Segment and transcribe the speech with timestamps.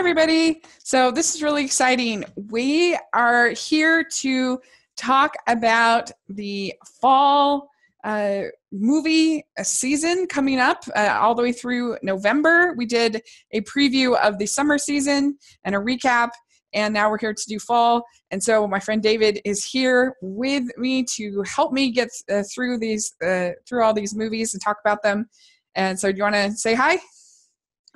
[0.00, 0.62] everybody.
[0.82, 2.24] So, this is really exciting.
[2.48, 4.58] We are here to
[4.96, 7.68] talk about the fall
[8.02, 12.72] uh, movie season coming up uh, all the way through November.
[12.78, 13.20] We did
[13.52, 16.30] a preview of the summer season and a recap,
[16.72, 18.02] and now we're here to do fall.
[18.30, 22.78] And so, my friend David is here with me to help me get uh, through
[22.78, 25.28] these, uh, through all these movies and talk about them.
[25.74, 27.00] And so, do you want to say hi?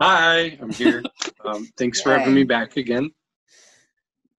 [0.00, 1.02] Hi, I'm here.
[1.46, 3.10] Um, thanks for having me back again.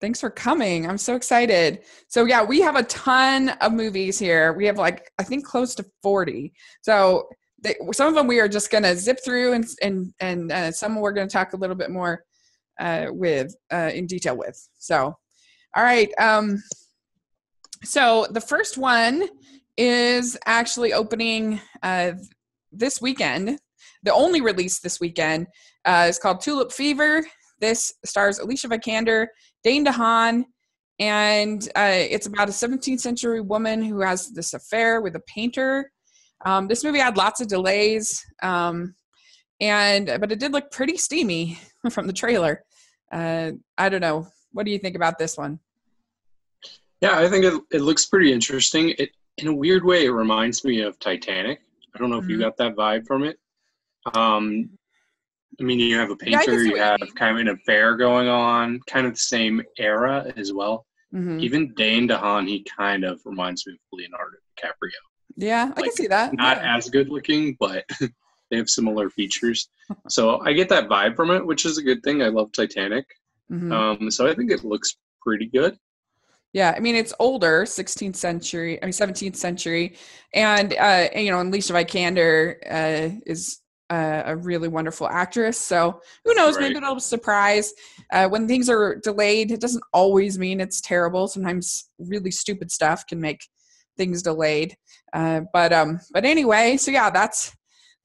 [0.00, 0.88] Thanks for coming.
[0.88, 1.80] I'm so excited.
[2.08, 4.54] So yeah, we have a ton of movies here.
[4.54, 6.54] We have like I think close to 40.
[6.80, 7.28] So
[7.60, 10.72] they, some of them we are just going to zip through and and and uh,
[10.72, 12.24] some we're going to talk a little bit more
[12.80, 14.66] uh, with uh, in detail with.
[14.78, 15.14] So
[15.76, 16.10] all right.
[16.18, 16.62] Um,
[17.82, 19.28] so the first one
[19.76, 22.12] is actually opening uh,
[22.72, 23.58] this weekend
[24.04, 25.46] the only release this weekend
[25.84, 27.26] uh, is called Tulip Fever.
[27.60, 29.26] This stars Alicia Vikander,
[29.62, 30.44] Dane DeHaan,
[30.98, 35.90] and uh, it's about a 17th century woman who has this affair with a painter.
[36.44, 38.94] Um, this movie had lots of delays, um,
[39.60, 41.58] and but it did look pretty steamy
[41.90, 42.64] from the trailer.
[43.10, 44.28] Uh, I don't know.
[44.52, 45.58] What do you think about this one?
[47.00, 48.94] Yeah, I think it, it looks pretty interesting.
[48.98, 51.60] It in a weird way, it reminds me of Titanic.
[51.94, 52.32] I don't know if mm-hmm.
[52.32, 53.38] you got that vibe from it.
[54.14, 54.70] Um,
[55.60, 59.06] I mean, you have a painter, you have kind of an affair going on, kind
[59.06, 60.86] of the same era as well.
[61.14, 61.40] Mm-hmm.
[61.40, 64.90] Even Dane DeHaan, he kind of reminds me of Leonardo DiCaprio.
[65.36, 66.34] Yeah, I can see that.
[66.34, 66.76] Not yeah.
[66.76, 67.84] as good looking, but
[68.50, 69.68] they have similar features.
[70.08, 72.22] so I get that vibe from it, which is a good thing.
[72.22, 73.06] I love Titanic.
[73.50, 73.72] Mm-hmm.
[73.72, 75.78] Um, so I think it looks pretty good.
[76.52, 79.96] Yeah, I mean it's older, 16th century, I mean 17th century,
[80.32, 85.58] and uh, you know, and Alicia Vikander uh, is a really wonderful actress.
[85.58, 86.56] So who knows?
[86.56, 86.64] Right.
[86.64, 87.72] Maybe it'll surprise.
[88.12, 91.28] Uh, when things are delayed, it doesn't always mean it's terrible.
[91.28, 93.48] Sometimes really stupid stuff can make
[93.96, 94.76] things delayed.
[95.12, 97.54] Uh, but um, but anyway, so yeah, that's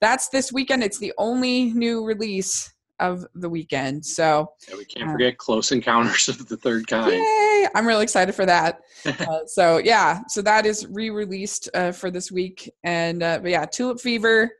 [0.01, 0.83] that's this weekend.
[0.83, 4.05] It's the only new release of the weekend.
[4.05, 7.13] So yeah, we can't uh, forget Close Encounters of the Third Kind.
[7.13, 7.67] Yay!
[7.75, 8.81] I'm really excited for that.
[9.05, 13.65] uh, so yeah, so that is re-released uh, for this week, and uh, but yeah,
[13.65, 14.51] Tulip Fever.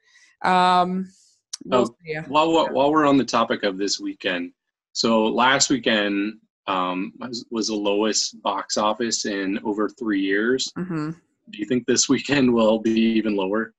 [0.44, 1.10] Um,
[1.66, 4.52] we'll oh, while while we're on the topic of this weekend,
[4.94, 10.72] so last weekend um, was, was the lowest box office in over three years.
[10.78, 11.12] Mm-hmm.
[11.50, 13.74] Do you think this weekend will be even lower?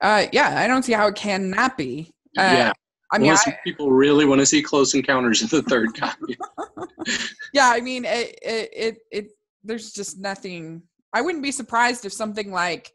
[0.00, 2.12] Uh, yeah, I don't see how it can not be.
[2.36, 2.72] Uh, yeah.
[3.10, 6.36] I mean, I, people really want to see Close Encounters of the Third Kind.
[7.54, 9.28] yeah, I mean, it, it, it, it,
[9.64, 10.82] there's just nothing.
[11.12, 12.92] I wouldn't be surprised if something like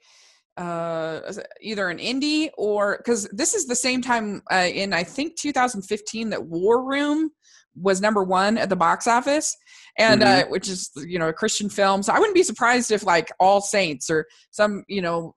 [0.58, 1.20] uh
[1.62, 6.30] either an indie or because this is the same time uh, in i think 2015
[6.30, 7.32] that war room
[7.76, 9.56] was number one at the box office.
[9.98, 10.48] And mm-hmm.
[10.48, 12.04] uh which is you know a christian film.
[12.04, 15.36] So i wouldn't be surprised if like all saints or some you know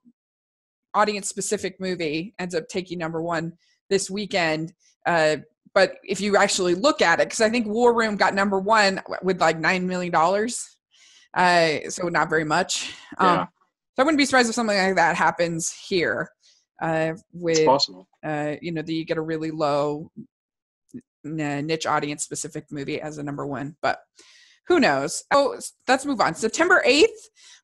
[0.93, 3.53] audience specific movie ends up taking number one
[3.89, 4.73] this weekend.
[5.05, 5.37] Uh
[5.73, 9.01] but if you actually look at it because i think war room got number one
[9.21, 10.77] with like nine million dollars.
[11.33, 12.93] Uh so not very much.
[13.19, 13.45] Yeah.
[13.97, 16.29] So I wouldn't be surprised if something like that happens here.
[16.79, 18.07] Uh, with possible.
[18.23, 20.11] Uh, you know, that you get a really low
[21.23, 23.99] niche audience specific movie as a number one, but
[24.67, 25.23] who knows?
[25.33, 26.35] Oh, let's move on.
[26.35, 27.07] September 8th,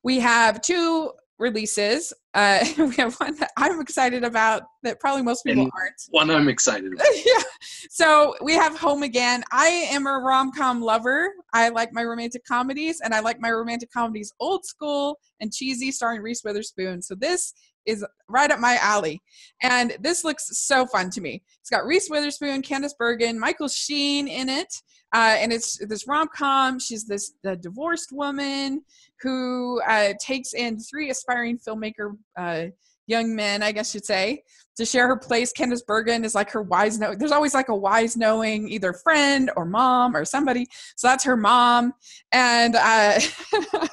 [0.04, 2.14] we have two releases.
[2.34, 6.02] Uh, we have one that I'm excited about that probably most people and aren't.
[6.10, 7.06] One I'm excited about.
[7.26, 7.44] yeah.
[7.90, 9.44] So we have Home Again.
[9.52, 11.32] I am a rom com lover.
[11.54, 15.92] I like my romantic comedies, and I like my romantic comedies old school and cheesy,
[15.92, 17.02] starring Reese Witherspoon.
[17.02, 17.54] So this
[17.86, 19.22] is right up my alley.
[19.62, 21.44] And this looks so fun to me.
[21.60, 24.74] It's got Reese Witherspoon, Candice Bergen, Michael Sheen in it.
[25.14, 26.80] Uh, and it's this rom com.
[26.80, 28.84] She's this divorced woman
[29.22, 32.66] who uh, takes in three aspiring filmmaker uh,
[33.08, 34.44] young men, I guess you'd say,
[34.78, 35.54] to share her place.
[35.54, 37.14] Candice Bergen is like her wise know.
[37.16, 40.68] There's always like a wise knowing either friend or mom or somebody.
[40.96, 41.94] So that's her mom.
[42.32, 43.20] And uh,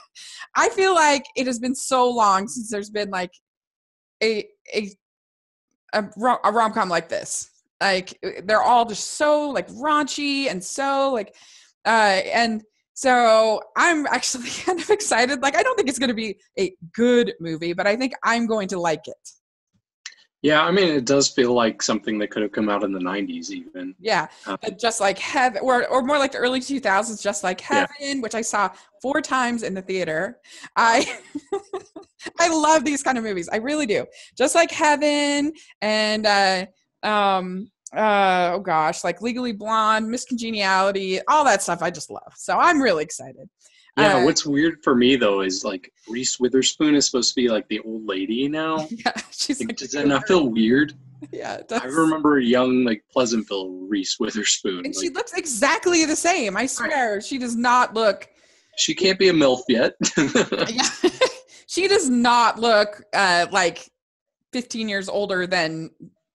[0.56, 3.33] I feel like it has been so long since there's been like
[4.23, 4.91] a a
[5.93, 6.05] a,
[6.45, 7.50] a rom com like this
[7.81, 11.35] like uh, they're all just so like raunchy and so like
[11.87, 12.62] uh and
[12.94, 16.73] so i'm actually kind of excited like i don't think it's going to be a
[16.93, 19.31] good movie but i think i'm going to like it.
[20.43, 22.99] Yeah i mean it does feel like something that could have come out in the
[22.99, 23.94] 90s even.
[23.99, 27.88] Yeah um, just like heaven or, or more like the early 2000s just like heaven
[28.00, 28.21] yeah.
[28.21, 28.71] which i saw
[29.03, 30.38] four times in the theater.
[30.76, 31.19] I
[32.38, 34.06] i love these kind of movies i really do.
[34.37, 35.53] Just like heaven
[35.83, 36.67] and uh
[37.02, 41.82] um uh, oh gosh, like Legally Blonde, Miss Congeniality, all that stuff.
[41.82, 42.32] I just love.
[42.37, 43.49] So I'm really excited.
[43.99, 47.49] Yeah, Uh, what's weird for me though is like Reese Witherspoon is supposed to be
[47.49, 48.87] like the old lady now.
[49.05, 50.93] Yeah, she's Like, like, does that not feel weird?
[51.32, 51.82] yeah, it does.
[51.82, 54.85] I remember a young like Pleasantville Reese Witherspoon.
[54.87, 56.56] and she looks exactly the same.
[56.56, 58.29] I swear, she does not look.
[58.76, 59.94] she can't be a MILF yet.
[60.70, 60.88] Yeah,
[61.67, 63.91] she does not look uh, like
[64.52, 65.91] 15 years older than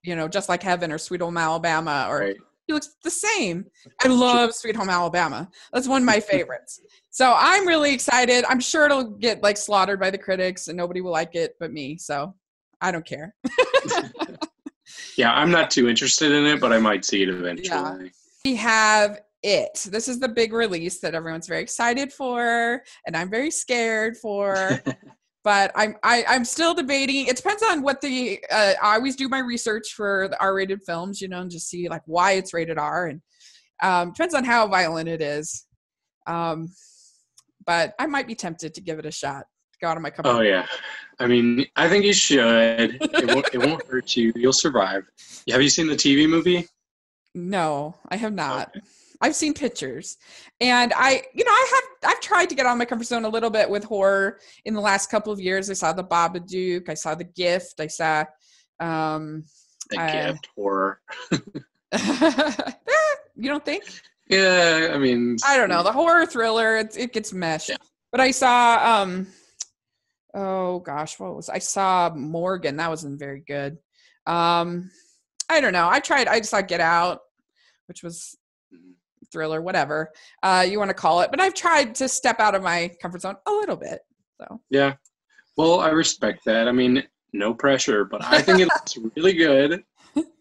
[0.06, 2.38] you know, just like Heaven or Sweet Home Alabama, or right.
[2.68, 3.66] he looks the same.
[4.04, 5.50] I love Sweet Home Alabama.
[5.74, 6.82] That's one of my favorites.
[7.10, 8.44] So I'm really excited.
[8.50, 11.72] I'm sure it'll get like slaughtered by the critics and nobody will like it but
[11.72, 11.98] me.
[11.98, 12.36] So
[12.82, 13.34] I don't care.
[15.18, 18.12] Yeah, I'm not too interested in it, but I might see it eventually.
[18.44, 19.88] We have it.
[19.90, 24.82] This is the big release that everyone's very excited for, and I'm very scared for.
[25.46, 27.28] but I'm I, I'm still debating.
[27.28, 31.22] It depends on what the uh, I always do my research for the R-rated films,
[31.22, 33.22] you know, and just see like why it's rated R, and
[33.82, 35.68] um, depends on how violent it is.
[36.26, 36.74] Um,
[37.64, 39.46] but I might be tempted to give it a shot.
[39.80, 40.32] Go out of my comfort.
[40.32, 40.66] Oh yeah,
[41.20, 42.98] I mean, I think you should.
[43.00, 43.48] It won't.
[43.54, 44.34] it won't hurt you.
[44.36, 45.04] You'll survive.
[45.52, 46.68] Have you seen the TV movie?
[47.36, 48.70] No, I have not.
[48.70, 48.80] Okay.
[49.22, 50.18] I've seen pictures,
[50.60, 52.12] and I, you know, I have.
[52.12, 54.82] I've tried to get on my comfort zone a little bit with horror in the
[54.82, 55.70] last couple of years.
[55.70, 56.90] I saw the Babadook.
[56.90, 57.80] I saw the Gift.
[57.80, 58.26] I saw.
[58.80, 59.46] Um,
[59.90, 61.00] The Uh, gift horror.
[63.36, 63.84] you don't think?
[64.28, 65.84] Yeah, I mean, I don't know.
[65.84, 67.70] The horror thriller, it, it gets meshed.
[67.70, 67.78] Yeah.
[68.12, 69.02] But I saw.
[69.04, 69.28] um
[70.34, 72.76] Oh gosh, what was I saw Morgan?
[72.78, 73.78] That wasn't very good.
[74.28, 74.92] Um,
[75.48, 75.88] I don't know.
[75.88, 76.28] I tried.
[76.28, 77.20] I just saw Get Out,
[77.88, 78.36] which was
[79.36, 80.12] thriller, whatever
[80.44, 81.30] uh, you want to call it.
[81.30, 84.00] But I've tried to step out of my comfort zone a little bit.
[84.40, 84.94] So Yeah.
[85.58, 86.70] Well, I respect that.
[86.70, 87.04] I mean,
[87.34, 89.84] no pressure, but I think it looks really good.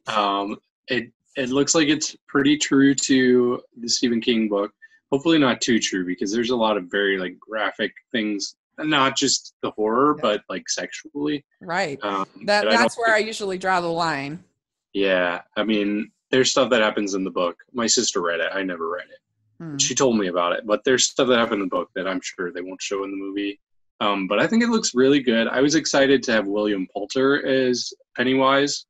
[0.07, 0.57] Um,
[0.89, 4.71] it it looks like it's pretty true to the Stephen King book.
[5.11, 9.55] Hopefully, not too true because there's a lot of very like graphic things, not just
[9.63, 10.23] the horror, Yeah.
[10.23, 11.45] but like sexually.
[11.61, 14.45] right, Um, that that I that's don't where I usually draw the line.
[14.93, 17.57] Yeah, I mean, there's stuff that happens in the book.
[17.73, 18.51] My sister read it.
[18.53, 19.19] I never read it.
[19.59, 19.77] Hmm.
[19.79, 22.21] she told me about it but there's stuff that happened in the book that i'm
[22.21, 23.61] sure they won't show in the movie
[24.01, 27.47] um, but i think it looks really good i was excited to have william poulter
[27.47, 28.87] as pennywise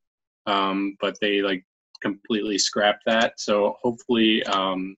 [0.47, 1.63] um, but they like
[2.03, 4.97] completely scrapped that so hopefully um,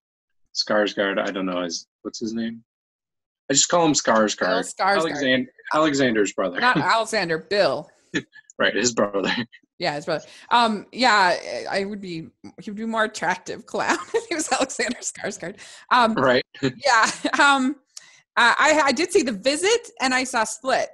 [0.55, 2.63] skarsgård i don't know his what's his name
[3.51, 4.97] i just call him skarsgård Skarsgård.
[4.99, 7.91] alexander alexander's brother Not Alexander, Bill.
[8.57, 9.35] right his brother
[9.79, 10.25] Yeah, his brother.
[10.51, 11.37] Um, yeah,
[11.71, 12.29] I would be.
[12.63, 15.59] He would be more attractive clown if he was Alexander Skarsgård.
[15.91, 17.11] Um, right yeah.
[17.41, 17.77] Um,
[18.39, 20.91] I I did see the visit and I saw Split.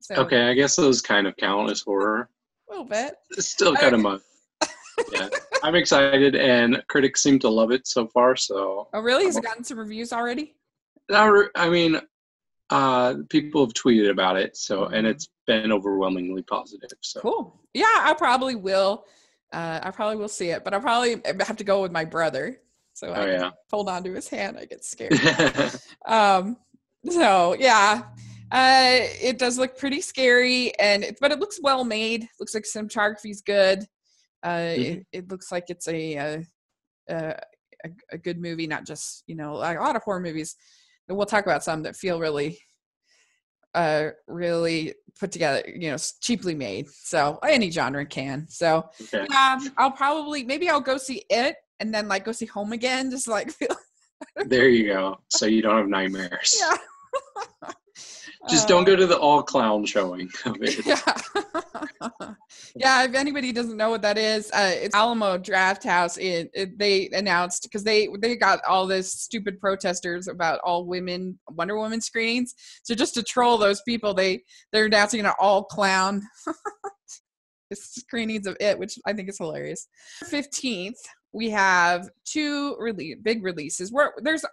[0.00, 2.28] So, okay i guess those kind of count as horror
[2.68, 3.14] a little bit.
[3.30, 4.20] It's still kind of much.
[5.12, 5.28] Yeah,
[5.64, 8.36] I'm excited, and critics seem to love it so far.
[8.36, 9.24] So, Oh, really?
[9.24, 10.54] Has it gotten some reviews already?
[11.12, 12.00] I mean,
[12.70, 16.90] uh, people have tweeted about it, so and it's been overwhelmingly positive.
[17.00, 17.60] So, Cool.
[17.74, 19.04] Yeah, I probably will.
[19.52, 22.60] Uh, I probably will see it, but I probably have to go with my brother.
[22.94, 24.56] So oh I yeah, hold on to his hand.
[24.58, 25.12] I get scared.
[26.06, 26.56] um
[27.10, 28.04] so yeah
[28.50, 32.64] uh it does look pretty scary and it, but it looks well made looks like
[32.64, 33.84] cinematography's good
[34.44, 36.42] uh it, it looks like it's a, uh
[37.10, 37.14] a
[37.84, 40.56] a a good movie not just you know like a lot of horror movies
[41.08, 42.58] we'll talk about some that feel really
[43.74, 49.26] uh really put together you know cheaply made so any genre can so okay.
[49.30, 53.10] yeah i'll probably maybe i'll go see it and then like go see home again
[53.10, 53.68] just like feel
[54.46, 55.18] There you go.
[55.28, 56.56] So you don't have nightmares.
[56.58, 56.76] yeah
[58.50, 60.28] Just don't go to the all clown showing
[60.84, 61.00] yeah.
[62.76, 66.18] yeah, if anybody doesn't know what that is, uh, it's Alamo Drafthouse.
[66.18, 71.38] It, it, they announced because they they got all this stupid protesters about all women
[71.50, 72.54] Wonder Woman screenings.
[72.82, 76.22] So just to troll those people, they they're announcing an all clown
[77.72, 79.88] screenings of it, which I think is hilarious.
[80.24, 80.98] Fifteenth,
[81.32, 83.90] we have two really big releases.
[83.90, 84.44] We're there's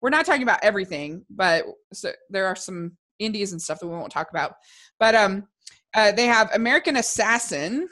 [0.00, 3.94] we're not talking about everything, but so there are some indies and stuff that we
[3.94, 4.54] won't talk about.
[4.98, 5.46] But um,
[5.94, 7.88] uh, they have American Assassin.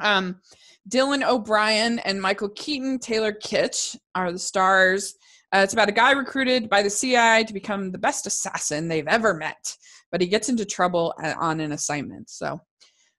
[0.00, 0.40] Um,
[0.88, 5.14] Dylan O'Brien and Michael Keaton, Taylor Kitsch are the stars.
[5.52, 9.08] Uh, it's about a guy recruited by the CIA to become the best assassin they've
[9.08, 9.76] ever met,
[10.12, 12.28] but he gets into trouble uh, on an assignment.
[12.28, 12.60] So,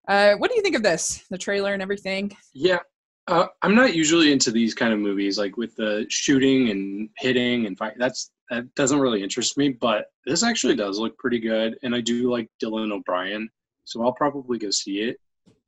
[0.08, 1.26] uh, what do you think of this?
[1.30, 2.36] The trailer and everything.
[2.54, 2.80] Yeah.
[3.28, 7.66] Uh, I'm not usually into these kind of movies, like with the shooting and hitting
[7.66, 7.94] and fight.
[7.98, 9.70] That's that doesn't really interest me.
[9.70, 13.50] But this actually does look pretty good, and I do like Dylan O'Brien,
[13.84, 15.18] so I'll probably go see it.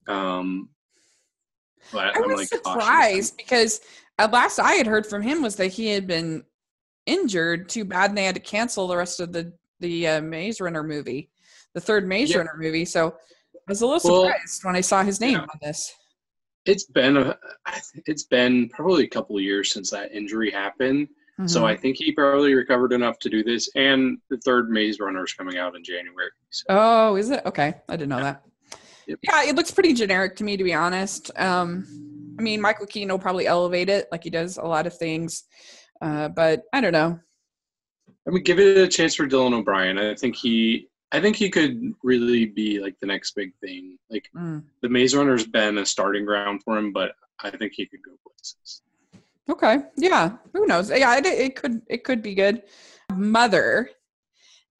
[0.07, 0.69] Um,
[1.91, 3.81] But I I'm was like surprised because
[4.17, 6.43] at last I had heard from him was that he had been
[7.05, 10.59] injured too bad and they had to cancel the rest of the the uh, Maze
[10.61, 11.29] Runner movie,
[11.73, 12.37] the third Maze Yeah.
[12.39, 12.85] Runner movie.
[12.85, 15.41] So I was a little Well, surprised when I saw his name yeah.
[15.41, 15.93] on this.
[16.65, 17.37] It's been a,
[18.05, 21.07] it's been probably a couple of years since that injury happened.
[21.45, 21.65] So Mhm.
[21.67, 23.69] I think he probably recovered enough to do this.
[23.75, 26.29] And the third Maze Runner is coming out in January.
[26.49, 27.41] So Oh, is it?
[27.45, 27.75] Okay.
[27.87, 28.43] I didn't know that.
[29.07, 29.19] Yep.
[29.23, 31.31] Yeah, it looks pretty generic to me, to be honest.
[31.37, 34.97] Um, I mean, Michael Keaton will probably elevate it like he does a lot of
[34.97, 35.45] things.
[36.01, 37.17] Uh, but I don't know.
[38.27, 39.97] I mean, give it a chance for Dylan O'Brien.
[39.97, 43.97] I think he, I think he could really be like the next big thing.
[44.09, 44.63] Like Mm.
[44.81, 47.13] the Maze Runner's been a starting ground for him, but
[47.43, 48.81] I think he could go places.
[49.49, 49.79] Okay.
[49.97, 50.37] Yeah.
[50.53, 50.91] Who knows?
[50.91, 52.61] Yeah, it, it could it could be good.
[53.11, 53.89] Mother.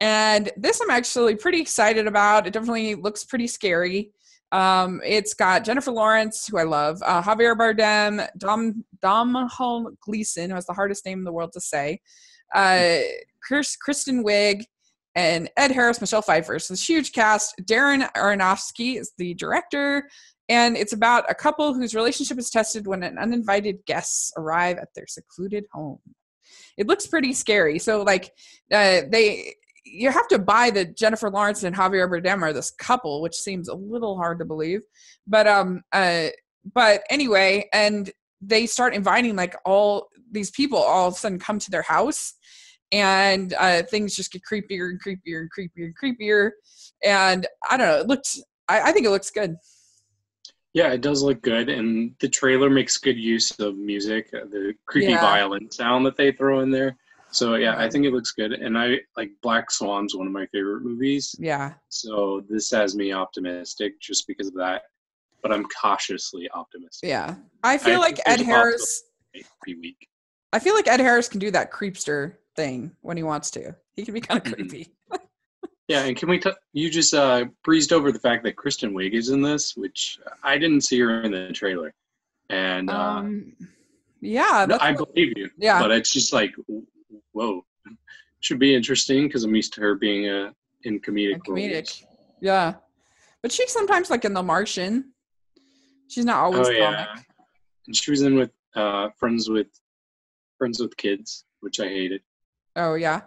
[0.00, 2.46] And this I'm actually pretty excited about.
[2.46, 4.12] It definitely looks pretty scary.
[4.52, 10.56] Um, it's got Jennifer Lawrence, who I love, uh, Javier Bardem, Dom Domhnall Gleeson, who
[10.56, 12.00] has the hardest name in the world to say,
[12.54, 12.98] uh,
[13.46, 14.64] Chris, Kristen Wiig,
[15.14, 16.58] and Ed Harris, Michelle Pfeiffer.
[16.58, 17.54] So this huge cast.
[17.62, 20.08] Darren Aronofsky is the director,
[20.48, 24.88] and it's about a couple whose relationship is tested when an uninvited guests arrive at
[24.94, 26.00] their secluded home.
[26.76, 27.78] It looks pretty scary.
[27.78, 28.32] So like
[28.72, 33.22] uh, they you have to buy that Jennifer Lawrence and Javier Bardem are this couple,
[33.22, 34.80] which seems a little hard to believe.
[35.26, 36.28] But um uh
[36.74, 41.58] but anyway, and they start inviting like all these people all of a sudden come
[41.58, 42.34] to their house
[42.92, 46.50] and uh things just get creepier and creepier and creepier and creepier.
[47.04, 49.56] And I don't know, it looked I, I think it looks good.
[50.72, 54.74] Yeah, it does look good, and the trailer makes good use of music, uh, the
[54.86, 55.20] creepy Yeah.
[55.20, 56.96] violin sound that they throw in there.
[57.32, 60.46] So yeah, I think it looks good, and I like Black Swan's one of my
[60.46, 61.34] favorite movies.
[61.38, 61.74] Yeah.
[61.88, 64.82] So this has me optimistic just because of that,
[65.42, 67.08] but I'm cautiously optimistic.
[67.08, 67.34] Yeah.
[67.64, 69.04] I feel I like Ed Harris
[69.34, 70.08] Every week.
[70.52, 73.74] I feel like Ed Harris can do that creepster thing when he wants to.
[73.94, 74.54] He can be kind of Mhm.
[74.54, 74.92] creepy.
[75.88, 76.38] Yeah, and can we?
[76.38, 80.20] T- you just uh, breezed over the fact that Kristen Wiig is in this, which
[80.42, 81.92] I didn't see her in the trailer,
[82.48, 83.56] and uh, Um
[84.20, 85.50] yeah, I what- believe you.
[85.58, 85.80] Yeah.
[85.80, 86.54] but it's just like,
[87.32, 87.64] whoa,
[88.40, 90.54] should be interesting because I'm used to her being a
[90.84, 91.74] in comedic, and comedic.
[91.74, 92.04] roles.
[92.40, 92.74] Yeah.
[93.42, 95.12] But she's sometimes like in The Martian.
[96.08, 96.78] She's not always Oh comic.
[96.78, 97.14] yeah,
[97.86, 99.68] and she was in with uh, friends with
[100.56, 102.22] friends with kids, which I hated.
[102.76, 103.22] Oh yeah.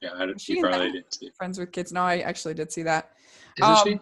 [0.00, 1.30] Yeah, I, she probably didn't see.
[1.36, 1.92] Friends with kids.
[1.92, 3.10] No, I actually did see that.
[3.58, 3.92] Isn't she?
[3.94, 4.00] Um,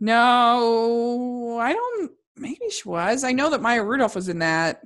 [0.00, 3.22] No, I don't maybe she was.
[3.24, 4.82] I know that Maya Rudolph was in that.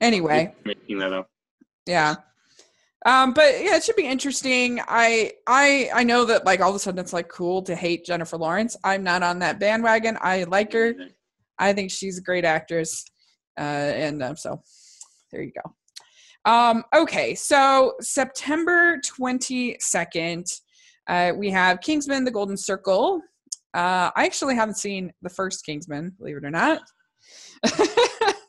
[0.00, 0.54] Anyway.
[0.64, 1.28] making that up.
[1.86, 2.14] yeah
[3.06, 6.76] um but yeah it should be interesting i i i know that like all of
[6.76, 10.44] a sudden it's like cool to hate jennifer lawrence i'm not on that bandwagon i
[10.44, 10.94] like her
[11.58, 13.04] i think she's a great actress
[13.58, 14.62] uh and um, so
[15.30, 15.74] there you go
[16.44, 20.60] um okay so september 22nd
[21.08, 23.20] uh we have kingsman the golden circle
[23.74, 26.80] uh i actually haven't seen the first kingsman believe it or not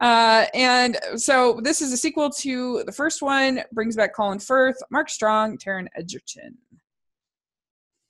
[0.00, 4.76] Uh, and so this is a sequel to the first one, brings back Colin Firth,
[4.90, 6.56] Mark Strong, Taron Egerton.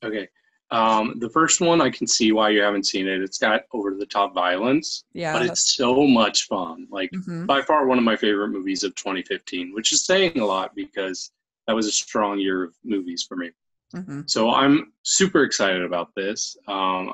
[0.05, 0.28] Okay.
[0.73, 3.21] Um, the first one, I can see why you haven't seen it.
[3.23, 5.33] It's got over the top violence, Yeah.
[5.33, 6.89] but it's so much fun.
[6.91, 7.47] Like mhm.
[7.47, 11.31] by far one of my favorite movies of 2015, which is saying a lot because
[11.67, 13.51] that was a strong year of movies for me.
[13.95, 14.29] Mhm.
[14.29, 16.57] So I'm super excited about this.
[16.67, 17.13] Um,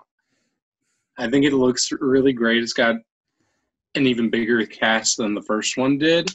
[1.19, 2.63] I think it looks really great.
[2.63, 2.97] It's got
[3.95, 6.35] an even bigger cast than the first one did.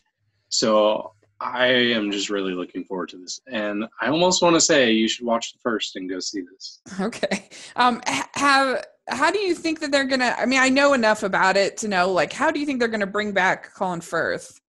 [0.49, 3.39] So I am just really looking forward to this.
[3.47, 6.81] And I almost want to say you should watch the first and go see this.
[6.99, 7.49] Okay.
[7.75, 8.01] Um,
[8.33, 10.35] have how do you think that they're gonna?
[10.37, 12.87] I mean, I know enough about it to know like how do you think they're
[12.87, 14.59] gonna bring back Colin Firth?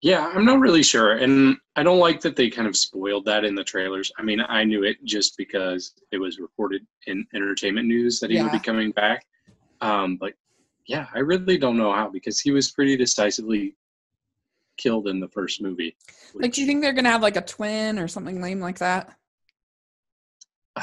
[0.00, 1.14] Yeah, I'm not really sure.
[1.14, 4.12] And I don't like that they kind of spoiled that in the trailers.
[4.16, 8.40] I mean, I knew it just because it was reported in entertainment news that he
[8.40, 9.26] would be coming back.
[9.80, 10.34] Um, but
[10.86, 13.74] yeah, I really don't know how because he was pretty decisively
[14.78, 15.94] killed in the first movie.
[16.34, 19.14] Like, do you think they're gonna have like a twin or something lame like that?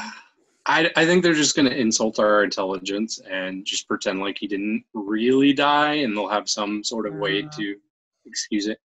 [0.68, 4.48] I, I think they're just going to insult our intelligence and just pretend like he
[4.48, 7.48] didn't really die, and they'll have some sort of way Uh.
[7.56, 7.76] to
[8.24, 8.78] excuse it.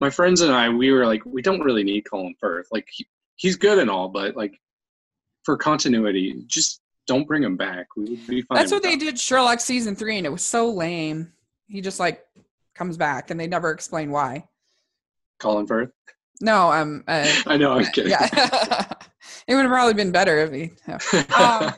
[0.00, 2.66] My friends and I, we were like, we don't really need Colin Firth.
[2.72, 3.06] Like, he,
[3.36, 4.60] he's good and all, but like,
[5.44, 7.86] for continuity, just don't bring him back.
[7.96, 8.58] We would be fine.
[8.58, 11.32] That's what they without- did Sherlock season three, and it was so lame.
[11.68, 12.24] He just like
[12.74, 14.48] comes back, and they never explain why.
[15.38, 15.90] Colin Firth.
[16.40, 17.72] No, um, uh, I know.
[17.72, 18.10] I'm kidding.
[18.10, 18.28] yeah,
[19.48, 20.70] it would have probably been better if he.
[20.86, 21.74] yeah.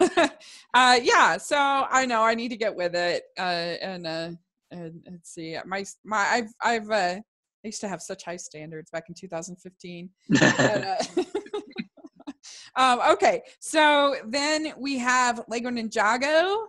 [0.00, 0.30] um,
[0.74, 3.24] uh, yeah, so I know I need to get with it.
[3.38, 3.42] Uh,
[3.82, 4.30] and uh,
[4.70, 7.16] and let's see, my my I've I've uh,
[7.64, 10.10] I used to have such high standards back in 2015.
[10.28, 11.24] but, uh,
[12.76, 16.66] um, okay, so then we have Lego Ninjago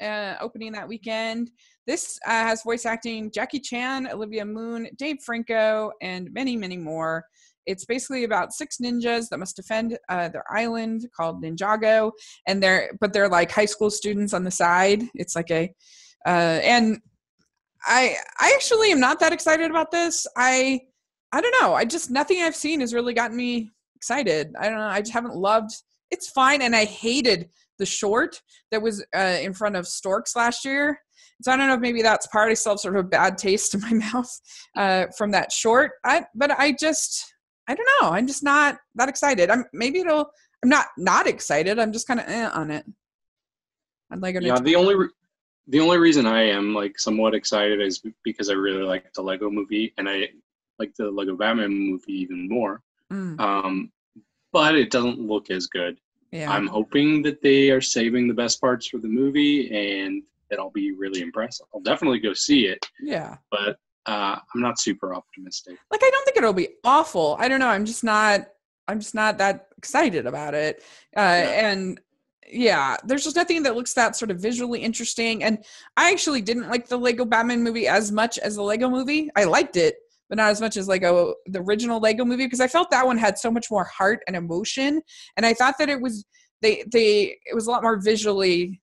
[0.00, 1.50] uh, opening that weekend.
[1.86, 7.24] This uh, has voice acting Jackie Chan, Olivia Munn, Dave Franco, and many, many more.
[7.66, 12.12] It's basically about six ninjas that must defend uh, their island called Ninjago,
[12.46, 15.02] and they're but they're like high school students on the side.
[15.14, 15.72] It's like a
[16.26, 16.98] uh, and
[17.84, 20.26] I I actually am not that excited about this.
[20.36, 20.80] I
[21.32, 21.74] I don't know.
[21.74, 24.52] I just nothing I've seen has really gotten me excited.
[24.58, 24.86] I don't know.
[24.86, 25.70] I just haven't loved.
[26.10, 27.48] It's fine, and I hated
[27.78, 30.98] the short that was uh, in front of Storks last year.
[31.42, 32.50] So I don't know if maybe that's part.
[32.50, 34.40] I still have sort of a bad taste in my mouth
[34.76, 35.92] uh, from that short.
[36.04, 37.34] I but I just
[37.68, 38.10] I don't know.
[38.10, 39.50] I'm just not that excited.
[39.50, 40.30] I'm maybe it'll.
[40.62, 41.78] I'm not not excited.
[41.78, 42.84] I'm just kind of eh on it.
[44.10, 44.60] I'd like yeah.
[44.60, 45.08] The only re-
[45.68, 49.50] the only reason I am like somewhat excited is because I really like the Lego
[49.50, 50.28] Movie and I
[50.78, 52.82] like the Lego Batman movie even more.
[53.12, 53.40] Mm.
[53.40, 53.92] Um,
[54.52, 55.98] but it doesn't look as good.
[56.30, 56.50] Yeah.
[56.50, 60.22] I'm hoping that they are saving the best parts for the movie and
[60.52, 61.64] that I'll be really impressed.
[61.74, 62.84] I'll definitely go see it.
[63.00, 63.36] Yeah.
[63.50, 65.78] But uh, I'm not super optimistic.
[65.90, 67.36] Like I don't think it'll be awful.
[67.40, 67.68] I don't know.
[67.68, 68.42] I'm just not.
[68.86, 70.82] I'm just not that excited about it.
[71.16, 71.70] Uh, yeah.
[71.70, 72.00] And
[72.50, 75.42] yeah, there's just nothing that looks that sort of visually interesting.
[75.42, 75.64] And
[75.96, 79.30] I actually didn't like the Lego Batman movie as much as the Lego movie.
[79.36, 79.94] I liked it,
[80.28, 83.16] but not as much as Lego the original Lego movie because I felt that one
[83.16, 85.00] had so much more heart and emotion.
[85.38, 86.26] And I thought that it was
[86.60, 88.81] they they it was a lot more visually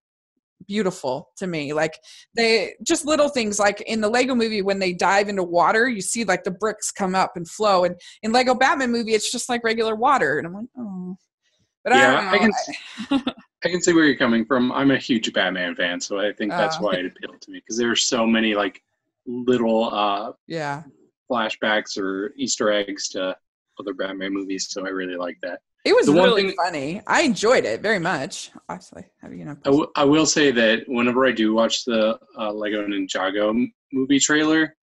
[0.67, 1.73] beautiful to me.
[1.73, 1.99] Like
[2.35, 6.01] they just little things like in the Lego movie when they dive into water, you
[6.01, 7.85] see like the bricks come up and flow.
[7.85, 10.37] And in Lego Batman movie, it's just like regular water.
[10.37, 11.17] And I'm like, oh.
[11.83, 12.51] But yeah, I, I can
[13.65, 14.71] I can see where you're coming from.
[14.71, 17.59] I'm a huge Batman fan, so I think that's uh, why it appealed to me
[17.59, 18.81] because there are so many like
[19.25, 20.83] little uh yeah
[21.31, 23.35] flashbacks or Easter eggs to
[23.79, 24.67] other Batman movies.
[24.69, 25.61] So I really like that.
[25.85, 27.01] It was really thing, funny.
[27.07, 28.51] I enjoyed it very much.
[28.67, 32.51] Actually, you know, I, w- I will say that whenever I do watch the uh,
[32.51, 34.75] Lego Ninjago movie trailer,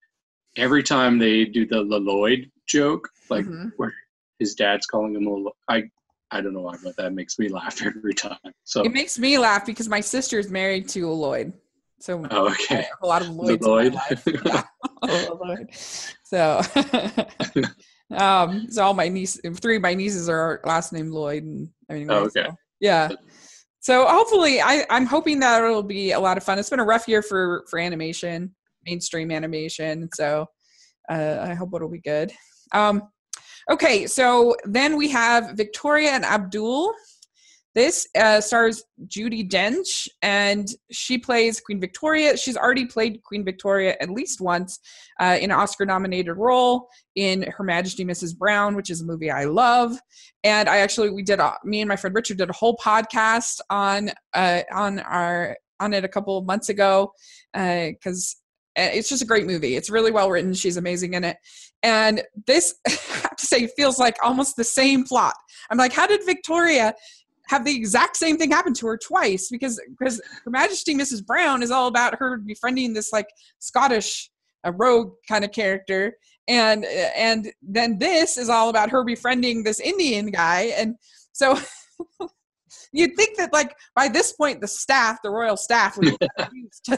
[0.57, 3.69] every time they do the Lloyd joke, like mm-hmm.
[3.77, 3.93] where
[4.39, 5.85] his dad's calling him a, I,
[6.31, 8.39] I don't know why, but that makes me laugh every time.
[8.65, 11.53] So it makes me laugh because my sister is married to a Lloyd.
[11.99, 12.87] So oh, okay.
[13.03, 13.95] a lot of Lloyds Lloyd.
[14.45, 14.63] yeah.
[15.03, 15.69] Lloyd.
[16.25, 16.61] So
[18.15, 22.15] Um, so all my niece, three of my nieces are last name Lloyd, and anyway,
[22.15, 22.45] oh, okay.
[22.45, 23.11] So, yeah.
[23.81, 26.59] So hopefully, I I'm hoping that it'll be a lot of fun.
[26.59, 30.09] It's been a rough year for for animation, mainstream animation.
[30.15, 30.47] So
[31.09, 32.33] uh, I hope it'll be good.
[32.73, 33.03] Um,
[33.71, 36.93] okay, so then we have Victoria and Abdul.
[37.77, 42.35] This uh, stars Judi Dench, and she plays Queen Victoria.
[42.39, 44.81] She's already played Queen Victoria at least once
[45.21, 48.35] uh, in an Oscar-nominated role in Her Majesty Mrs.
[48.35, 49.93] Brown, which is a movie I love.
[50.43, 53.61] And I actually, we did, a, me and my friend Richard did a whole podcast
[53.69, 57.13] on uh, on our on it a couple of months ago
[57.53, 58.37] because
[58.79, 59.77] uh, it's just a great movie.
[59.77, 60.55] It's really well written.
[60.55, 61.37] She's amazing in it.
[61.83, 65.35] And this, I have to say, feels like almost the same plot.
[65.71, 66.95] I'm like, how did Victoria
[67.49, 71.25] have the exact same thing happen to her twice because because Her Majesty Mrs.
[71.25, 73.29] Brown is all about her befriending this like
[73.59, 74.31] Scottish
[74.65, 76.17] a rogue kind of character
[76.49, 80.97] and and then this is all about her befriending this Indian guy and
[81.33, 81.59] so
[82.93, 86.69] you'd think that like by this point the staff the royal staff would be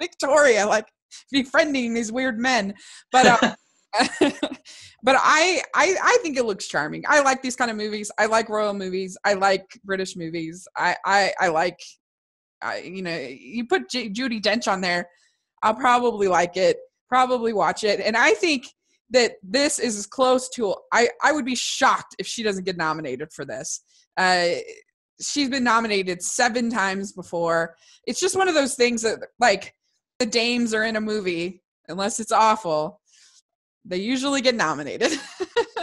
[0.00, 0.86] Victoria like
[1.30, 2.74] befriending these weird men
[3.12, 3.54] but uh,
[4.20, 7.04] but I, I I think it looks charming.
[7.08, 8.10] I like these kind of movies.
[8.18, 9.16] I like royal movies.
[9.24, 10.66] I like British movies.
[10.76, 11.80] I I, I like,
[12.62, 15.08] I you know, you put J- Judi Dench on there,
[15.62, 16.78] I'll probably like it.
[17.08, 18.00] Probably watch it.
[18.00, 18.66] And I think
[19.10, 20.74] that this is as close to.
[20.92, 23.80] I I would be shocked if she doesn't get nominated for this.
[24.16, 24.48] Uh,
[25.20, 27.76] she's been nominated seven times before.
[28.06, 29.74] It's just one of those things that like
[30.18, 33.00] the dames are in a movie unless it's awful
[33.86, 35.12] they usually get nominated.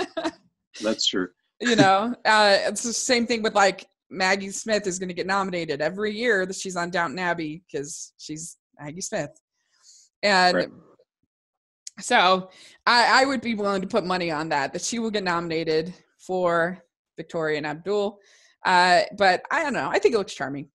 [0.81, 1.29] That's true.
[1.61, 5.27] you know, uh, it's the same thing with like Maggie Smith is going to get
[5.27, 9.29] nominated every year that she's on Downton Abbey because she's Maggie Smith.
[10.21, 10.69] And right.
[11.99, 12.49] so
[12.85, 15.93] I, I would be willing to put money on that, that she will get nominated
[16.19, 16.83] for
[17.17, 18.19] Victoria and Abdul.
[18.65, 19.89] Uh, but I don't know.
[19.89, 20.69] I think it looks charming.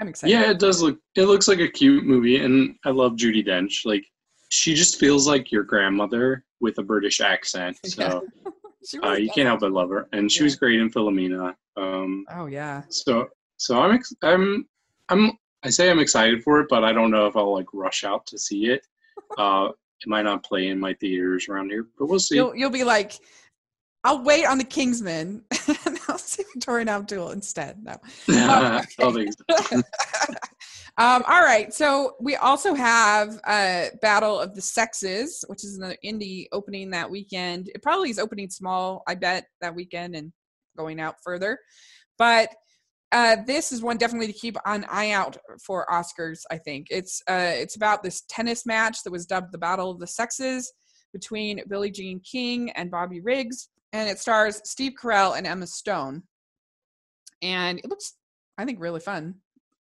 [0.00, 0.32] I'm excited.
[0.32, 0.98] Yeah, it does look.
[1.16, 3.84] It looks like a cute movie, and I love Judi Dench.
[3.84, 4.04] Like
[4.52, 7.78] she just feels like your grandmother with a British accent.
[8.84, 10.44] So uh, you can't help but love her, and she yeah.
[10.44, 11.54] was great in Philomena.
[11.76, 12.82] Um, oh yeah.
[12.88, 14.66] So so I'm ex- I'm
[15.08, 18.02] I'm I say I'm excited for it, but I don't know if I'll like rush
[18.02, 18.84] out to see it.
[19.38, 22.34] Uh, it might not play in my theaters around here, but we'll see.
[22.34, 23.14] You'll, you'll be like,
[24.04, 25.42] I'll wait on the Kingsman
[25.86, 27.82] and I'll see Victoria Abdul instead.
[27.82, 27.96] No.
[28.26, 29.82] Think so.
[30.98, 35.96] Um, all right, so we also have uh, Battle of the Sexes, which is another
[36.04, 37.70] indie opening that weekend.
[37.74, 40.32] It probably is opening small, I bet, that weekend and
[40.76, 41.58] going out further.
[42.18, 42.50] But
[43.10, 46.42] uh, this is one definitely to keep an eye out for Oscars.
[46.50, 49.98] I think it's uh, it's about this tennis match that was dubbed the Battle of
[49.98, 50.72] the Sexes
[51.12, 56.22] between Billie Jean King and Bobby Riggs, and it stars Steve Carell and Emma Stone.
[57.42, 58.14] And it looks,
[58.56, 59.36] I think, really fun.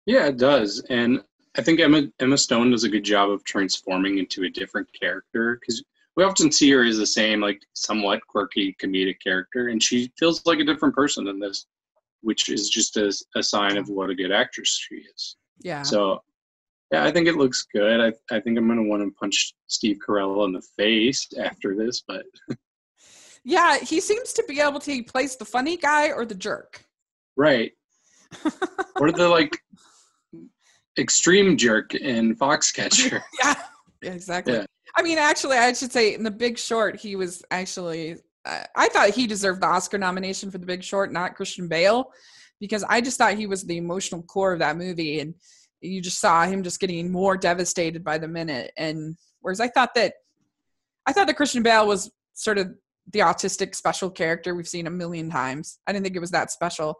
[0.06, 1.22] Yeah, it does, and
[1.56, 5.58] I think Emma Emma Stone does a good job of transforming into a different character
[5.60, 5.84] because
[6.16, 10.44] we often see her as the same, like somewhat quirky comedic character, and she feels
[10.44, 11.66] like a different person in this
[12.22, 15.36] which is just a, a sign of what a good actress she is.
[15.60, 15.82] Yeah.
[15.82, 16.22] So,
[16.90, 18.00] yeah, I think it looks good.
[18.00, 21.76] I, I think I'm going to want to punch Steve Carell in the face after
[21.76, 22.24] this, but.
[23.44, 26.84] yeah, he seems to be able to place the funny guy or the jerk.
[27.36, 27.72] Right.
[29.00, 29.58] or the like
[30.98, 33.22] extreme jerk in Foxcatcher.
[33.42, 33.54] yeah,
[34.02, 34.54] exactly.
[34.54, 34.66] Yeah.
[34.96, 39.10] I mean, actually, I should say in The Big Short, he was actually I thought
[39.10, 42.10] he deserved the Oscar nomination for The Big Short, not Christian Bale,
[42.60, 45.34] because I just thought he was the emotional core of that movie, and
[45.80, 48.72] you just saw him just getting more devastated by the minute.
[48.76, 50.14] And whereas I thought that,
[51.06, 52.72] I thought that Christian Bale was sort of
[53.12, 55.78] the autistic special character we've seen a million times.
[55.86, 56.98] I didn't think it was that special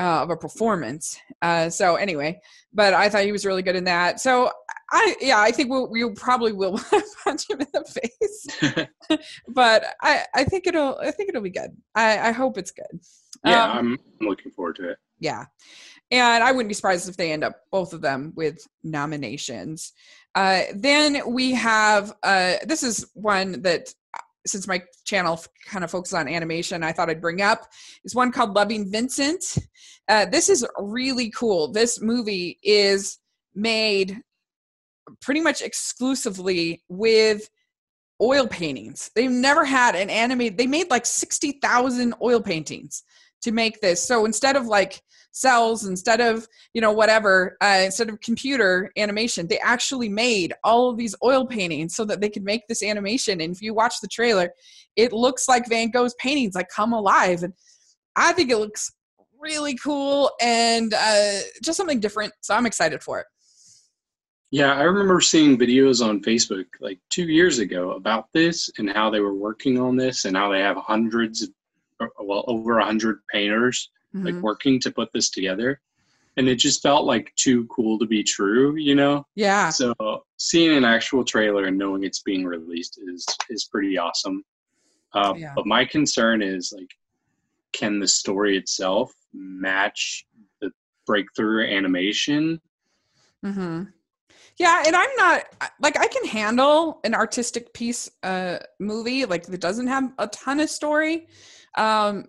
[0.00, 1.20] uh, of a performance.
[1.42, 2.40] Uh, so anyway,
[2.72, 4.18] but I thought he was really good in that.
[4.18, 4.50] So
[4.90, 6.80] I yeah, I think we'll, we probably will
[7.24, 8.88] punch him in the face,
[9.48, 11.70] but I I think it'll I think it'll be good.
[11.94, 13.00] I I hope it's good.
[13.44, 14.98] Yeah, um, I'm, looking forward to it.
[15.18, 15.44] Yeah,
[16.10, 19.92] and I wouldn't be surprised if they end up both of them with nominations.
[20.34, 23.92] Uh, then we have uh, this is one that
[24.46, 27.66] since my channel kind of focuses on animation, I thought I'd bring up
[28.04, 29.58] is one called Loving Vincent.
[30.08, 31.70] Uh, this is really cool.
[31.72, 33.18] This movie is
[33.54, 34.20] made
[35.20, 37.48] pretty much exclusively with
[38.22, 39.10] oil paintings.
[39.14, 43.02] They've never had an animated, they made like 60,000 oil paintings
[43.42, 44.06] to make this.
[44.06, 49.46] So instead of like cells, instead of, you know, whatever, uh, instead of computer animation,
[49.46, 53.40] they actually made all of these oil paintings so that they could make this animation.
[53.40, 54.50] And if you watch the trailer,
[54.96, 57.42] it looks like Van Gogh's paintings like come alive.
[57.42, 57.54] And
[58.16, 58.92] I think it looks
[59.38, 62.32] really cool and uh, just something different.
[62.42, 63.26] So I'm excited for it.
[64.52, 69.08] Yeah, I remember seeing videos on Facebook like two years ago about this and how
[69.08, 71.48] they were working on this and how they have hundreds,
[72.20, 74.26] well, over a hundred painters mm-hmm.
[74.26, 75.80] like working to put this together.
[76.36, 79.26] And it just felt like too cool to be true, you know?
[79.34, 79.68] Yeah.
[79.70, 79.94] So
[80.36, 84.44] seeing an actual trailer and knowing it's being released is is pretty awesome.
[85.12, 85.52] Uh, yeah.
[85.54, 86.90] But my concern is like,
[87.72, 90.24] can the story itself match
[90.60, 90.70] the
[91.04, 92.60] breakthrough animation?
[93.44, 93.84] Mm-hmm
[94.60, 99.60] yeah, and I'm not like I can handle an artistic piece uh movie like that
[99.60, 101.28] doesn't have a ton of story.
[101.76, 102.26] Um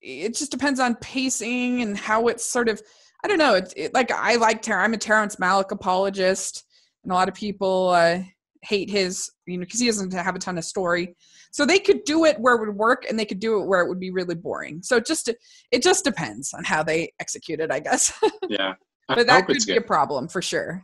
[0.00, 2.80] it just depends on pacing and how it's sort of
[3.24, 6.64] I don't know, it's it, like I like Ter- I'm a Terrence Malick apologist
[7.02, 8.22] and a lot of people uh
[8.62, 11.14] hate his you know because he doesn't have a ton of story
[11.52, 13.80] so they could do it where it would work and they could do it where
[13.80, 15.28] it would be really boring so just
[15.70, 18.12] it just depends on how they execute it i guess
[18.48, 18.74] yeah
[19.08, 19.78] but that could be good.
[19.78, 20.82] a problem for sure.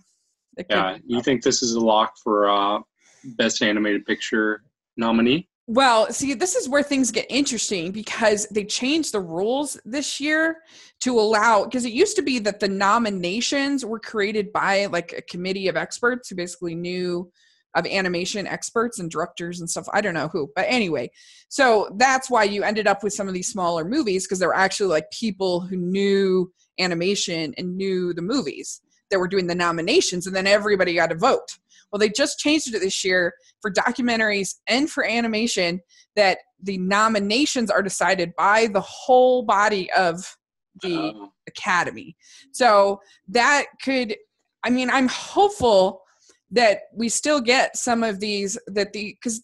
[0.68, 2.80] Yeah, you think this is a lock for uh,
[3.24, 4.62] best animated picture
[4.96, 5.48] nominee?
[5.68, 10.58] Well, see, this is where things get interesting because they changed the rules this year
[11.00, 15.22] to allow because it used to be that the nominations were created by like a
[15.22, 17.30] committee of experts who basically knew
[17.74, 19.86] of animation experts and directors and stuff.
[19.92, 21.10] I don't know who, but anyway,
[21.48, 24.56] so that's why you ended up with some of these smaller movies because they were
[24.56, 30.26] actually like people who knew animation and knew the movies that were doing the nominations,
[30.26, 31.58] and then everybody got to vote.
[31.92, 35.80] Well, they just changed it this year for documentaries and for animation
[36.16, 40.36] that the nominations are decided by the whole body of
[40.80, 41.32] the oh.
[41.46, 42.16] academy.
[42.52, 44.16] So that could,
[44.64, 46.00] I mean, I'm hopeful
[46.50, 49.42] that we still get some of these, that the, because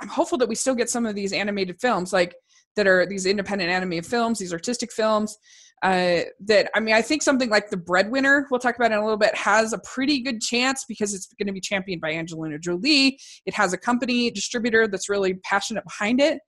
[0.00, 2.34] I'm hopeful that we still get some of these animated films like
[2.76, 5.36] that are these independent animated films, these artistic films
[5.82, 9.02] uh, that I mean, I think something like the Breadwinner, we'll talk about in a
[9.02, 12.58] little bit, has a pretty good chance because it's going to be championed by Angelina
[12.58, 13.18] Jolie.
[13.46, 16.40] It has a company distributor that's really passionate behind it,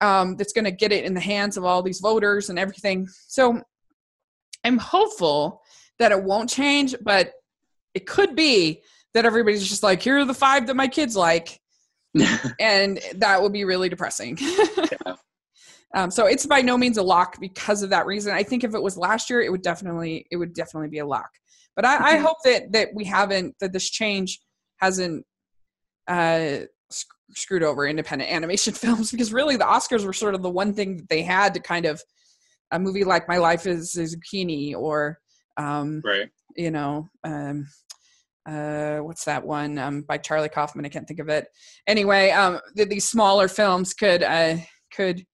[0.00, 3.06] um, that's going to get it in the hands of all these voters and everything.
[3.28, 3.60] So
[4.64, 5.62] I'm hopeful
[6.00, 7.32] that it won't change, but
[7.94, 8.82] it could be
[9.14, 11.60] that everybody's just like, here are the five that my kids like.
[12.60, 14.36] and that would be really depressing.
[15.94, 18.34] Um, so it's by no means a lock because of that reason.
[18.34, 21.06] I think if it was last year, it would definitely it would definitely be a
[21.06, 21.30] lock.
[21.74, 22.24] But I, I mm-hmm.
[22.24, 24.40] hope that that we haven't that this change
[24.76, 25.24] hasn't
[26.06, 26.58] uh,
[26.90, 30.74] sc- screwed over independent animation films because really the Oscars were sort of the one
[30.74, 32.02] thing that they had to kind of
[32.70, 35.18] a movie like My Life is a Zucchini or
[35.56, 37.66] um, right you know um,
[38.48, 40.86] uh, what's that one um, by Charlie Kaufman?
[40.86, 41.48] I can't think of it.
[41.86, 44.56] Anyway, um, these smaller films could uh,
[44.90, 45.24] could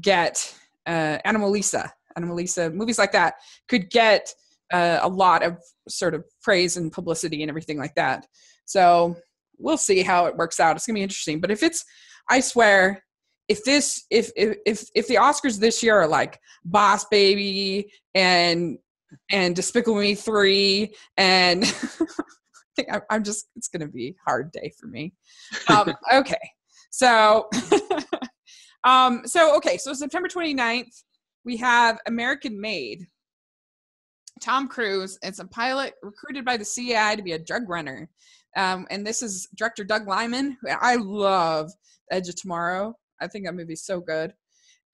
[0.00, 0.54] get
[0.86, 3.34] uh, Anomalisa, Anomalisa, movies like that
[3.68, 4.32] could get
[4.72, 8.26] uh, a lot of sort of praise and publicity and everything like that.
[8.64, 9.16] So
[9.58, 10.76] we'll see how it works out.
[10.76, 11.40] It's gonna be interesting.
[11.40, 11.84] But if it's,
[12.28, 13.02] I swear,
[13.48, 18.78] if this, if if if, if the Oscars this year are like Boss Baby and
[19.30, 21.64] and Despicable Me three and
[23.10, 25.14] I'm just it's gonna be hard day for me.
[25.68, 26.50] Um, okay,
[26.90, 27.48] so
[28.84, 31.02] um, so okay, so September 29th,
[31.44, 33.06] we have American Made.
[34.40, 35.18] Tom Cruise.
[35.22, 38.08] It's a pilot recruited by the CIA to be a drug runner.
[38.56, 40.56] Um, and this is director Doug Liman.
[40.80, 41.70] I love
[42.10, 42.94] Edge of Tomorrow.
[43.20, 44.32] I think that movie's so good.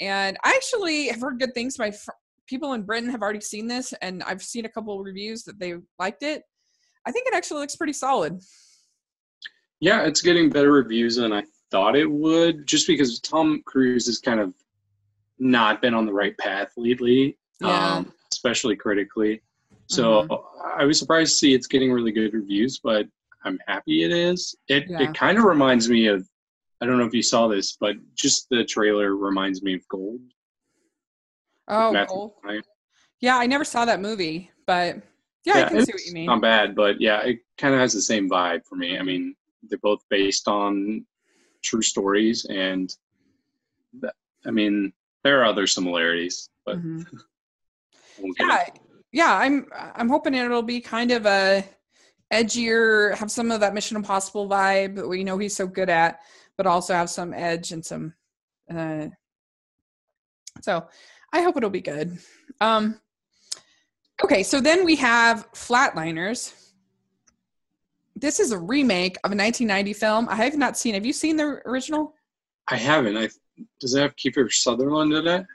[0.00, 1.78] And I actually have heard good things.
[1.78, 2.10] My fr-
[2.46, 5.74] people in Britain have already seen this, and I've seen a couple reviews that they
[5.98, 6.42] liked it.
[7.06, 8.40] I think it actually looks pretty solid.
[9.80, 11.42] Yeah, it's getting better reviews than I
[11.74, 14.54] thought it would, just because Tom Cruise has kind of
[15.40, 17.96] not been on the right path lately, yeah.
[17.96, 19.42] um, especially critically.
[19.86, 20.80] So mm-hmm.
[20.80, 23.06] I was surprised to see it's getting really good reviews, but
[23.44, 24.54] I'm happy it is.
[24.68, 25.02] It yeah.
[25.02, 26.24] it kind of reminds me of
[26.80, 30.20] I don't know if you saw this, but just the trailer reminds me of Gold.
[31.66, 32.34] Oh, Gold.
[33.20, 35.02] Yeah, I never saw that movie, but
[35.44, 36.26] yeah, yeah I can see what you mean.
[36.26, 38.96] Not bad, but yeah, it kind of has the same vibe for me.
[38.96, 39.34] I mean,
[39.68, 41.04] they're both based on
[41.64, 42.94] true stories, and
[44.00, 44.14] that,
[44.46, 44.92] I mean
[45.24, 47.02] there are other similarities, but mm-hmm.
[48.38, 48.66] yeah,
[49.12, 49.34] yeah.
[49.36, 51.64] I'm I'm hoping it'll be kind of a
[52.32, 56.20] edgier, have some of that Mission Impossible vibe that we know he's so good at,
[56.56, 58.14] but also have some edge and some.
[58.72, 59.08] Uh,
[60.62, 60.86] so
[61.32, 62.18] I hope it'll be good.
[62.60, 63.00] Um,
[64.22, 66.63] okay, so then we have Flatliners
[68.24, 70.28] this is a remake of a 1990 film.
[70.30, 70.94] I have not seen.
[70.94, 72.14] Have you seen the original?
[72.68, 73.18] I haven't.
[73.18, 73.28] I
[73.80, 75.46] does it have Kiefer Sutherland in it?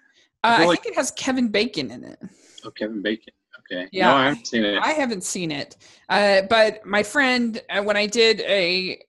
[0.44, 2.20] I, uh, I like, think it has Kevin Bacon in it.
[2.64, 3.34] Oh, Kevin Bacon.
[3.72, 3.88] Okay.
[3.92, 4.80] Yeah, no, I haven't seen it.
[4.82, 5.78] I haven't seen it.
[6.10, 9.02] Uh, but my friend, uh, when I did a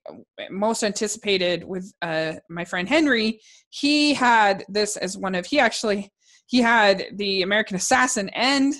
[0.49, 6.11] most anticipated with uh, my friend Henry, he had this as one of he actually
[6.47, 8.73] he had the American Assassin and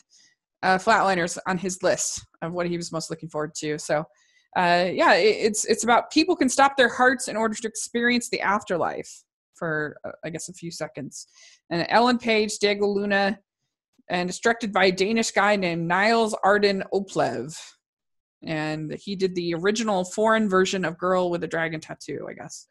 [0.63, 3.77] uh, Flatliners on his list of what he was most looking forward to.
[3.77, 4.05] So
[4.55, 8.29] uh, yeah, it, it's it's about people can stop their hearts in order to experience
[8.29, 9.23] the afterlife
[9.55, 11.27] for uh, I guess a few seconds.
[11.69, 13.39] And Ellen Page, Diego Luna,
[14.09, 17.57] and it's directed by a Danish guy named Niels Arden Oplev.
[18.43, 22.67] And he did the original foreign version of Girl with a Dragon Tattoo, I guess.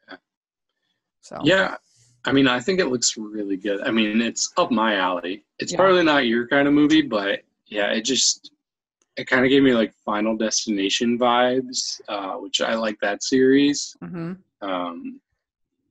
[1.21, 1.77] So yeah,
[2.25, 3.81] I mean, I think it looks really good.
[3.83, 5.45] I mean, it's up my alley.
[5.59, 5.79] It's yeah.
[5.79, 8.51] probably not your kind of movie, but yeah, it just
[9.17, 13.97] it kind of gave me like Final Destination vibes, uh, which I like that series.
[14.03, 14.33] Mm-hmm.
[14.69, 15.21] Um,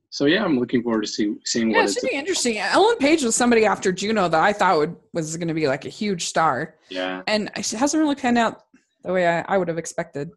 [0.10, 2.58] so yeah, I'm looking forward to see seeing yeah, what it should be interesting.
[2.58, 5.86] Ellen Page was somebody after Juno that I thought would was going to be like
[5.86, 6.76] a huge star.
[6.90, 8.66] Yeah, and it hasn't really panned out
[9.04, 10.32] the way I, I would have expected.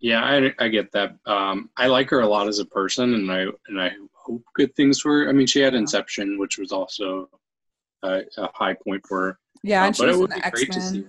[0.00, 1.16] Yeah, I, I get that.
[1.26, 4.74] Um, I like her a lot as a person, and I and I hope good
[4.76, 5.28] things for her.
[5.28, 7.28] I mean, she had Inception, which was also
[8.04, 9.38] a, a high point for her.
[9.64, 10.52] Yeah, uh, and but it would be X-Men.
[10.52, 11.04] great to see.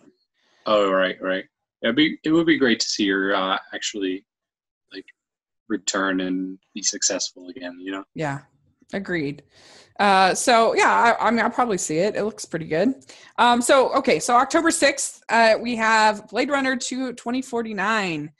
[0.65, 1.45] Oh right, right.
[1.81, 4.25] It'd be it would be great to see her uh, actually
[4.93, 5.05] like
[5.67, 7.77] return and be successful again.
[7.79, 8.03] You know.
[8.15, 8.39] Yeah,
[8.93, 9.43] agreed.
[9.99, 12.15] Uh, so yeah, I, I, mean, I'll probably see it.
[12.15, 12.93] It looks pretty good.
[13.37, 18.31] Um, so okay, so October sixth, uh, we have Blade Runner 2 2049.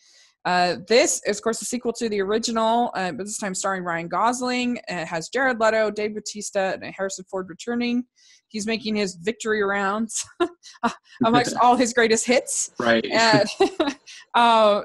[0.45, 3.83] Uh, this is, of course, a sequel to the original, uh, but this time starring
[3.83, 4.79] Ryan Gosling.
[4.87, 8.05] It has Jared Leto, Dave Bautista, and Harrison Ford returning.
[8.49, 10.25] He's making his victory rounds
[11.23, 12.71] amongst all his greatest hits.
[12.79, 13.05] Right.
[13.05, 13.47] And,
[14.33, 14.81] uh,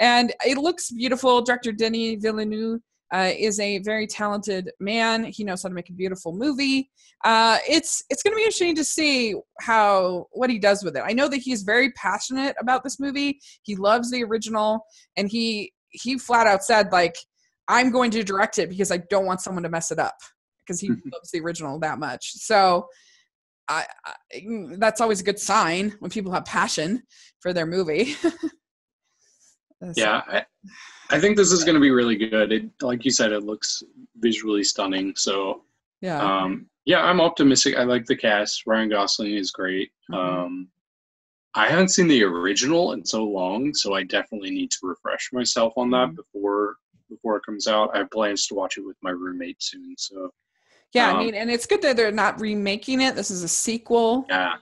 [0.00, 1.40] and it looks beautiful.
[1.42, 2.80] Director Denis Villeneuve
[3.12, 5.24] uh, is a very talented man.
[5.24, 6.90] He knows how to make a beautiful movie.
[7.24, 11.02] Uh, it's it's going to be interesting to see how what he does with it.
[11.04, 13.40] I know that he's very passionate about this movie.
[13.62, 14.84] He loves the original,
[15.16, 17.16] and he he flat out said like,
[17.66, 20.14] "I'm going to direct it because I don't want someone to mess it up."
[20.68, 22.32] Because he loves the original that much.
[22.34, 22.88] So
[23.68, 27.02] I, I, mm, that's always a good sign when people have passion
[27.40, 28.16] for their movie.
[29.94, 30.44] yeah, I,
[31.10, 32.52] I, think this is going to be really good.
[32.52, 33.82] It, like you said, it looks
[34.18, 35.14] visually stunning.
[35.16, 35.62] So
[36.00, 37.76] yeah, um, yeah, I'm optimistic.
[37.76, 38.66] I like the cast.
[38.66, 39.90] Ryan Gosling is great.
[40.10, 40.44] Mm-hmm.
[40.44, 40.68] Um,
[41.54, 45.74] I haven't seen the original in so long, so I definitely need to refresh myself
[45.76, 46.16] on that mm-hmm.
[46.16, 46.76] before
[47.10, 47.90] before it comes out.
[47.94, 49.94] I have plans to watch it with my roommate soon.
[49.96, 50.30] So
[50.92, 53.14] yeah, um, I mean, and it's good that they're not remaking it.
[53.14, 54.26] This is a sequel.
[54.28, 54.54] Yeah,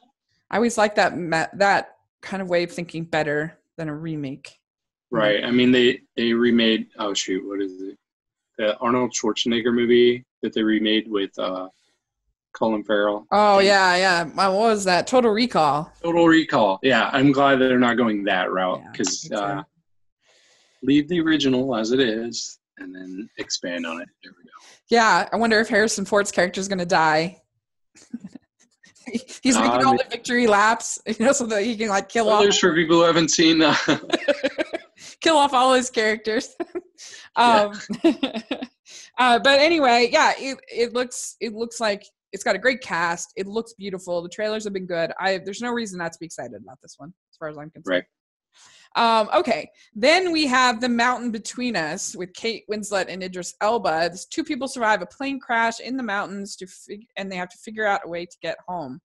[0.50, 1.14] I always like that
[1.54, 4.58] that kind of way of thinking better than a remake.
[5.10, 5.44] Right.
[5.44, 6.88] I mean, they they remade.
[6.98, 7.96] Oh shoot, what is it?
[8.58, 11.68] The Arnold Schwarzenegger movie that they remade with uh,
[12.52, 13.26] Colin Farrell.
[13.30, 14.24] Oh yeah, yeah.
[14.24, 15.06] What was that?
[15.06, 15.92] Total Recall.
[16.02, 16.78] Total Recall.
[16.82, 19.62] Yeah, I'm glad that they're not going that route because yeah, uh,
[20.82, 24.08] leave the original as it is and then expand on it.
[24.22, 24.55] There we go.
[24.90, 27.42] Yeah, I wonder if Harrison Ford's character is going to die.
[29.42, 32.52] He's making all the victory laps, you know, so that he can like kill off.
[32.58, 33.62] for people who haven't seen.
[33.62, 33.76] Uh...
[35.20, 36.56] kill off all his characters.
[37.36, 37.72] um,
[39.18, 43.32] uh, but anyway, yeah, it, it looks it looks like it's got a great cast.
[43.36, 44.22] It looks beautiful.
[44.22, 45.12] The trailers have been good.
[45.20, 47.70] I there's no reason not to be excited about this one, as far as I'm
[47.70, 47.86] concerned.
[47.86, 48.04] Right.
[48.96, 54.08] Um, okay, then we have The Mountain Between Us with Kate Winslet and Idris Elba.
[54.10, 57.50] These two people survive a plane crash in the mountains to fig- and they have
[57.50, 59.00] to figure out a way to get home.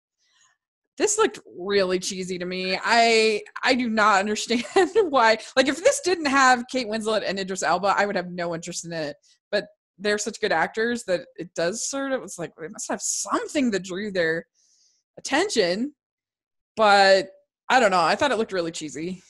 [0.98, 2.80] This looked really cheesy to me.
[2.82, 4.64] I I do not understand
[5.10, 5.38] why.
[5.58, 8.86] Like if this didn't have Kate Winslet and Idris Elba, I would have no interest
[8.86, 9.18] in it.
[9.52, 9.66] But
[9.98, 13.72] they're such good actors that it does sort of it's like they must have something
[13.72, 14.46] that drew their
[15.18, 15.94] attention.
[16.78, 17.28] But
[17.70, 18.02] I don't know.
[18.02, 19.22] I thought it looked really cheesy.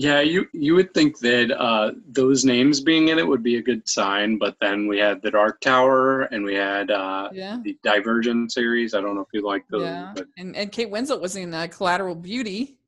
[0.00, 3.62] Yeah, you you would think that uh, those names being in it would be a
[3.62, 7.58] good sign, but then we had the Dark Tower and we had uh, yeah.
[7.62, 8.94] the Divergent series.
[8.94, 9.82] I don't know if you like those.
[9.82, 10.26] Yeah, but...
[10.38, 12.78] and and Kate Winslet was in uh, Collateral Beauty.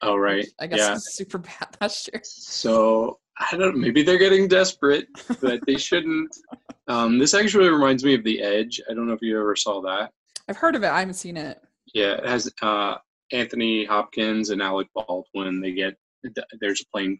[0.00, 0.96] Oh right, I guess yeah.
[0.98, 2.22] super bad last year.
[2.24, 3.76] So I don't.
[3.76, 5.08] Maybe they're getting desperate,
[5.42, 6.34] but they shouldn't.
[6.86, 8.78] Um, this actually reminds me of The Edge.
[8.90, 10.12] I don't know if you ever saw that.
[10.50, 10.88] I've heard of it.
[10.88, 11.62] I haven't seen it.
[11.94, 12.96] Yeah, it has uh,
[13.32, 15.62] Anthony Hopkins and Alec Baldwin.
[15.62, 15.96] They get
[16.60, 17.18] there's a plane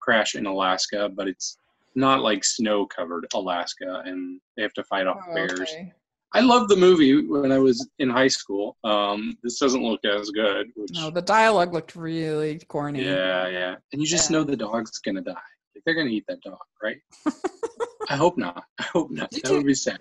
[0.00, 1.58] crash in Alaska, but it's
[1.94, 5.60] not like snow covered Alaska, and they have to fight off oh, bears.
[5.60, 5.92] Okay.
[6.34, 8.76] I loved the movie when I was in high school.
[8.84, 10.66] Um, this doesn't look as good.
[10.76, 13.04] Which, no, the dialogue looked really corny.
[13.04, 14.38] Yeah, yeah, and you just yeah.
[14.38, 15.32] know the dog's gonna die.
[15.74, 16.98] Like, they're gonna eat that dog, right?
[18.08, 18.64] I hope not.
[18.78, 19.30] I hope not.
[19.30, 19.98] Did that you, would be sad.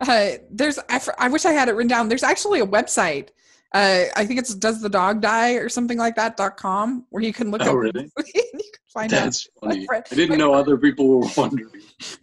[0.00, 0.78] Uh, there's.
[0.88, 2.08] I, I wish I had it written down.
[2.08, 3.28] There's actually a website
[3.74, 7.22] uh, I think it's does the dog die or something like that dot com where
[7.22, 8.10] you can look oh, up really?
[8.34, 9.68] you can find That's out.
[9.68, 9.86] funny.
[9.86, 11.68] Friend, I didn't know friend, other people were wondering.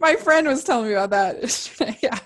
[0.00, 1.98] My friend was telling me about that.
[2.02, 2.18] yeah.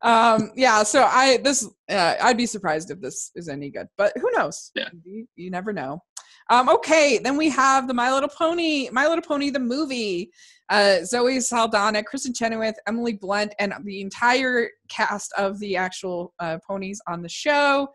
[0.00, 4.12] Um, yeah, so I this uh, I'd be surprised if this is any good, but
[4.16, 4.70] who knows?
[4.74, 4.88] Yeah.
[5.04, 6.02] You, you never know.
[6.48, 10.30] Um, okay, then we have the My Little Pony, My Little Pony the movie.
[10.68, 16.56] Uh, Zoe Saldana, Kristin Chenoweth, Emily Blunt, and the entire cast of the actual uh,
[16.66, 17.88] ponies on the show.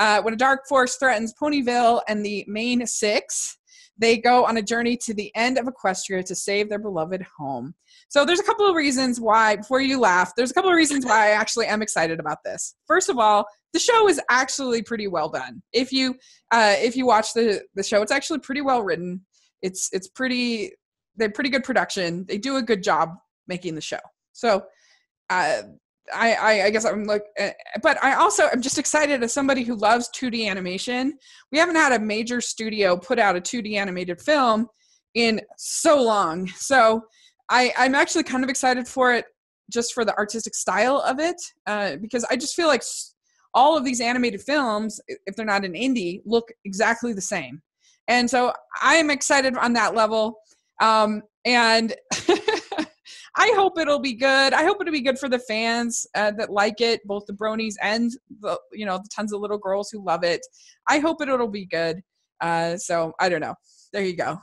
[0.00, 3.58] Uh, when a dark force threatens Ponyville and the main six,
[3.98, 7.74] they go on a journey to the end of Equestria to save their beloved home.
[8.08, 11.04] So there's a couple of reasons why, before you laugh, there's a couple of reasons
[11.04, 12.74] why I actually am excited about this.
[12.86, 15.62] First of all, the show is actually pretty well done.
[15.72, 16.14] If you
[16.50, 19.24] uh, if you watch the the show, it's actually pretty well written.
[19.60, 20.72] It's it's pretty
[21.16, 22.24] they're pretty good production.
[22.26, 23.10] They do a good job
[23.46, 24.00] making the show.
[24.32, 24.64] So
[25.28, 25.62] uh,
[26.12, 27.50] I, I, I guess I'm like, uh,
[27.82, 31.18] but I also I'm just excited as somebody who loves 2D animation.
[31.52, 34.68] We haven't had a major studio put out a 2D animated film
[35.14, 36.46] in so long.
[36.48, 37.02] So
[37.48, 39.24] I, I'm actually kind of excited for it
[39.70, 42.82] just for the artistic style of it uh, because I just feel like
[43.54, 47.62] all of these animated films, if they're not an indie, look exactly the same.
[48.08, 50.38] And so I'm excited on that level.
[50.80, 51.94] Um, and
[53.36, 54.52] I hope it'll be good.
[54.52, 57.74] I hope it'll be good for the fans uh, that like it, both the bronies
[57.82, 58.10] and
[58.40, 60.40] the you know the tons of little girls who love it.
[60.88, 62.00] I hope it'll be good.
[62.40, 63.54] Uh, so I don't know.
[63.92, 64.38] There you go.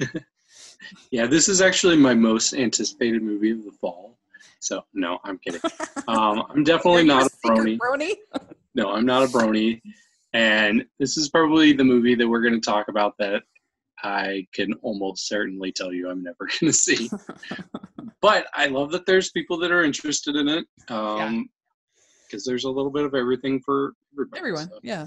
[1.10, 4.18] yeah, this is actually my most anticipated movie of the fall.
[4.60, 5.60] So no, I'm kidding.
[6.08, 7.78] Um, I'm definitely not a brony.
[7.78, 8.12] brony?
[8.76, 9.82] no, I'm not a brony.
[10.34, 13.42] And this is probably the movie that we're going to talk about that
[14.02, 17.10] I can almost certainly tell you I'm never going to see.
[18.20, 20.66] but I love that there's people that are interested in it.
[20.88, 21.48] Um,
[22.26, 24.68] because there's a little bit of everything for everybody, everyone.
[24.68, 24.80] So.
[24.82, 25.06] Yeah.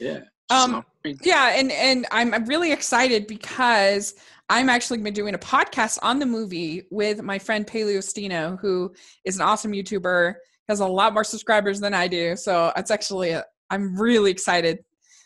[0.00, 0.20] Yeah.
[0.50, 0.84] Um,
[1.22, 4.14] yeah, and and I'm I'm really excited because
[4.48, 9.36] I'm actually been doing a podcast on the movie with my friend Paleostino, who is
[9.36, 10.34] an awesome YouTuber,
[10.68, 12.36] has a lot more subscribers than I do.
[12.36, 14.78] So it's actually a, I'm really excited.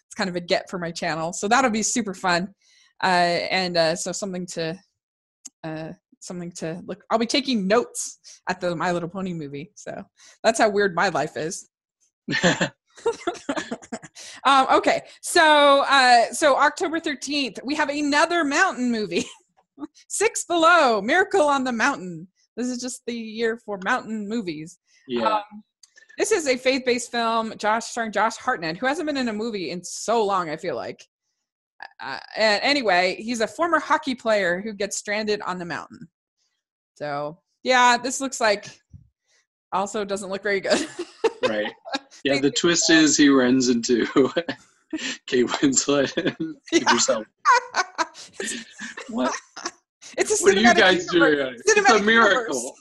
[0.07, 2.55] It's kind of a get for my channel, so that'll be super fun.
[3.03, 3.07] Uh,
[3.51, 4.79] and uh, so something to
[5.65, 7.05] uh, something to look.
[7.11, 9.73] I'll be taking notes at the My Little Pony movie.
[9.75, 10.03] So
[10.45, 11.69] that's how weird my life is.
[14.45, 19.25] um, okay, so uh, so October thirteenth, we have another mountain movie,
[20.09, 22.29] Six Below, Miracle on the Mountain.
[22.57, 24.79] This is just the year for mountain movies.
[25.09, 25.37] Yeah.
[25.37, 25.63] Um,
[26.19, 29.71] this is a faith-based film, Josh starring Josh Hartnett, who hasn't been in a movie
[29.71, 30.51] in so long.
[30.51, 31.07] I feel like.
[32.01, 36.09] Uh, and anyway, he's a former hockey player who gets stranded on the mountain.
[36.95, 38.67] So yeah, this looks like
[39.73, 40.87] also doesn't look very good.
[41.49, 41.73] right.
[42.25, 44.07] Yeah, the twist is he runs into
[45.27, 46.93] Kate Winslet and Yeah.
[46.93, 47.25] yourself.
[49.09, 49.33] What?
[50.19, 51.37] It's a What are you cinematic guys universe.
[51.37, 51.55] doing?
[51.65, 52.75] It's a Cinematic miracle.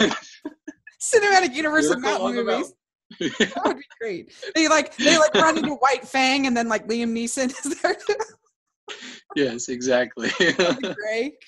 [0.00, 0.40] universe.
[1.00, 2.54] cinematic universe of Miracle on mountain movies.
[2.56, 2.74] mountain.
[3.20, 4.32] That would be great.
[4.54, 7.94] They like they like run into White Fang and then like Liam Neeson is there
[7.94, 8.14] too.
[9.36, 10.30] Yes, exactly.
[10.94, 11.34] Great.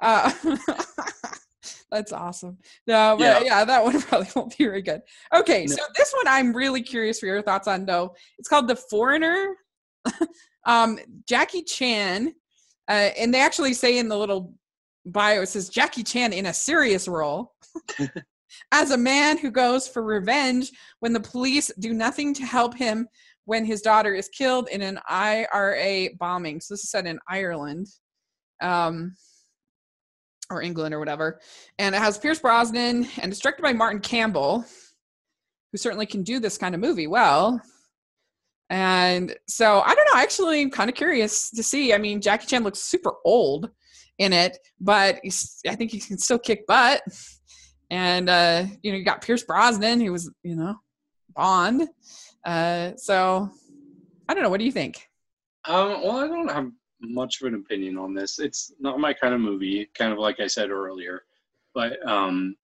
[0.00, 0.30] Uh,
[1.90, 2.58] that's awesome.
[2.86, 3.40] No, but Yeah.
[3.44, 3.64] yeah.
[3.64, 5.00] that one probably won't be very good.
[5.34, 5.76] Okay, No.
[5.76, 8.14] so this one I'm really curious for your thoughts on though.
[8.38, 9.54] It's called The Foreigner.
[10.66, 12.34] um, Jackie Chan,
[12.88, 14.52] uh, and they actually say in the little
[15.06, 17.54] bio it says Jackie Chan in a serious role.
[18.72, 23.08] As a man who goes for revenge when the police do nothing to help him
[23.44, 26.60] when his daughter is killed in an IRA bombing.
[26.60, 27.88] So this is set in Ireland,
[28.60, 29.14] um,
[30.50, 31.40] or England or whatever.
[31.78, 34.64] And it has Pierce Brosnan and it's directed by Martin Campbell,
[35.72, 37.60] who certainly can do this kind of movie well.
[38.70, 40.20] And so I don't know.
[40.20, 41.92] Actually, I'm kind of curious to see.
[41.92, 43.70] I mean, Jackie Chan looks super old
[44.18, 45.20] in it, but
[45.68, 47.02] I think he can still kick butt.
[47.90, 50.76] And uh, you know, you got Pierce Brosnan, who was you know
[51.36, 51.88] Bond.
[52.44, 53.50] Uh, so
[54.28, 54.50] I don't know.
[54.50, 55.08] What do you think?
[55.66, 56.70] Um, well, I don't have
[57.00, 58.38] much of an opinion on this.
[58.38, 61.22] It's not my kind of movie, kind of like I said earlier.
[61.74, 62.56] But um,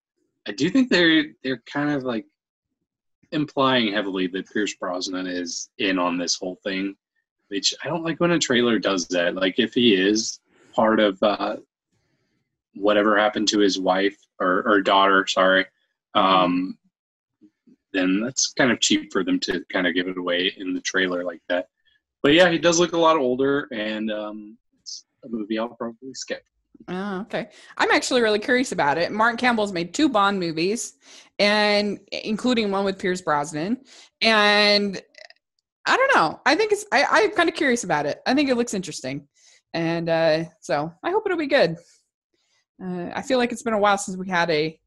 [0.46, 2.26] I do think they're they're kind of like
[3.32, 6.94] implying heavily that Pierce Brosnan is in on this whole thing,
[7.48, 9.34] which I don't like when a trailer does that.
[9.34, 10.40] Like if he is
[10.74, 11.56] part of uh,
[12.74, 15.66] whatever happened to his wife or, or daughter, sorry,
[16.14, 16.76] um,
[17.92, 20.80] then that's kind of cheap for them to kind of give it away in the
[20.80, 21.66] trailer like that.
[22.22, 26.14] But yeah, he does look a lot older, and um, it's a movie I'll probably
[26.14, 26.42] skip.
[26.88, 27.48] Oh, okay.
[27.76, 29.12] I'm actually really curious about it.
[29.12, 30.94] Martin Campbell's made two Bond movies,
[31.38, 33.78] and including one with Pierce Brosnan.
[34.20, 35.00] And
[35.86, 36.40] I don't know.
[36.46, 36.84] I think it's.
[36.92, 38.20] I, I'm kind of curious about it.
[38.26, 39.26] I think it looks interesting,
[39.72, 41.76] and uh, so I hope it'll be good.
[42.82, 44.78] Uh, I feel like it's been a while since we had a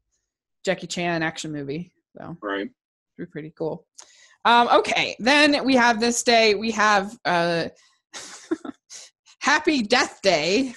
[0.64, 2.70] Jackie Chan action movie, so Right.
[3.16, 3.86] Be pretty cool.
[4.44, 6.54] Um, okay, then we have this day.
[6.54, 7.68] We have uh,
[9.40, 10.74] Happy Death Day,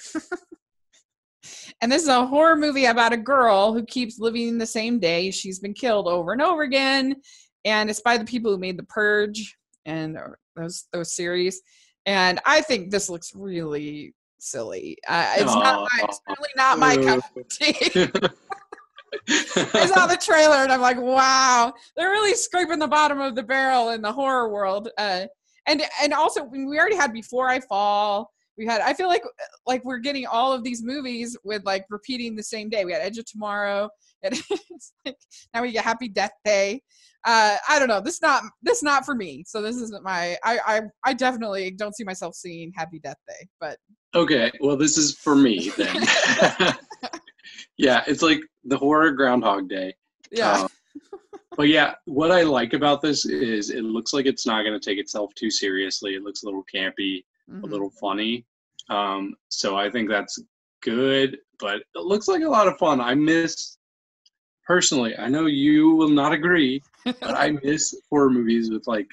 [1.82, 5.30] and this is a horror movie about a girl who keeps living the same day.
[5.30, 7.16] She's been killed over and over again,
[7.64, 11.60] and it's by the people who made The Purge and uh, those those series.
[12.06, 14.96] And I think this looks really silly.
[15.06, 18.08] Uh, it's not my, it's really not my cup of tea.
[19.28, 23.42] I saw the trailer and I'm like, wow, they're really scraping the bottom of the
[23.42, 24.88] barrel in the horror world.
[24.98, 25.26] Uh,
[25.66, 28.30] and and also we already had Before I Fall.
[28.56, 29.22] We had I feel like
[29.66, 32.84] like we're getting all of these movies with like repeating the same day.
[32.84, 33.88] We had Edge of Tomorrow.
[34.20, 35.16] And it's like
[35.54, 36.82] now we get Happy Death Day.
[37.24, 38.00] Uh, I don't know.
[38.00, 39.44] This not this not for me.
[39.46, 40.36] So this isn't my.
[40.44, 43.46] I I I definitely don't see myself seeing Happy Death Day.
[43.60, 43.78] But
[44.16, 46.02] okay, well, this is for me then.
[47.78, 49.94] yeah, it's like the horror Groundhog Day.
[50.30, 50.68] yeah, Um,
[51.56, 54.84] but yeah, what I like about this is it looks like it's not going to
[54.90, 56.14] take itself too seriously.
[56.14, 57.70] It looks a little campy, a Mhm.
[57.70, 58.44] little funny.
[58.90, 60.38] Um, so I think that's
[60.82, 63.00] good, but it looks like a lot of fun.
[63.00, 63.78] I miss,
[64.66, 69.08] personally, I know you will not agree, but I miss horror movies with like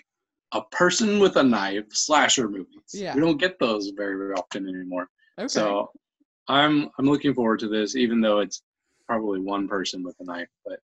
[0.53, 2.91] a person with a knife, slasher movies.
[2.93, 3.15] Yeah.
[3.15, 5.09] We don't get those very, very often anymore.
[5.39, 5.47] okay.
[5.47, 5.89] So
[6.47, 8.61] I'm I'm looking forward to this, even though it's
[9.07, 10.47] probably one person with a knife.
[10.65, 10.79] But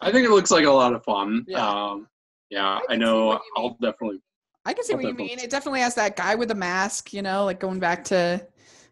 [0.00, 1.44] I think it looks like a lot of fun.
[1.46, 1.66] Yeah.
[1.66, 2.08] Um,
[2.50, 3.40] yeah, I I, know.
[3.56, 4.20] I'll definitely.
[4.64, 5.38] I can see I'll what you mean.
[5.38, 8.46] It definitely has that guy with the mask, you know, like going back to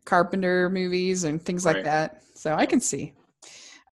[0.04, 1.84] Carpenter movies and things like Right.
[1.84, 2.22] that.
[2.34, 3.12] So I can see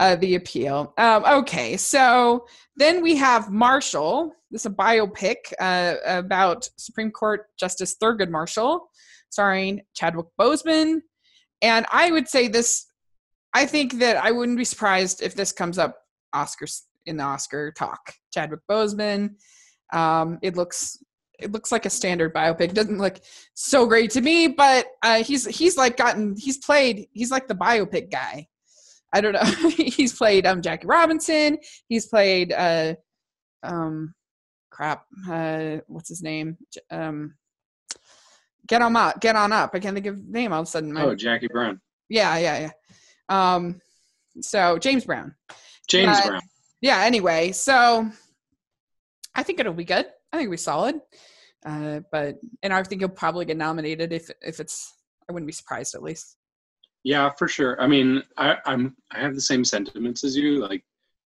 [0.01, 0.95] uh, the appeal.
[0.99, 2.47] Um, okay, so
[2.77, 4.33] then we have Marshall.
[4.51, 8.91] This is a biopic uh, about Supreme Court Justice Thurgood Marshall,
[9.31, 11.01] starring Chadwick Boseman.
[11.61, 12.87] And I would say this.
[13.55, 15.97] I think that I wouldn't be surprised if this comes up
[16.35, 18.15] Oscars in the Oscar talk.
[18.33, 19.31] Chadwick Boseman
[19.93, 20.99] Um, it looks
[21.41, 22.75] it looks like a standard biopic.
[22.75, 23.21] Doesn't look
[23.55, 27.55] so great to me, but uh, he's he's like gotten he's played he's like the
[27.55, 28.47] biopic guy.
[29.13, 29.69] I don't know.
[29.71, 31.59] he's played um Jackie Robinson.
[31.89, 32.95] He's played uh
[33.63, 34.15] um
[34.71, 36.57] crap uh what's his name
[36.91, 37.35] um
[38.67, 39.71] get on up get on up.
[39.75, 40.93] I can't think of name all of a sudden.
[40.93, 41.81] My, Oh, Jackie Brown.
[42.11, 42.71] yeah, yeah, yeah.
[43.29, 43.81] Um,
[44.41, 45.35] so James Brown.
[45.89, 46.43] James Uh, Brown.
[46.81, 47.01] Yeah.
[47.03, 48.11] Anyway, so
[49.35, 50.07] I think it'll be good.
[50.33, 51.01] I think it'll be solid.
[51.67, 54.95] Uh, but and I think he'll probably get nominated if if it's.
[55.29, 56.37] I wouldn't be surprised at least.
[57.05, 57.81] Yeah, for sure.
[57.81, 60.61] I mean, I, I'm I have the same sentiments as you.
[60.61, 60.85] Like,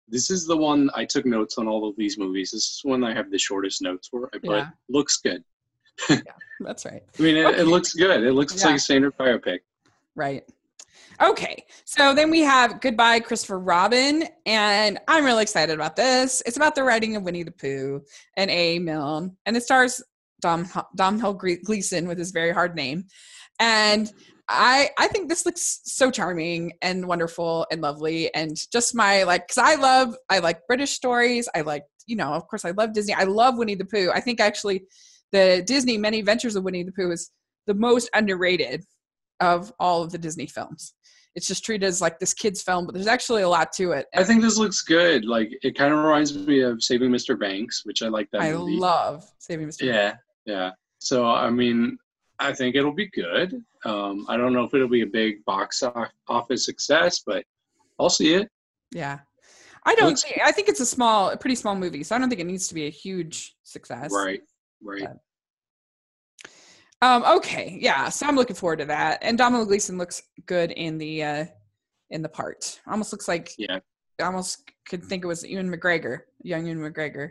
[0.09, 2.51] this is the one I took notes on all of these movies.
[2.53, 4.29] This is one I have the shortest notes for.
[4.33, 4.69] But Yeah.
[4.89, 5.45] looks good.
[6.11, 6.21] Yeah,
[6.61, 7.03] that's right.
[7.19, 7.61] I mean, it, Okay.
[7.61, 8.25] it looks good.
[8.25, 8.67] It looks Yeah.
[8.69, 9.61] like a standard biopic.
[10.17, 10.45] Right.
[11.23, 11.65] Okay.
[11.85, 14.25] So then we have Goodbye, Christopher Robin.
[14.47, 16.43] And I'm really excited about this.
[16.47, 18.03] It's about the writing of Winnie the Pooh
[18.37, 18.79] and A.
[18.79, 19.37] Milne.
[19.47, 20.03] And it stars
[20.41, 20.69] Dom,
[21.39, 23.05] Gre- Gleeson with his very hard name.
[23.61, 24.13] And
[24.49, 29.49] I I think this looks so charming and wonderful and lovely and just my like
[29.49, 31.49] cuz I love I like British stories.
[31.55, 33.15] I like, you know, of course I love Disney.
[33.15, 34.11] I love Winnie the Pooh.
[34.13, 34.85] I think actually
[35.33, 37.31] the Disney Many Adventures of Winnie the Pooh is
[37.67, 38.85] the most underrated
[39.41, 40.95] of all of the Disney films.
[41.35, 44.07] It's just treated as like this kid's film, but there's actually a lot to it.
[44.15, 45.25] I think this looks good.
[45.25, 47.39] Like, it kind of reminds me of Saving Mr.
[47.39, 48.77] Banks, which I like that I movie.
[48.77, 49.83] love Saving Mr.
[49.83, 50.15] Yeah,
[50.47, 50.71] yeah.
[50.99, 51.99] So I mean,
[52.39, 53.63] I think it'll be good.
[53.85, 55.83] Um, I don't know if it'll be a big box
[56.29, 57.45] office success, but
[57.99, 58.49] I'll see it.
[58.93, 59.19] Yeah.
[59.87, 62.19] I don't Looks- think I think it's a small a pretty small movie, so I
[62.19, 64.11] don't think it needs to be a huge success.
[64.13, 64.41] Right,
[64.83, 65.09] right.
[67.03, 68.09] Um okay, yeah.
[68.09, 69.19] So I'm looking forward to that.
[69.23, 71.45] And Domhnall Gleeson looks good in the uh
[72.11, 72.81] in the part.
[72.87, 73.79] Almost looks like Yeah,
[74.21, 77.31] I almost could think it was Ewan McGregor, young Ewan McGregor.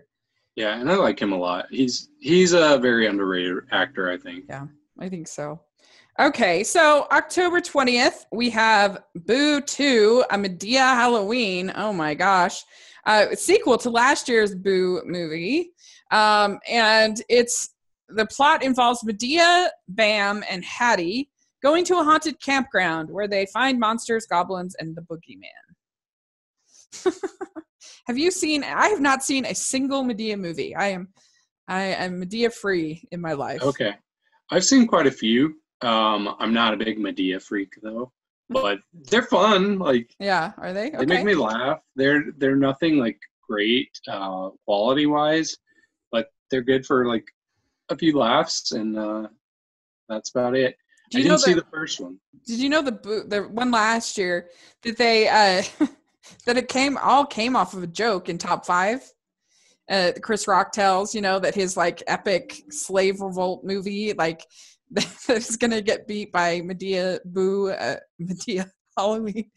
[0.56, 1.66] yeah, and I like him a lot.
[1.72, 4.46] He's he's a very underrated actor, I think.
[4.50, 4.68] Yeah,
[5.00, 5.62] I think so.
[6.20, 11.72] Okay, so October 20th, we have Boo 2, a Madea Halloween.
[11.76, 12.64] Oh my gosh.
[13.08, 15.72] Uh, sequel to last year's Boo movie.
[16.12, 17.73] Um, and it's
[18.16, 21.30] the plot involves Madea, Bam, and Hattie
[21.64, 25.48] going to a haunted campground where they find monsters, goblins, and the boogeyman.
[28.08, 28.64] have you seen?
[28.64, 30.76] I have not seen a single Madea movie.
[30.76, 31.10] I am,
[31.68, 33.64] I am Madea free in my life.
[33.64, 33.96] Okay,
[34.52, 35.56] I've seen quite a few.
[35.82, 38.12] Um, I'm not a big Madea freak though,
[38.50, 39.80] but they're fun.
[39.80, 40.88] Like Yeah, are they?
[40.88, 40.98] Okay.
[40.98, 41.80] they make me laugh.
[41.96, 45.58] They're they're nothing like great uh, quality wise,
[46.12, 47.26] but they're good for like
[47.94, 49.28] a few laughs, and uh,
[50.10, 50.76] that's about it.
[51.12, 52.18] Do I you didn't know see the, first one.
[52.46, 54.50] Did you know the the one last year
[54.82, 55.64] that they uh
[56.46, 59.02] that it came all came off of a joke in top five?
[59.90, 64.46] Uh, Chris Rock tells you know that his like epic slave revolt movie like
[65.30, 69.52] is gonna get beat by Madea Boo uh, Madea Halloween,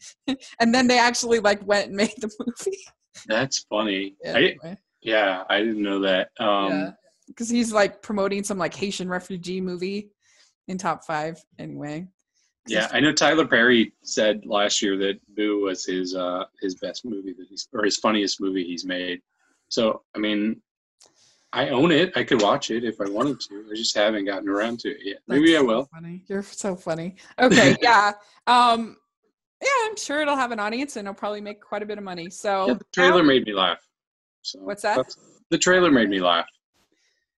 [0.59, 2.77] and then they actually like went and made the movie.
[3.27, 4.15] That's funny.
[4.23, 4.77] Yeah, I, anyway.
[5.01, 6.29] yeah, I didn't know that.
[6.39, 6.91] Um, yeah,
[7.27, 10.09] because he's like promoting some like Haitian refugee movie
[10.67, 12.07] in top five anyway.
[12.67, 17.05] Yeah, I know Tyler Perry said last year that Boo was his uh his best
[17.05, 19.21] movie that he's or his funniest movie he's made.
[19.69, 20.61] So I mean,
[21.53, 22.11] I own it.
[22.17, 23.65] I could watch it if I wanted to.
[23.71, 25.19] I just haven't gotten around to it yet.
[25.29, 25.85] Maybe That's I so will.
[25.93, 26.23] Funny.
[26.27, 27.15] You're so funny.
[27.39, 28.11] Okay, yeah.
[28.47, 28.97] Um
[29.61, 32.03] yeah, I'm sure it'll have an audience and it'll probably make quite a bit of
[32.03, 32.29] money.
[32.29, 33.79] So Yeah, the trailer now- made me laugh.
[34.41, 35.07] So What's that?
[35.51, 36.45] The trailer made me laugh.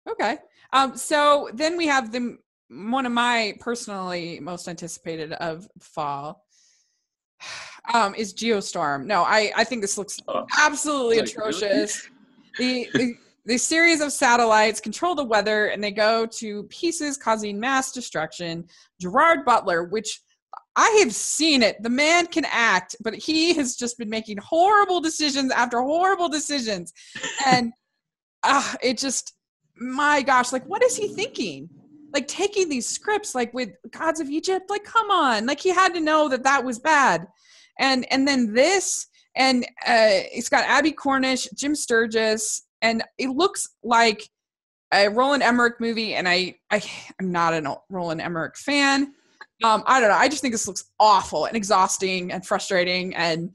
[0.09, 0.37] Okay.
[0.73, 2.37] Um so then we have the
[2.69, 6.43] one of my personally most anticipated of fall
[7.93, 9.05] um is Geostorm.
[9.05, 10.45] No, I I think this looks Oh.
[10.59, 11.49] absolutely Like, really?
[11.49, 12.07] atrocious.
[12.57, 17.59] The, the the series of satellites control the weather and they go to pieces causing
[17.59, 18.65] mass destruction.
[18.99, 20.21] Gerard Butler, which
[20.75, 21.81] I have seen it.
[21.81, 26.93] The man can act, but he has just been making horrible decisions after horrible decisions.
[27.45, 27.73] And
[28.43, 29.33] uh, it just,
[29.79, 31.69] my gosh, like, what is he thinking?
[32.13, 35.45] Like, taking these scripts, like with Gods of Egypt, like, come on.
[35.45, 37.27] Like, he had to know that that was bad.
[37.79, 43.67] And, and then this, and uh, it's got Abbie Cornish, Jim Sturgis, and it looks
[43.83, 44.27] like
[44.93, 46.15] a Roland Emmerich movie.
[46.15, 46.81] And I, I,
[47.19, 49.13] I'm not a Roland Emmerich fan.
[49.63, 50.15] Um, I don't know.
[50.15, 53.51] I just think this looks awful and exhausting and frustrating and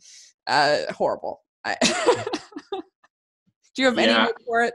[0.46, 1.42] uh, horrible.
[1.64, 1.76] I,
[2.72, 2.82] do
[3.82, 4.26] you have any Yeah.
[4.26, 4.74] word for it?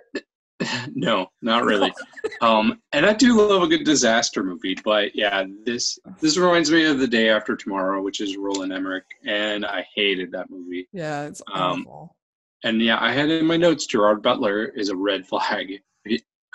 [0.95, 1.93] no, not really.
[2.41, 6.86] um, and I do love a good disaster movie, but yeah, this this reminds me
[6.86, 10.88] of The Day After Tomorrow, which is Roland Emmerich, and I hated that movie.
[10.91, 12.16] Yeah, it's Um, awful.
[12.64, 15.82] And yeah, I had in my notes Gerard Butler is a red flag.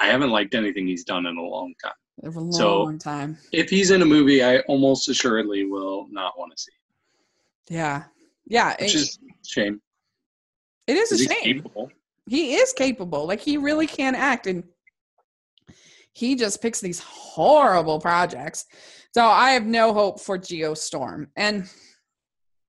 [0.01, 1.93] I haven't liked anything he's done in a long time.
[2.25, 3.39] A long So- time.
[3.53, 6.73] If he's in a movie, I almost assuredly will not want to see.
[7.71, 8.05] Yeah.
[8.47, 8.71] Yeah.
[8.81, 9.81] Which it- is a shame.
[10.87, 11.63] it is a shame.
[11.63, 11.91] capable.
[12.29, 13.27] He is capable.
[13.27, 14.65] Like he really can act and
[16.13, 18.67] he just picks these horrible projects.
[19.13, 21.27] So I have no hope for Geostorm.
[21.37, 21.69] And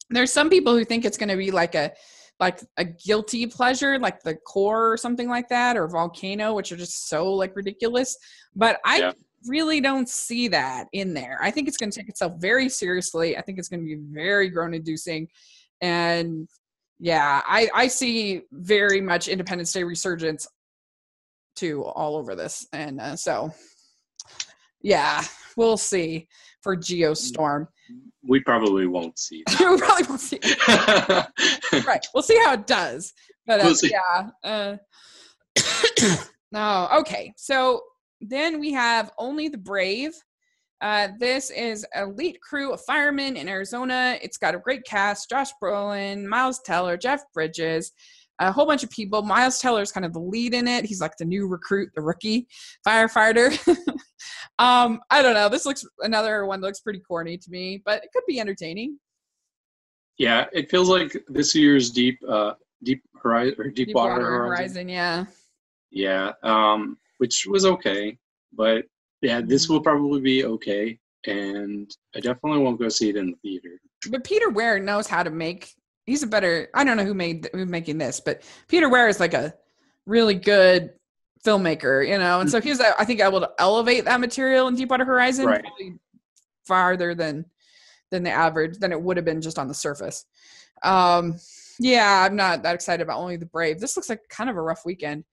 [0.09, 1.91] there's some people who think it's going to be like a
[2.39, 6.75] like a guilty pleasure like the core or something like that or volcano which are
[6.75, 8.17] just so like ridiculous
[8.55, 9.13] but i Yeah.
[9.47, 13.37] really don't see that in there i think it's going to take itself very seriously
[13.37, 15.27] i think it's going to be very groan inducing
[15.81, 16.47] and
[16.99, 20.47] yeah i i see very much independence day resurgence
[21.55, 23.51] too all over this and uh, so
[24.81, 25.21] yeah
[25.57, 26.27] we'll see
[26.61, 27.67] for geostorm.
[28.27, 29.43] We probably won't see.
[29.59, 30.39] we probably won't see
[31.85, 33.13] right we'll see how it does
[33.45, 34.77] but uh, We'll yeah uh,
[36.51, 37.81] no okay so
[38.21, 40.13] then we have only the brave
[40.81, 44.17] uh, this is elite crew of firemen in arizona.
[44.21, 47.91] It's got a great cast josh brolin miles teller jeff bridges
[48.39, 49.21] a whole bunch of people.
[49.21, 50.83] Miles teller is kind of the lead in it.
[50.83, 52.47] He's like the new recruit the rookie
[52.87, 53.57] firefighter.
[54.57, 55.49] Um i don't know.
[55.49, 58.97] This looks another one that looks pretty corny to me but it could be entertaining.
[60.17, 62.53] Yeah, it feels like this year's deep, uh,
[62.83, 64.87] deep horizon or deep, water, horizon.
[64.87, 65.25] yeah.
[65.91, 68.17] Yeah, um, which was okay,
[68.53, 68.85] but
[69.21, 73.37] yeah, this will probably be okay, and I definitely won't go see it in the
[73.37, 73.79] theater.
[74.09, 75.73] but Peter Ware knows how to make.
[76.05, 76.69] He's a better.
[76.73, 79.53] I don't know who made who's making this, but Peter Ware is like a
[80.05, 80.91] really good
[81.43, 82.39] filmmaker, you know.
[82.41, 85.61] And so he's, I think, able to elevate that material in Deepwater Horizon Right.
[85.61, 85.99] probably
[86.65, 87.45] farther than
[88.11, 90.25] than the average than it would have been just on the surface.
[90.83, 91.39] Um,
[91.79, 93.79] yeah, I'm not that excited about only the Brave.
[93.79, 95.23] This looks like kind of a rough weekend.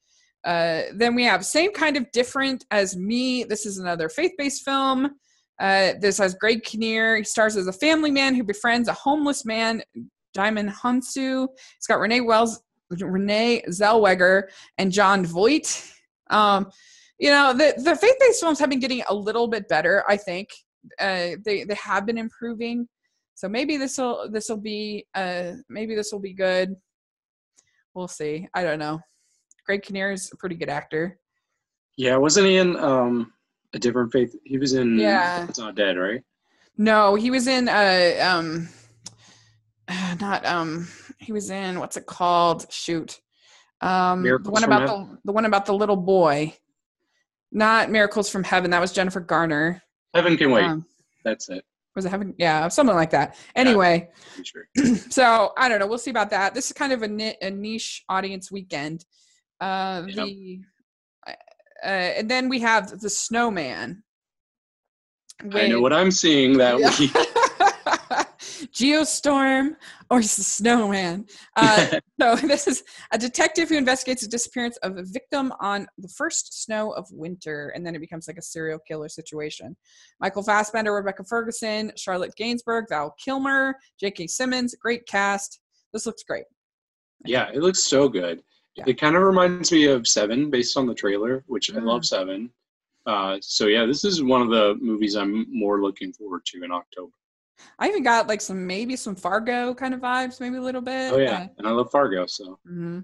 [0.45, 3.45] Uh, then we have same kind of different as me.
[3.45, 5.11] This is another faith-based film.
[5.61, 7.16] Uh, this has Greg Kinnear.
[7.16, 9.82] He stars as a family man who befriends a homeless man,
[10.36, 11.47] Djimon Hounsou.
[11.76, 14.45] It's got Renee Wells, Renee Zellweger,
[14.78, 15.88] and Jon Voight.
[16.30, 16.70] Um,
[17.18, 20.03] you know, the the faith-based films have been getting a little bit better.
[20.09, 20.49] I think
[20.99, 22.88] uh, they they have been improving.
[23.34, 26.74] So maybe this will this will be uh maybe this will be good.
[27.95, 28.49] We'll see.
[28.55, 29.01] I don't know.
[29.64, 31.18] Greg Kinnear is a pretty good actor.
[31.96, 33.32] Yeah, wasn't he in um,
[33.74, 34.34] a different faith?
[34.44, 34.98] He was in.
[34.98, 35.46] Yeah.
[35.48, 36.22] It's not dead, right?
[36.78, 38.68] No, he was in uh um
[40.20, 40.88] not um
[41.18, 42.66] he was in what's it called?
[42.70, 43.20] Shoot.
[43.80, 46.56] Um the Miracles one from about the the one about the little boy.
[47.50, 48.70] Not Miracles from Heaven.
[48.70, 49.82] That was Jennifer Garner.
[50.14, 50.64] Heaven can wait.
[50.64, 50.86] Um,
[51.24, 51.64] That's it.
[51.94, 52.34] was it Heaven?
[52.38, 53.36] Yeah, something like that.
[53.54, 54.08] Anyway,
[54.38, 54.96] I'm sure.
[55.10, 55.86] so I don't know.
[55.86, 56.54] We'll see about that.
[56.54, 59.04] This is kind of a, a niche audience weekend.
[59.62, 60.26] Uh, Yep.
[60.26, 60.60] The
[61.84, 64.02] uh, and then we have the Snowman.
[65.52, 66.92] I know what I'm seeing that Yeah.
[66.98, 67.10] week.
[68.72, 69.76] Geostorm
[70.10, 71.26] or the Snowman.
[71.56, 72.82] Uh, so this is
[73.12, 77.72] a detective who investigates the disappearance of a victim on the first snow of winter,
[77.74, 79.76] and then it becomes like a serial killer situation.
[80.20, 84.26] Michael Fassbender, Rebecca Ferguson, Charlotte Gainsbourg, Val Kilmer, J.K.
[84.28, 84.74] Simmons.
[84.80, 85.60] Great cast.
[85.92, 86.44] This looks great.
[87.24, 88.40] yeah, it looks so good.
[88.76, 88.84] Yeah.
[88.86, 91.84] It kind of reminds me of Seven based on the trailer, which I Mm.
[91.84, 92.50] love Seven.
[93.04, 96.70] Uh, so yeah, this is one of the movies I'm more looking forward to in
[96.72, 97.12] October.
[97.78, 101.12] I even got like some maybe some Fargo kind of vibes, maybe a little bit.
[101.12, 103.00] Oh yeah, and I love Fargo, so hmm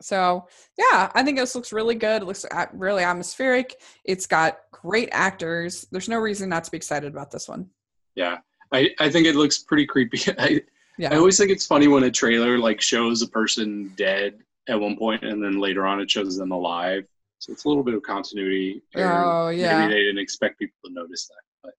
[0.00, 0.46] So
[0.78, 2.22] yeah, I think this looks really good.
[2.22, 3.80] It looks at- really atmospheric.
[4.04, 5.86] It's got great actors.
[5.92, 7.68] There's no reason not to be excited about this one.
[8.14, 8.38] yeah.
[8.74, 10.18] I, I think it looks pretty creepy.
[10.38, 10.62] I,
[10.96, 11.12] Yeah.
[11.12, 14.38] I always think it's funny when a trailer like shows a person dead
[14.68, 17.04] at one point and then later on it shows them alive.
[17.38, 18.82] So it's a little bit of continuity.
[18.94, 19.80] Oh, yeah.
[19.80, 21.74] Maybe they didn't expect people to notice that, but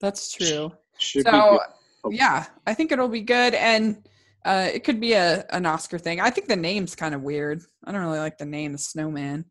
[0.00, 0.72] That's true.
[0.98, 1.58] So
[2.04, 2.14] good.
[2.14, 4.08] yeah, I think it'll be good, and
[4.44, 6.20] uh, it could be a an Oscar thing.
[6.20, 7.62] I think the name's kind of weird.
[7.84, 9.46] I don't really like the name, the Snowman,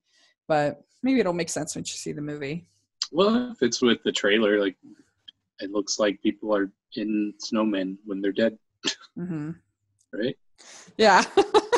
[0.47, 2.67] but maybe it'll make sense once you see the movie.
[3.11, 4.77] Well, if it's with the trailer, like
[5.59, 8.57] it looks like people are in snowmen when they're dead,
[9.15, 9.51] hmm
[10.13, 10.37] right?
[10.97, 11.23] Yeah.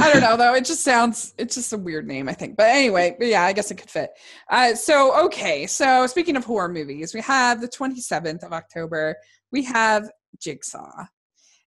[0.00, 0.54] I don't know though.
[0.54, 2.56] It just sounds it's just a weird name, I think.
[2.56, 4.10] But anyway, but yeah, I guess it could fit.
[4.50, 9.16] Uh so okay, so speaking of horror movies, we have the 27th of October,
[9.52, 11.04] we have Jigsaw.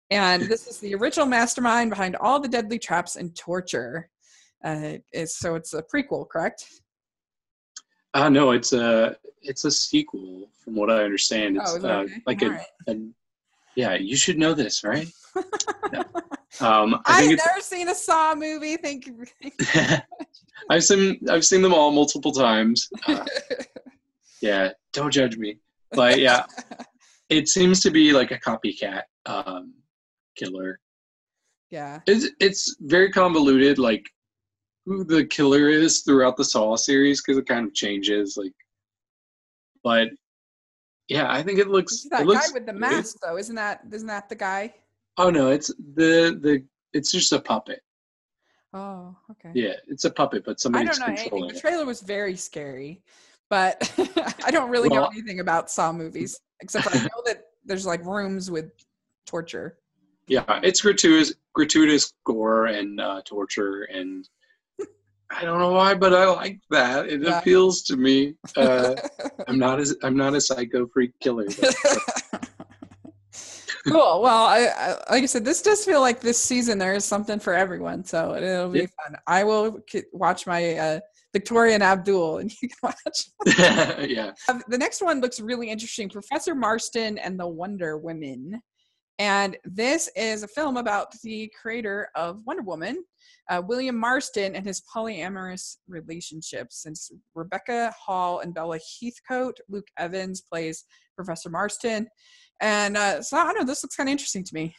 [0.10, 4.10] And this is the original mastermind behind all the deadly traps and torture.
[4.64, 6.66] Uh it's, so it's a prequel, correct?
[8.14, 11.58] Uh no, it's a it's a sequel from what I understand.
[11.58, 12.14] It's Oh, uh, okay?
[12.28, 12.66] like a, Alright.
[12.88, 12.96] a
[13.76, 15.08] Yeah, you should know this, right?
[15.92, 16.04] No.
[16.60, 18.78] Um, I I've never seen a Saw movie.
[18.78, 19.26] Thank you.
[20.70, 22.88] I've seen I've seen them all multiple times.
[23.08, 23.26] Uh,
[24.42, 25.58] yeah, don't judge me.
[25.92, 26.44] But yeah,
[27.30, 29.74] it seems to be like a copycat um,
[30.36, 30.80] killer.
[31.72, 32.02] yeah.
[32.06, 34.06] It's it's very convoluted, like
[34.86, 38.38] who the killer is throughout the Saw series because it kind of changes.
[38.38, 38.54] Like,
[39.84, 40.10] but
[41.12, 42.08] yeah, I think it looks.
[42.10, 43.38] That it looks guy with the mask, though.
[43.38, 44.74] Isn't that isn't that the guy?
[45.18, 47.82] Oh no, it's the the it's just a puppet.
[48.74, 49.52] Oh, okay.
[49.54, 51.22] Yeah, it's a puppet, but somebody's controlling it.
[51.22, 51.30] I don't know anything.
[51.30, 53.02] controlling The trailer was very scary,
[53.50, 53.92] but
[54.46, 58.06] I don't really know anything about Saw movies except for I know that there's like
[58.06, 58.72] rooms with
[59.26, 59.78] torture.
[60.28, 64.30] Yeah, it's gratuitous, gratuitous gore and uh, torture, and
[65.34, 67.08] I don't know why, but I like that.
[67.08, 67.40] It Yeah.
[67.40, 68.36] appeals to me.
[68.58, 68.96] Uh,
[69.48, 71.46] I'm not as I'm not a psycho freak killer.
[71.60, 71.76] but-
[73.88, 74.22] cool.
[74.22, 77.40] Well, I, I like I said, this does feel like this season there is something
[77.40, 78.86] for everyone, so it'll be Yeah.
[79.06, 79.16] fun.
[79.28, 81.00] I will k- watch my uh,
[81.34, 84.08] Victoria and Abdul, and you can watch.
[84.10, 86.10] yeah, Uh, The next one looks really interesting.
[86.10, 88.62] Professor Marston and the Wonder Women.
[89.20, 93.04] And this is a film about the creator of Wonder Woman,
[93.50, 96.82] uh, William Marston, and his polyamorous relationships.
[96.82, 102.08] Since Rebecca Hall and Bella Heathcote, Luke Evans plays Professor Marston.
[102.62, 104.76] And uh, so I don't know, this looks kind of interesting to me.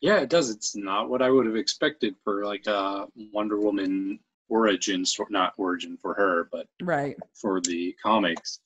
[0.00, 0.48] yeah, it does.
[0.50, 5.96] It's not what I would have expected for like a Wonder Woman origin, not origin
[6.00, 7.16] for her, but Right.
[7.40, 8.60] for the comics.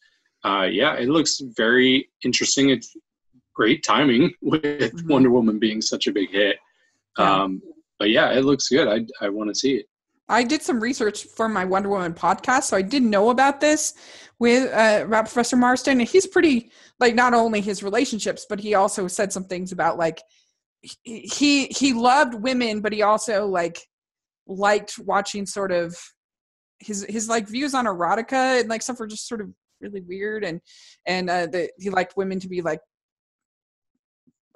[0.44, 2.70] Uh, yeah, it looks very interesting.
[2.70, 2.94] It's
[3.54, 4.62] great timing with
[4.94, 5.08] Mhm.
[5.10, 6.56] Wonder Woman being such a big hit.
[7.18, 7.42] Yeah.
[7.42, 7.62] Um,
[7.98, 8.88] but yeah, it looks good.
[8.88, 9.86] I I want to see it.
[10.28, 13.94] I did some research for my Wonder Woman podcast, so I didn't know about this
[14.38, 16.00] with uh, about Professor Marston.
[16.00, 19.98] And he's pretty like not only his relationships, but he also said some things about
[19.98, 20.22] like
[20.80, 23.78] he he, he loved women, but he also like
[24.46, 25.96] liked watching sort of
[26.78, 29.48] his his like views on erotica and like stuff were just sort of
[29.80, 30.60] really weird and
[31.06, 32.80] and uh, that he liked women to be like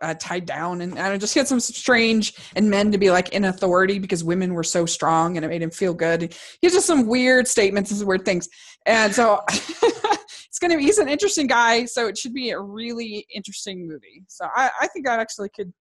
[0.03, 3.31] uh, tied down and I just he had some strange and men to be like
[3.31, 6.23] in authority because women were so strong and it made him feel good.
[6.61, 8.49] He has just some weird statements and weird things.
[8.87, 13.27] And so it's gonna be he's an interesting guy, so it should be a really
[13.35, 14.25] interesting movie.
[14.29, 15.73] So I, I think that actually could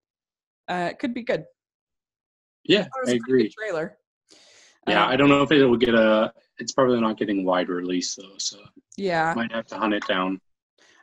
[0.67, 1.43] uh could be good.
[2.63, 3.49] Yeah, I agree.
[3.49, 3.97] trailer.
[4.87, 6.33] Yeah, Um, I don't know if it will get a.
[6.59, 8.57] It's probably not getting wide release though, so
[8.97, 9.33] yeah.
[9.35, 10.39] might have to hunt it down.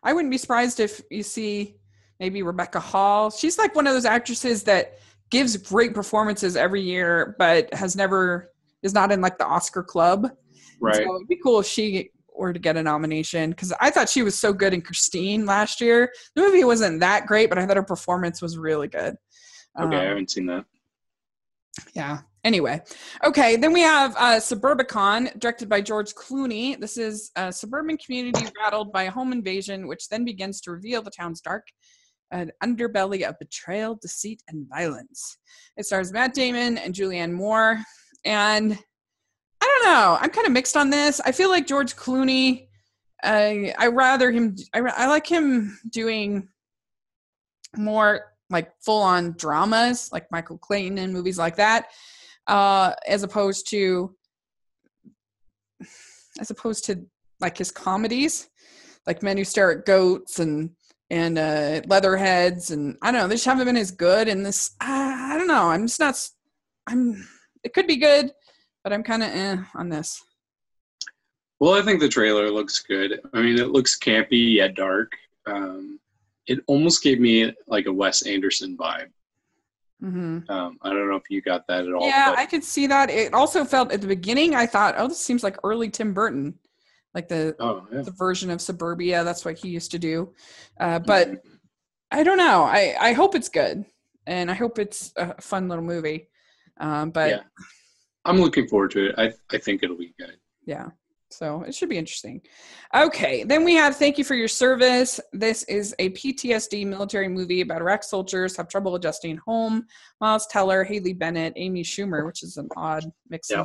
[0.02, 1.76] I wouldn't be surprised if you see
[2.20, 3.30] maybe Rebecca Hall.
[3.30, 4.98] She's like one of those actresses that
[5.30, 8.50] gives great performances every year, but has never
[8.82, 10.30] is not in like the Oscar club.
[10.80, 10.96] Right.
[10.96, 14.22] So it'd be cool if she were to get a nomination because I thought she
[14.22, 16.12] was so good in Christine last year.
[16.34, 19.16] The movie wasn't that great, but I thought her performance was really good.
[19.80, 20.64] Okay, I Um, haven't seen that.
[21.94, 22.20] yeah.
[22.44, 22.82] Anyway,
[23.24, 23.56] okay.
[23.56, 26.78] Then we have uh, Suburbicon, directed by George Clooney.
[26.78, 31.00] This is a suburban community rattled by a home invasion, which then begins to reveal
[31.00, 31.66] the town's dark
[32.30, 35.38] an underbelly of betrayal, deceit, and violence.
[35.76, 37.80] It stars Matt Damon and Julianne Moore,
[38.24, 38.78] and
[39.60, 40.18] I don't know.
[40.20, 41.20] I'm kind of mixed on this.
[41.24, 42.68] I feel like George Clooney.
[43.22, 44.56] I I rather him.
[44.74, 46.48] I, I like him doing
[47.76, 51.86] more like full on dramas, like Michael Clayton and movies like that,
[52.46, 54.14] uh, as opposed to
[56.40, 57.06] as opposed to
[57.40, 58.48] like his comedies,
[59.06, 60.70] like Men Who Stare at Goats and
[61.10, 63.28] and uh, Leatherheads, and I don't know.
[63.28, 64.28] They just haven't been as good.
[64.28, 65.68] And this, uh, I don't know.
[65.68, 66.16] I'm just not.
[66.86, 67.26] I'm.
[67.62, 68.32] It could be good,
[68.82, 70.22] but I'm kind of eh on this.
[71.60, 73.20] Well, I think the trailer looks good.
[73.32, 75.12] I mean, it looks campy yet dark.
[75.46, 75.98] Um,
[76.46, 79.08] it almost gave me like a Wes Anderson vibe.
[80.00, 82.06] hmm Um, I don't know if you got that at all.
[82.06, 83.08] Yeah, I could see that.
[83.08, 84.54] It also felt at the beginning.
[84.54, 86.58] I thought, oh, this seems like early Tim Burton,
[87.14, 88.02] like the oh yeah.
[88.02, 89.24] the version of Suburbia.
[89.24, 90.32] That's what he used to do.
[90.80, 91.38] Uh, but Mhm.
[92.10, 92.62] I don't know.
[92.64, 93.84] I I hope it's good,
[94.26, 96.28] and I hope it's a fun little movie.
[96.78, 97.40] Um, but Yeah.
[98.24, 99.14] I'm looking forward to it.
[99.18, 100.36] I I think it'll be good.
[100.66, 100.88] yeah
[101.30, 102.40] so it should be interesting
[102.94, 107.60] okay then we have thank you for your service this is a ptsd military movie
[107.62, 109.84] about iraq soldiers have trouble adjusting home
[110.20, 113.64] miles teller haley bennett amy schumer which is an odd mix Yeah.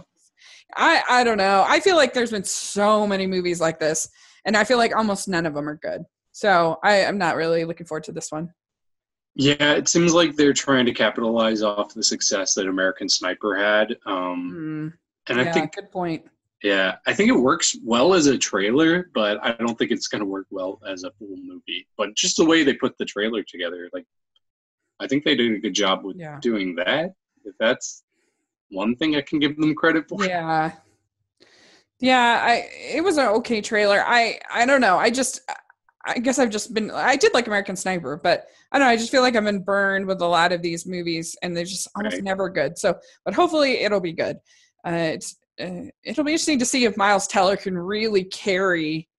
[0.75, 4.09] I i don't know i feel like there's been so many movies like this
[4.45, 7.65] and i feel like almost none of them are good so i am not really
[7.65, 8.49] looking forward to this one
[9.35, 13.95] Yeah, it seems like they're trying to capitalize off the success that American Sniper had.
[14.05, 14.87] Um, Hmm,
[15.31, 16.23] and yeah I think good point
[16.63, 20.19] Yeah, I think it works well as a trailer, but I don't think it's going
[20.21, 21.87] to work well as a full movie.
[21.97, 24.05] But just the way they put the trailer together, like,
[24.99, 26.39] I think they did a good job with Yeah.
[26.41, 27.13] doing that.
[27.45, 28.03] If that's
[28.71, 30.23] one thing I can give them credit for.
[30.27, 30.71] Yeah.
[32.01, 34.01] Yeah, I it was an okay trailer.
[34.05, 34.97] I I don't know.
[34.97, 35.41] I just
[36.05, 38.95] I guess I've just been I did like American Sniper, but I don't know, I
[38.95, 41.89] just feel like I've been burned with a lot of these movies and they're just
[41.95, 42.23] almost Right.
[42.23, 42.77] never good.
[42.77, 44.37] So, but hopefully it'll be good.
[44.87, 49.09] Uh it's uh, it'll be interesting to see if Miles Teller can really carry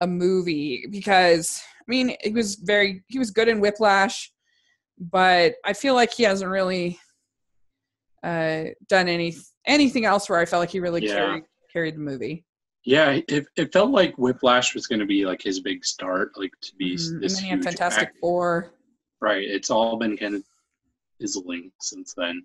[0.00, 4.32] a movie because I mean, he was very he was good in Whiplash,
[4.98, 6.98] but I feel like he hasn't really
[8.24, 9.34] uh done any
[9.66, 11.14] anything else where I felt like he really Yeah.
[11.14, 12.44] carried carried the movie.
[12.84, 16.52] Yeah, it, it felt like Whiplash was going to be like his big start, like
[16.62, 17.08] to be Mhm.
[17.12, 18.74] And this then huge Fantastic act- Four.
[19.20, 19.44] Right.
[19.48, 20.42] It's all been kind of
[21.20, 22.42] fizzling since then.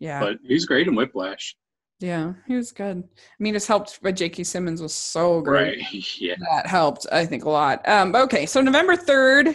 [0.00, 0.18] Yeah.
[0.20, 1.54] But he's great in Whiplash.
[2.00, 3.02] yeah, he was good.
[3.16, 4.42] I mean, it's helped but J.K.
[4.44, 5.78] Simmons was so great.
[5.78, 6.04] Right.
[6.20, 6.34] Yeah.
[6.50, 7.86] That helped, I think, a lot.
[7.88, 9.48] Um, okay, so November 3rd,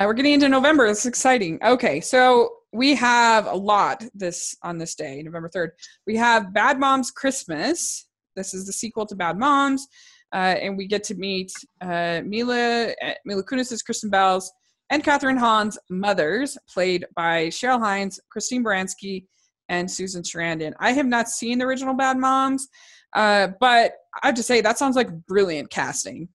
[0.00, 0.86] uh, we're getting into November.
[0.86, 1.58] It's exciting.
[1.62, 5.68] Okay, so we have a lot this on this day, November 3rd.
[6.06, 8.06] We have Bad Moms Christmas.
[8.34, 9.86] This is the sequel to Bad Moms.
[10.32, 14.52] Uh, and we get to meet uh, Mila, uh, Mila Kunis' Kristen Bells
[14.90, 19.24] and Kathryn Hahn's mothers, played by Cheryl Hines, Christine Baranski,
[19.68, 20.74] and Susan Sarandon.
[20.78, 22.68] I have not seen the original Bad Moms,
[23.14, 26.28] uh, but I have to say that sounds like brilliant casting.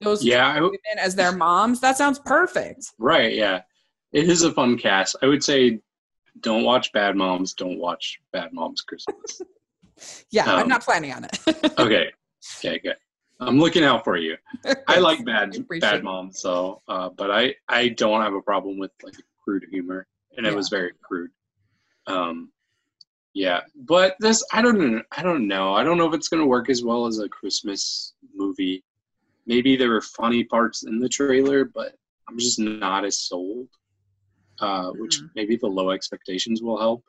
[0.00, 0.46] Those Yeah.
[0.48, 2.92] I w- women as their moms, that sounds perfect.
[2.98, 3.34] right.
[3.34, 3.62] Yeah.
[4.12, 5.16] It is a fun cast.
[5.22, 5.80] I would say
[6.40, 7.52] don't watch Bad Moms.
[7.54, 9.40] Don't watch Bad Moms Christmas.
[10.30, 11.38] Yeah, I'm Um, not planning on it.
[11.78, 12.12] okay.
[12.64, 12.78] Okay.
[12.78, 12.94] Good.
[13.40, 14.36] I'm looking out for you.
[14.86, 16.04] I like bad appreciate bad it.
[16.04, 20.06] mom, so uh, but I I don't have a problem with like crude humor,
[20.36, 20.54] and it Yeah.
[20.56, 21.30] was very crude.
[22.06, 22.52] Um,
[23.34, 25.04] yeah, but this I don't.
[25.10, 25.74] I don't know.
[25.74, 28.84] I don't know if it's gonna work as well as a Christmas movie.
[29.46, 31.96] Maybe there were funny parts in the trailer, but
[32.28, 33.66] I'm just not as sold.
[34.60, 35.30] Uh, which Mhm.
[35.36, 37.04] maybe the low expectations will help.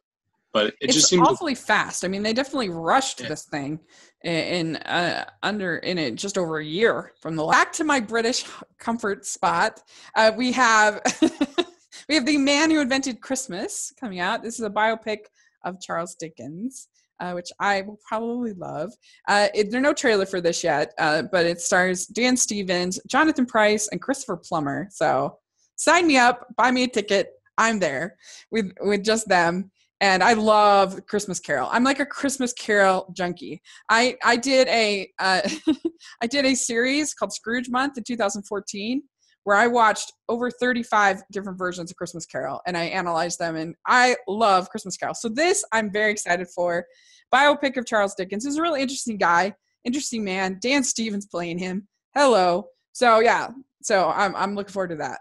[0.52, 2.04] But it it's just seems awfully fast.
[2.04, 3.30] I mean, they definitely rushed Yeah.
[3.30, 3.80] this thing
[4.24, 7.14] in, uh, under in it just over a year.
[7.22, 8.46] From the back to my British
[8.80, 9.82] comfort spot,
[10.16, 11.02] uh, we have
[12.10, 14.42] we have the man who invented Christmas coming out.
[14.44, 15.26] This is a biopic
[15.64, 16.88] of Charles Dickens.
[17.22, 18.94] Uh, which I will probably love.
[19.28, 23.90] Uh, it, no trailer for this yet, uh, but it stars Dan Stevens, Jonathan Pryce,
[23.90, 24.88] and Christopher Plummer.
[24.90, 25.38] So
[25.76, 27.34] sign me up, buy me a ticket.
[27.60, 28.16] I'm there
[28.50, 29.70] with with just them
[30.02, 31.68] and I love Christmas Carol.
[31.72, 33.62] I'm like a Christmas Carol junkie.
[33.90, 35.42] I I did a uh,
[36.22, 39.04] I did a series called Scrooge Month in 2014
[39.44, 43.76] where I watched over 35 different versions of Christmas Carol and I analyzed them and
[43.88, 45.16] I love Christmas Carol.
[45.16, 46.86] So this I'm very excited for.
[47.34, 48.46] Biopic of Charles Dickens.
[48.46, 49.54] is a really interesting guy,
[49.84, 50.58] interesting man.
[50.62, 51.88] Dan Stevens playing him.
[52.16, 52.66] Hello.
[52.94, 53.50] So yeah.
[53.82, 55.20] So I'm I'm looking forward to that.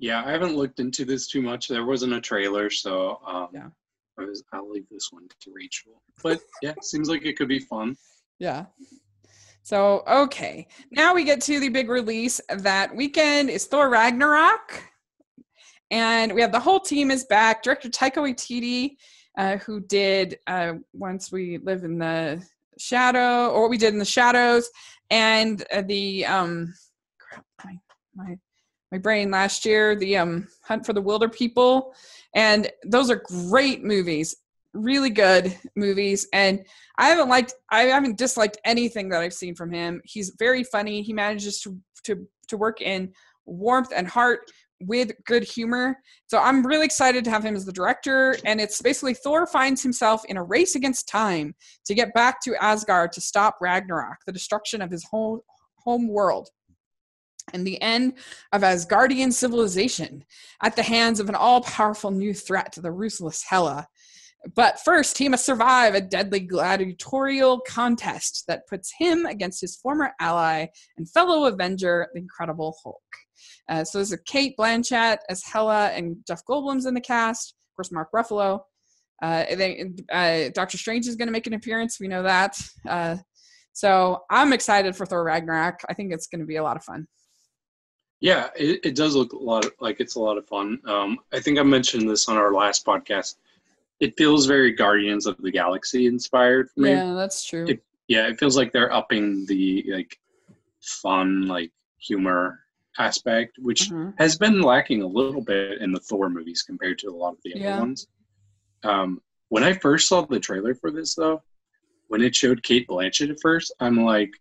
[0.00, 0.24] Yeah.
[0.24, 1.68] I haven't looked into this too much.
[1.68, 3.68] There wasn't a trailer, so um, Yeah.
[4.18, 6.02] I was, I'll leave this one to Rachel.
[6.22, 7.96] But yeah, seems like it could be fun.
[8.38, 8.66] Yeah.
[9.62, 10.66] So, okay.
[10.90, 14.82] Now we get to the big release that weekend is Thor Ragnarok.
[15.90, 17.62] And we have the whole team is back.
[17.62, 18.96] Director Taika Waititi,
[19.38, 22.42] uh, who did uh, Once We Live in the
[22.78, 24.70] Shadow, or what we did in the Shadows,
[25.10, 26.72] and uh, the, um,
[27.18, 27.74] crap, my,
[28.14, 28.38] my,
[28.92, 31.94] my brain last year, the um, Hunt for the Wilder People.
[32.34, 34.36] And those are great movies,
[34.72, 36.26] really good movies.
[36.32, 36.64] And
[36.98, 40.00] I haven't liked I haven't disliked anything that I've seen from him.
[40.04, 41.02] He's very funny.
[41.02, 43.12] He manages to to to work in
[43.46, 44.50] warmth and heart
[44.82, 45.98] with good humor.
[46.26, 49.82] So I'm really excited to have him as the director and it's basically Thor finds
[49.82, 54.32] himself in a race against time to get back to Asgard to stop Ragnarok, the
[54.32, 55.44] destruction of his whole
[55.84, 56.48] home world.
[57.52, 58.14] And the end
[58.52, 60.24] of Asgardian civilization
[60.62, 63.88] at the hands of an all powerful new threat, to the ruthless Hela.
[64.54, 70.12] But first, he must survive a deadly gladiatorial contest that puts him against his former
[70.18, 70.66] ally
[70.96, 73.02] and fellow Avenger, the Incredible Hulk.
[73.68, 77.54] Uh, so there's a Cate Blanchett as Hela and Jeff Goldblum's in the cast.
[77.70, 78.60] Of course, Mark Ruffalo.
[79.22, 82.00] Uh, then, uh, Doctor Strange is going to make an appearance.
[82.00, 82.58] We know that.
[82.88, 83.16] Uh,
[83.72, 85.80] so I'm excited for Thor Ragnarok.
[85.88, 87.06] I think it's going to be a lot of fun.
[88.20, 90.80] Yeah, it, it does look a lot of, like it's a lot of fun.
[90.86, 93.36] Um, I think I mentioned this on our last podcast.
[93.98, 96.90] It feels very Guardians of the Galaxy inspired for me.
[96.90, 97.66] Yeah, that's true.
[97.68, 100.18] It- Yeah, it feels like they're upping the like
[100.80, 102.60] fun, like humor
[102.98, 104.14] aspect, which Mhm.
[104.18, 107.42] has been lacking a little bit in the Thor movies compared to a lot of
[107.44, 107.74] the Yeah.
[107.74, 108.08] other ones.
[108.82, 111.42] Um, when I first saw the trailer for this, though,
[112.08, 114.32] when it showed Cate Blanchett at first, I'm like,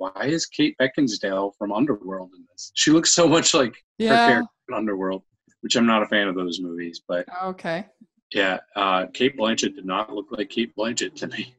[0.00, 2.72] why is Kate Beckinsale from Underworld in this?
[2.74, 4.10] She looks so much like Yeah.
[4.16, 5.22] her character in Underworld,
[5.60, 7.02] which I'm not a fan of those movies.
[7.06, 7.86] But Okay.
[8.32, 11.54] yeah, uh, Cate Blanchett did not look like Cate Blanchett to me.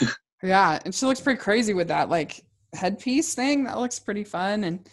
[0.42, 2.40] Yeah, and she looks pretty crazy with that like
[2.74, 3.64] headpiece thing.
[3.64, 4.88] That looks pretty fun, and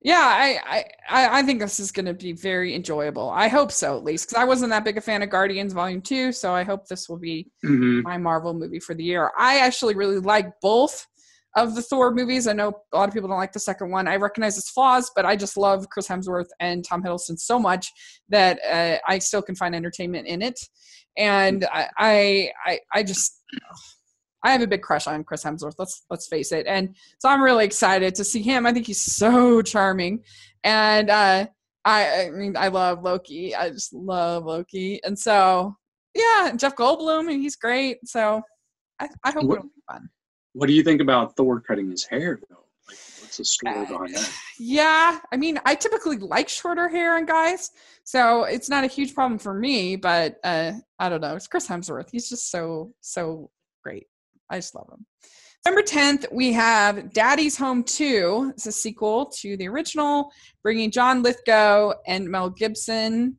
[0.00, 3.28] yeah, I I I think this is going to be very enjoyable.
[3.30, 6.02] I hope so, at least, because I wasn't that big a fan of Guardians Volume
[6.02, 9.30] Two, so I hope this will be hmm my Marvel movie for the year.
[9.36, 11.06] I actually really like both
[11.56, 12.46] of the Thor movies.
[12.46, 14.08] I know a lot of people don't like the second one.
[14.08, 17.90] I recognize its flaws, but I just love Chris Hemsworth and Tom Hiddleston so much
[18.28, 20.58] that uh, I still can find entertainment in it.
[21.18, 23.42] And I, I, I, just,
[24.44, 25.74] I have a big crush on Chris Hemsworth.
[25.78, 26.66] Let's let's face it.
[26.66, 28.66] And so I'm really excited to see him.
[28.66, 30.24] I think he's so charming,
[30.64, 31.46] and uh,
[31.84, 33.54] I, I mean, I love Loki.
[33.54, 35.76] I just love Loki, and so
[36.14, 37.98] yeah, Jeff Goldblum, and he's great.
[38.04, 38.42] So
[38.98, 40.08] I, I hope What- it'll be fun.
[40.54, 42.56] What do you think about Thor cutting his hair though?
[42.88, 44.30] Like, what's the story Uh, behind that?
[44.58, 47.70] Yeah, I mean, I typically like shorter hair on guys,
[48.04, 49.96] so it's not a huge problem for me.
[49.96, 51.36] But uh, I don't know.
[51.36, 52.10] It's Chris Hemsworth.
[52.12, 53.50] He's just so so
[53.82, 54.06] great.
[54.50, 55.06] I just love him.
[55.64, 58.50] November 10th, we have Daddy's Home 2.
[58.56, 60.32] It's a sequel to the original,
[60.64, 63.36] bringing John Lithgow and Mel Gibson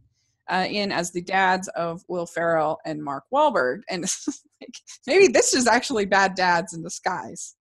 [0.50, 3.82] uh, in as the dads of Will Ferrell and Mark Wahlberg.
[3.90, 4.04] And
[4.62, 4.76] like,
[5.08, 7.56] maybe this is actually bad dads in disguise.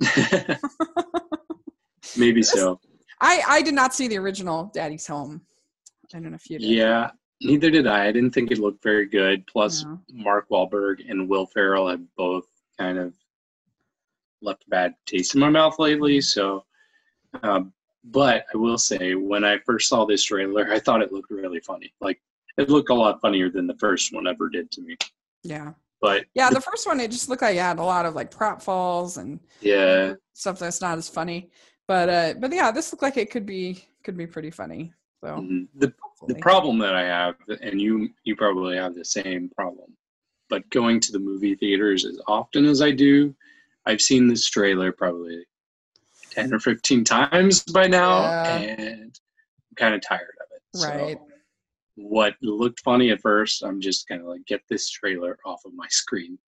[2.16, 2.80] Maybe so.
[3.20, 5.40] I I did not see the original Daddy's Home.
[6.14, 6.68] I don't know if you did.
[6.68, 7.10] Yeah,
[7.40, 8.06] neither did I.
[8.06, 9.46] I didn't think it looked very good.
[9.46, 10.00] Plus, No.
[10.12, 12.46] Mark Wahlberg and Will Ferrell have both
[12.78, 13.14] kind of
[14.42, 16.20] left a bad taste in my mouth lately.
[16.20, 16.64] So,
[17.42, 17.72] um,
[18.06, 21.60] but I will say, when I first saw this trailer, I thought it looked really
[21.60, 21.92] funny.
[22.00, 22.20] Like
[22.56, 24.96] it looked a lot funnier than the first one ever did to me.
[25.42, 25.72] Yeah.
[26.00, 28.30] But Yeah, the first one it just looked like it had a lot of like
[28.30, 31.50] prop falls and yeah, stuff that's not as funny.
[31.88, 34.92] But uh but yeah, this looked like it could be could be pretty funny.
[35.24, 35.66] So mhm.
[35.74, 35.92] the
[36.28, 39.96] the problem that I have, and you you probably have the same problem,
[40.48, 43.34] but going to the movie theaters as often as I do,
[43.86, 45.44] I've seen this trailer probably
[46.36, 48.56] ten or fifteen times by now, Yeah.
[48.58, 49.18] and
[49.70, 50.86] I'm kind of tired of it.
[50.86, 51.16] Right.
[51.16, 51.26] So
[51.96, 55.72] what looked funny at first, I'm just kind of like get this trailer off of
[55.74, 56.38] my screen.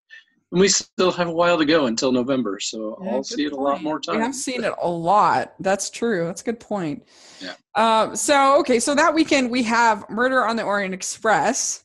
[0.53, 3.53] And we still have a while to go until November, so Yeah, I'll see it
[3.53, 3.83] a lot point.
[3.83, 5.55] more I've seen it a lot.
[5.61, 6.25] That's true.
[6.27, 7.07] That's a good point.
[7.41, 7.55] Yeah.
[7.75, 11.85] Um, so okay, so that weekend we have Murder on the Orient Express,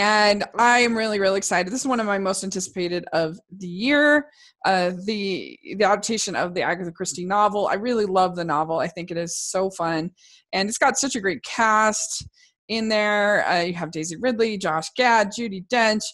[0.00, 1.70] and I am really really excited.
[1.70, 4.28] This is one of my most anticipated of the year.
[4.64, 7.68] Uh, the the adaptation of the Agatha Christie novel.
[7.68, 8.78] I really love the novel.
[8.78, 10.10] I think it is so fun,
[10.54, 12.26] and it's got such a great cast
[12.68, 13.46] in there.
[13.46, 16.04] Uh, you have Daisy Ridley, Josh Gad, Judi Dench.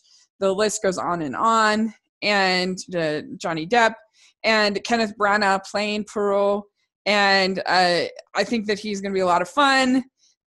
[0.40, 3.94] The list goes on and on, and uh, Johnny Depp
[4.42, 6.64] and Kenneth Branagh playing Poirot.
[7.06, 10.02] And uh, I think that he's going to be a lot of fun.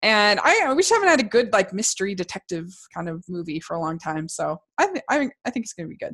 [0.06, 3.60] And I, I wish I haven't had a good like mystery detective kind of movie
[3.60, 4.30] for a long time.
[4.30, 6.14] So I, th- I, think- I think it's going to be good.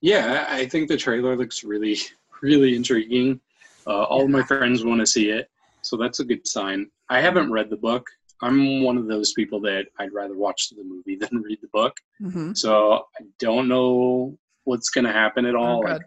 [0.00, 1.98] Yeah, I think the trailer looks really,
[2.40, 3.40] really intriguing.
[3.86, 5.48] Uh, all of my friends want to see it,
[5.82, 6.88] so that's a good sign.
[7.08, 8.06] I haven't read the book.
[8.40, 11.96] I'm one of those people that I'd rather watch the movie than read the book.
[12.20, 12.54] Mm-hmm.
[12.54, 15.78] So I don't know what's going to happen at all.
[15.78, 16.06] Oh, Like, good.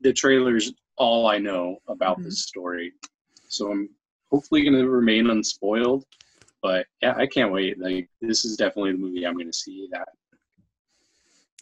[0.00, 2.24] the trailer's all I know about Mhm.
[2.24, 2.92] this story.
[3.48, 3.88] So I'm
[4.34, 6.04] hopefully going to remain unspoiled.
[6.60, 7.78] But yeah, I can't wait.
[7.78, 10.08] Like this is definitely the movie I'm going to see that.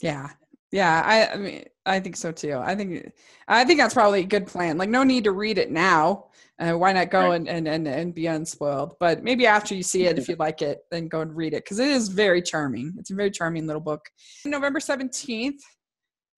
[0.00, 0.30] Yeah.
[0.70, 1.02] Yeah.
[1.04, 2.54] I, I mean, I think so too.
[2.56, 3.12] I think,
[3.46, 4.78] I think that's probably a good plan.
[4.78, 6.28] Like no need to read it now.
[6.58, 7.34] Uh, why not go Right.
[7.34, 8.94] and, and, and, and be unspoiled?
[9.00, 11.64] But maybe after you see it, if you like it, then go and read it
[11.64, 12.94] because it is very charming.
[12.98, 14.08] It's a very charming little book.
[14.46, 15.58] November 17th,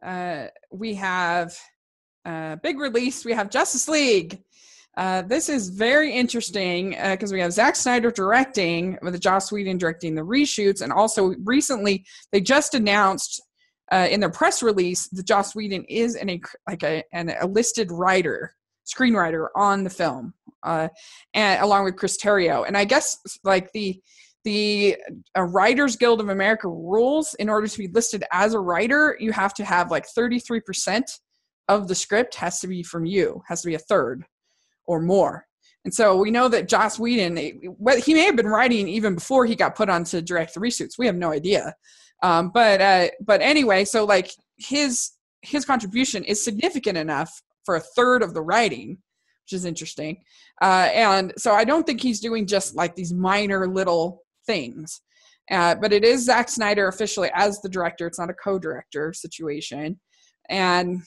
[0.05, 1.57] uh, we have
[2.25, 3.25] a big release.
[3.25, 4.43] We have Justice League.
[4.97, 10.15] Uh, this is very interesting because we have Zack Snyder directing, with Joss Whedon directing
[10.15, 13.43] the reshoots, and also recently they just announced
[13.91, 17.47] uh, in their press release that Joss Whedon is an, a like a, an, a
[17.47, 18.55] listed writer,
[18.87, 20.33] screenwriter on the film,
[20.63, 20.89] uh,
[21.35, 22.67] and along with Chris Terrio.
[22.67, 24.01] And I guess like the
[24.45, 24.97] the
[25.37, 29.33] uh, Writers Guild of America rules, in order to be listed as a writer, you
[29.33, 31.11] have to have like thirty three percent
[31.67, 34.25] of the script has to be from you, has to be a third
[34.87, 35.47] or more.
[35.85, 39.55] And so we know that Joss Whedon, he may have been writing even before he
[39.55, 40.99] got put on to direct the reshoots.
[40.99, 41.75] We have no idea.
[42.23, 45.11] Um, but uh, but anyway, so like his
[45.43, 48.97] his contribution is significant enough for a third of the writing,
[49.45, 50.23] which is interesting.
[50.63, 55.03] Uh, and so I don't think he's doing just like these minor little things.
[55.51, 58.07] Uh, but it is Zack Snyder officially as the director.
[58.07, 60.01] It's not a co-director situation.
[60.49, 61.03] And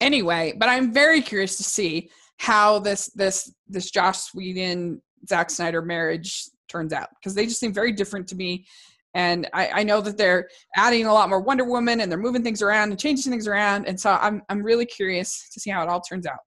[0.00, 2.10] anyway, but I'm very curious to see
[2.40, 7.72] how this this this Joss Whedon Zack Snyder marriage turns out because they just seem
[7.72, 8.64] very different to me.
[9.12, 12.42] And I, I, know that they're adding a lot more Wonder Woman and they're moving
[12.42, 13.86] things around and changing things around.
[13.86, 16.38] And so I'm I'm really curious to see how it all turns out.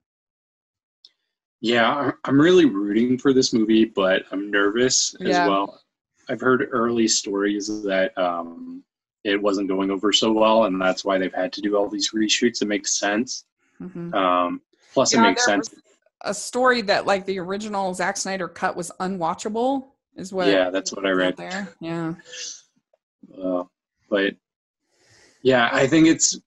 [1.62, 5.48] Yeah, I'm really rooting for this movie, but I'm nervous as yeah.
[5.48, 5.80] well.
[6.28, 8.84] I've heard early stories that um,
[9.24, 12.12] it wasn't going over so well, and that's why they've had to do all these
[12.12, 12.64] reshoots.
[12.64, 13.46] It makes sense.
[13.80, 14.14] Mm-hmm.
[14.16, 14.62] Um,
[14.94, 15.74] plus, it makes sense.
[16.22, 20.48] A story that like the original Zack Snyder cut was unwatchable is what.
[20.48, 21.36] Yeah, that's what I read.
[21.36, 22.14] There, yeah.
[23.42, 23.64] Uh,
[24.10, 24.36] but
[25.42, 26.40] yeah, I think it's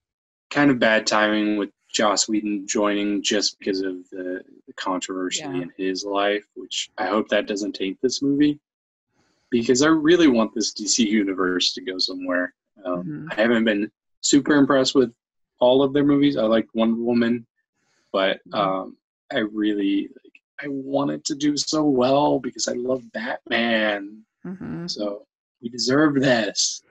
[0.50, 5.62] kind of bad timing with Joss Whedon joining just because of the, the controversy yeah.
[5.62, 8.60] in his life, which I hope that doesn't taint this movie
[9.50, 12.54] because I really want this DC universe to go somewhere.
[12.84, 13.28] Um, mm-hmm.
[13.30, 13.90] I haven't been
[14.20, 15.12] super impressed with
[15.58, 16.36] all of their movies.
[16.36, 17.46] I like Wonder Woman,
[18.12, 18.54] but mm-hmm.
[18.54, 18.96] um,
[19.32, 20.32] I really like,
[20.62, 24.22] I wanted to do so well because I love Batman.
[24.46, 24.86] Mm-hmm.
[24.86, 25.26] So
[25.62, 26.82] we deserve this.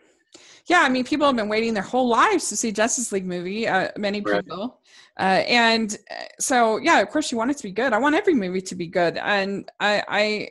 [0.68, 3.68] Yeah, I mean, people have been waiting their whole lives to see Justice League movie.
[3.68, 4.82] Uh, many people,
[5.20, 5.42] right.
[5.42, 7.94] uh, and uh, so yeah, of course, you want it to be good.
[7.94, 10.50] I want every movie to be good, and I, I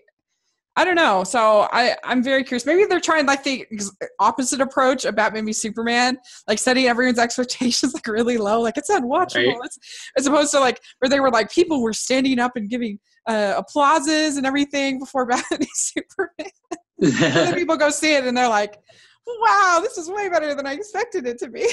[0.77, 1.23] I don't know.
[1.23, 2.67] So I, I'm very curious.
[2.67, 3.67] Maybe they're trying like the
[4.19, 6.19] opposite approach of Batman maybe Superman,
[6.49, 9.55] like setting everyone's expectations like really low, like it's unwatchable.
[9.55, 9.59] Right.
[9.65, 9.79] It's,
[10.17, 13.55] as opposed to like where they were like people were standing up and giving uh,
[13.57, 16.51] applauses and everything before Batman v Superman.
[17.01, 18.81] and then people go see it and they're like,
[19.27, 21.69] "Wow, this is way better than I expected it to be."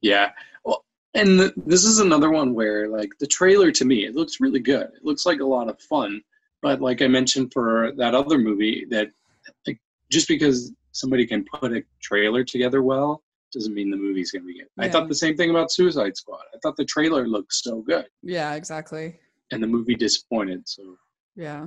[0.00, 0.30] yeah.
[0.64, 4.40] Well, and the, this is another one where like the trailer to me, it looks
[4.40, 4.90] really good.
[4.94, 6.22] It looks like a lot of fun
[6.62, 9.10] but like I mentioned for that other movie, that
[9.66, 14.44] like just because somebody can put a trailer together well doesn't mean the movie's gonna
[14.44, 14.68] be good.
[14.78, 14.84] Yeah.
[14.84, 16.42] I thought the same thing about Suicide Squad.
[16.54, 18.06] I thought the trailer looked so good.
[18.22, 19.18] Yeah, exactly.
[19.50, 20.66] And the movie disappointed.
[20.66, 20.96] So.
[21.36, 21.66] Yeah,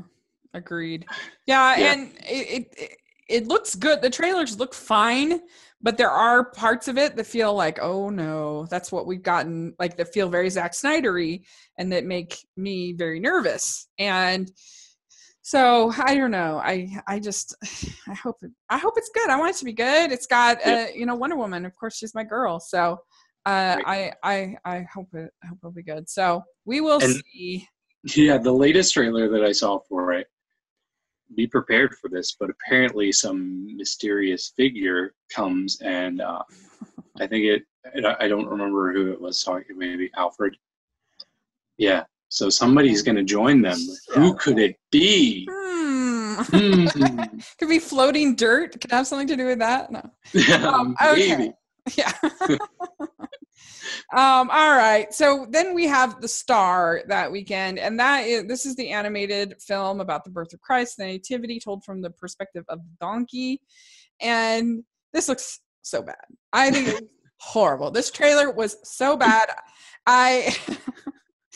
[0.53, 1.05] agreed.
[1.45, 1.93] Yeah, yeah.
[1.93, 4.01] and it, it it looks good.
[4.01, 5.41] The trailers look fine,
[5.81, 9.73] but there are parts of it that feel like, oh no, that's what we've gotten,
[9.79, 11.43] like that feel very Zack Snydery
[11.77, 13.87] and that make me very nervous.
[13.97, 14.51] And
[15.45, 16.59] so I don't know.
[16.63, 17.53] I I just
[18.09, 19.29] I hope it, I hope it's good.
[19.29, 20.11] I want it to be good.
[20.11, 21.67] It's got uh, you know Wonder Woman.
[21.67, 22.59] Of course, she's my girl.
[22.59, 22.97] So
[23.45, 26.09] uh, I I I hope it I hope it'll be good.
[26.09, 27.67] So we will and, see.
[28.15, 30.25] Yeah, the latest trailer that I saw for it.
[31.35, 36.41] Be prepared for this, but apparently some mysterious figure comes and uh,
[37.19, 37.63] I think it.
[38.19, 39.77] I don't remember who it was talking.
[39.77, 40.57] Maybe Alfred.
[41.77, 42.05] Yeah,
[42.35, 43.77] so somebody's going to join them.
[44.13, 45.47] Who could it be?
[45.49, 46.33] Hmm.
[46.41, 46.85] hmm.
[47.57, 48.81] could be floating dirt.
[48.81, 49.89] Could have something to do with that.
[49.89, 50.01] No.
[50.33, 51.37] Yeah, um, okay.
[51.37, 51.53] maybe.
[51.95, 52.11] Yeah.
[54.11, 55.13] um, all right.
[55.13, 59.55] So then we have the star that weekend, and that is this is the animated
[59.61, 63.61] film about the birth of Christ, the nativity told from the perspective of the donkey.
[64.19, 64.83] And
[65.13, 66.25] this looks so bad.
[66.51, 67.01] I think it's
[67.39, 67.91] horrible.
[67.91, 69.47] This trailer was so bad.
[70.05, 70.57] I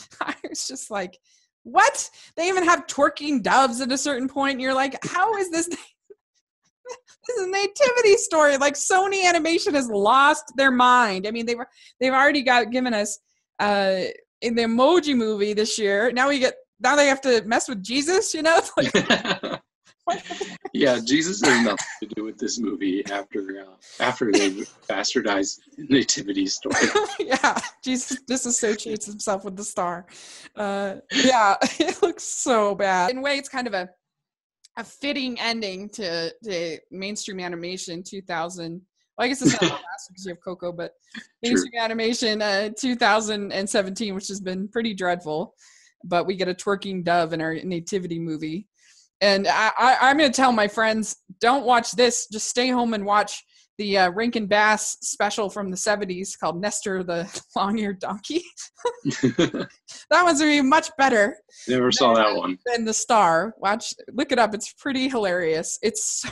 [0.22, 1.18] I was just like,
[1.64, 2.10] what?
[2.36, 4.60] They even have twerking doves at a certain point.
[4.60, 5.68] You're like, how is this?
[5.68, 8.58] this is a nativity story.
[8.58, 11.28] Like Sony Animation has lost their mind.
[11.28, 11.58] I mean, they've
[12.00, 13.20] they've already got given us
[13.60, 14.02] uh,
[14.42, 16.12] in the Emoji Movie this year.
[16.12, 18.34] Now we get now they have to mess with Jesus.
[18.34, 18.94] You know, like,
[20.74, 24.50] yeah, Jesus has nothing to do with this movie after uh, after they
[24.90, 26.76] bastardized nativity story.
[27.20, 30.06] yeah, Jesus disassociates himself with the star.
[30.56, 33.12] Uh, yeah, it looks so bad.
[33.12, 33.90] In a way, it's kind of a
[34.78, 38.82] a fitting ending to, to mainstream animation 2000.
[39.18, 40.94] Well, I guess it's not the last because you have Coco, but
[41.44, 41.82] mainstream True.
[41.82, 45.54] animation uh, 2017, which has been pretty dreadful.
[46.06, 48.69] But we get a twerking dove in our nativity movie
[49.22, 52.28] and I, I, am going to tell my friends, don't watch this.
[52.32, 53.44] Just stay home and watch
[53.80, 58.44] the uh, Rankin Bass special from the 70s called Nestor the Long-Eared Donkey.
[59.06, 59.70] that
[60.12, 61.38] one's going to be much better.
[61.68, 62.60] Never saw that one.
[62.66, 63.56] Than The Star.
[63.58, 64.54] Watch, look it up.
[64.54, 65.80] It's pretty hilarious.
[65.82, 66.30] It's so,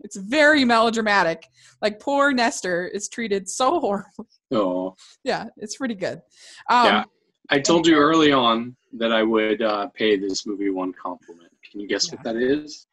[0.00, 1.46] it's very melodramatic.
[1.82, 4.26] Like poor Nestor is treated so horribly.
[4.52, 4.94] Oh.
[5.24, 6.20] Yeah, it's pretty good.
[6.68, 7.04] Um, yeah.
[7.48, 11.49] I told you early on that I would uh, pay this movie one compliment.
[11.70, 12.14] Can you guess yeah.
[12.16, 12.86] what that is?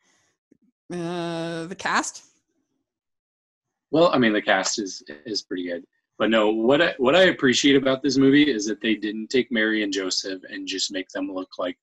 [0.91, 2.23] Uh, the cast.
[3.91, 5.83] Well, I mean, the cast is is pretty good,
[6.17, 6.49] but no.
[6.49, 9.91] What I, what I appreciate about this movie is that they didn't take Mary and
[9.91, 11.77] Joseph and just make them look like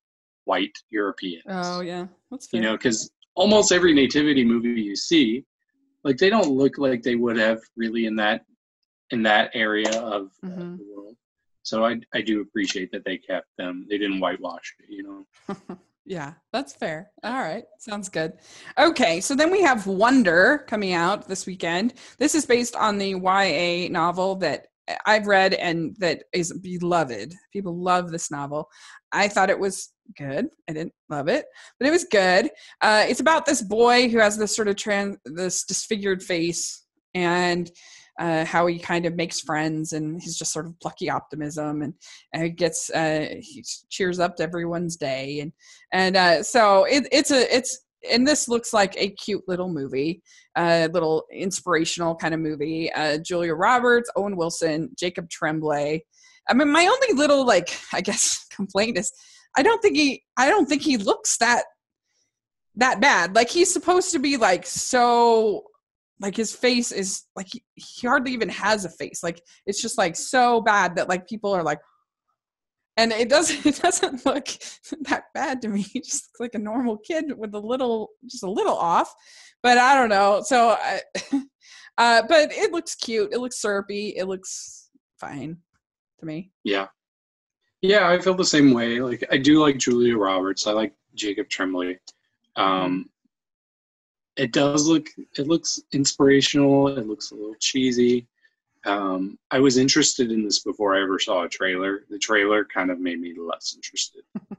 [0.45, 1.43] white Europeans.
[1.47, 2.61] Oh yeah, that's fair.
[2.61, 5.43] You know, because almost every nativity movie you see,
[6.03, 8.45] like they don't look like they would have really in that
[9.11, 10.77] in that area of uh, Mhm.
[10.77, 11.15] the world.
[11.63, 13.85] So I I do appreciate that they kept them.
[13.89, 15.27] They didn't whitewash it, you know.
[16.05, 17.11] yeah, that's fair.
[17.23, 18.33] All right, sounds good.
[18.79, 21.95] Okay, so then we have Wonder coming out this weekend.
[22.19, 24.67] This is based on the YA novel that
[25.05, 27.33] I've read and that is beloved.
[27.51, 28.69] People love this novel.
[29.11, 30.47] I thought it was good.
[30.69, 31.45] I didn't love it,
[31.79, 32.49] but it was good.
[32.81, 37.71] Uh, it's about this boy who has this sort of trans, this disfigured face, and
[38.19, 41.93] uh, how he kind of makes friends, and he's just sort of plucky optimism, and,
[42.33, 45.51] and he gets uh, he cheers up everyone's day, and
[45.91, 50.21] and uh, so it, it's a it's and this looks like a cute little movie,
[50.57, 52.91] a uh, little inspirational kind of movie.
[52.93, 56.03] Uh, Julia Roberts, Owen Wilson, Jacob Tremblay.
[56.47, 59.11] I mean, my only little like I guess complaint is
[59.57, 61.63] I don't think he I don't think he looks that
[62.75, 63.35] that bad.
[63.35, 65.63] Like he's supposed to be like so
[66.19, 69.21] like his face is like he, he hardly even has a face.
[69.23, 71.79] Like it's just like so bad that like people are like
[72.97, 74.47] and it doesn't it doesn't look
[75.01, 75.83] that bad to me.
[75.95, 79.13] Just like a normal kid with a little just a little off.
[79.63, 80.41] But I don't know.
[80.45, 81.01] So I
[81.97, 83.33] uh but it looks cute.
[83.33, 84.15] It looks syrupy.
[84.15, 84.89] It looks
[85.19, 85.57] fine
[86.19, 86.51] to me.
[86.63, 86.87] Yeah.
[87.81, 88.99] Yeah, I feel the same way.
[89.01, 90.65] Like I do like Julia Roberts.
[90.65, 91.99] I like Jacob Tremblay.
[92.55, 93.09] Um
[94.37, 95.07] it does look
[95.37, 96.87] it looks inspirational.
[96.97, 98.27] It looks a little cheesy.
[98.85, 102.05] Um, I was interested in this before I ever saw a trailer.
[102.09, 104.23] The trailer kind of made me less interested.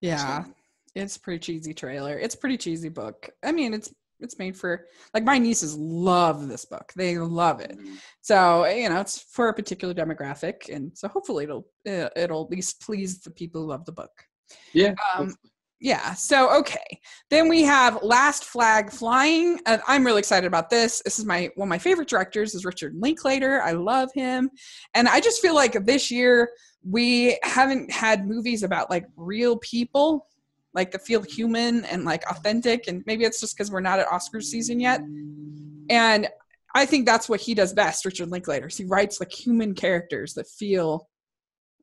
[0.00, 0.44] Yeah.
[0.44, 0.50] So-
[0.94, 2.18] It's a pretty cheesy trailer.
[2.18, 3.30] It's a pretty cheesy book.
[3.42, 6.92] I mean, it's it's made for like my nieces love this book.
[6.96, 7.76] They love it.
[7.78, 12.44] Mm, So you know, it's for a particular demographic, and so hopefully it'll uh, it'll
[12.44, 14.10] at least please the people who love the book.
[14.72, 14.94] Yeah.
[15.16, 15.34] Um,
[15.80, 16.14] yeah.
[16.14, 17.00] So okay,
[17.30, 21.02] then we have Last Flag Flying, and I'm really excited about this.
[21.04, 23.62] This is my one of my favorite directors is Richard Linklater.
[23.62, 24.50] I love him,
[24.94, 26.50] and I just feel like this year
[26.82, 30.26] we haven't had movies about like real people
[30.74, 34.06] like that feel human and like authentic and maybe it's just because we're not at
[34.08, 35.00] oscars season yet
[35.90, 36.28] and
[36.74, 40.46] i think that's what he does best richard linklater he writes like human characters that
[40.46, 41.08] feel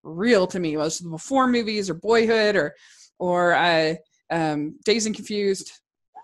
[0.03, 2.73] real to me whether it's the before movies or boyhood or
[3.19, 3.95] or uh,
[4.31, 5.71] um, dazed and confused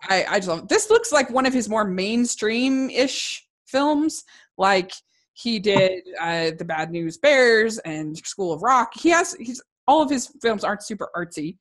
[0.09, 4.23] i i just love this looks like one of his more mainstream-ish films
[4.57, 4.91] like
[5.33, 10.01] he did uh, the bad news bears and school of rock he has he's all
[10.01, 11.57] of his films aren't super artsy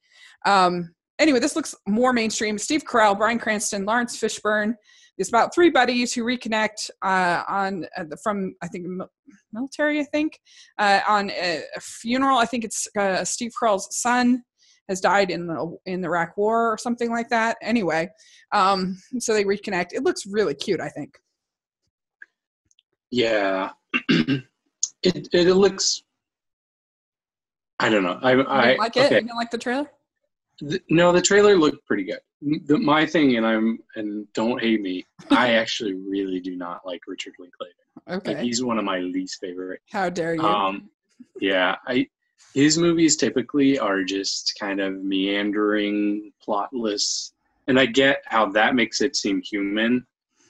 [0.47, 2.59] um, anyway, this looks more mainstream.
[2.59, 4.75] Steve Carell, Bryan Cranston, Laurence Fishburne.
[5.19, 8.87] It's about three buddies who reconnect uh, on uh, from I think
[9.53, 10.01] military.
[10.01, 10.41] I think
[10.79, 12.39] uh, on a, a funeral.
[12.39, 14.43] I think it's uh, Steve Carell's son
[14.91, 17.57] has died in the in the Iraq War or something like that.
[17.63, 18.11] Anyway,
[18.53, 19.93] um, so they reconnect.
[19.93, 20.81] It looks really cute.
[20.81, 21.17] I think.
[23.11, 23.71] Yeah.
[24.09, 26.03] it it looks.
[27.79, 28.19] I don't know.
[28.21, 29.07] I You I like it?
[29.07, 29.15] okay.
[29.15, 29.91] You didn't like the trailer?
[30.59, 32.21] Th- No, the trailer looked pretty good.
[32.67, 35.07] The, my thing, and I'm and don't hate me.
[35.31, 37.75] I actually really do not like Richard Linklater.
[38.11, 38.35] Okay.
[38.35, 39.81] Like he's one of my least favorite.
[39.91, 40.43] How dare you?
[40.43, 40.91] Um,
[41.41, 42.07] yeah, I
[42.55, 47.33] his movies typically are just kind of meandering, plotless,
[47.67, 50.07] and I get how that makes it seem human,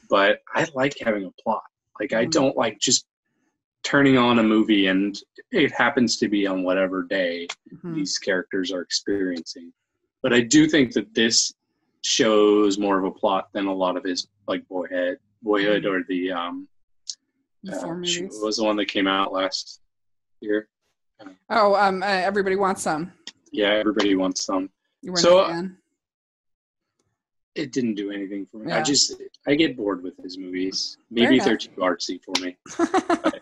[0.08, 1.62] but I like having a plot.
[2.00, 2.30] Like I Mhm.
[2.30, 3.06] don't like just
[3.82, 5.18] turning on a movie and
[5.50, 7.94] it happens to be on whatever day Mhm.
[7.94, 9.72] these characters are experiencing.
[10.22, 11.52] But I do think that this
[12.02, 16.32] shows more of a plot than a lot of his like boyhood, boyhood or the
[16.32, 16.68] um,
[17.62, 18.38] Before uh, shoot, movies.
[18.38, 19.80] what was the one that came out last
[20.40, 20.68] year?
[21.50, 23.12] Oh, um, uh, everybody wants some.
[23.52, 24.70] Yeah, everybody wants some.
[25.02, 25.76] You weren't So, a fan.
[27.56, 28.72] It didn't do anything for me.
[28.72, 29.14] I just
[29.46, 30.98] I get bored with his movies.
[31.10, 32.56] Maybe they're too artsy for me.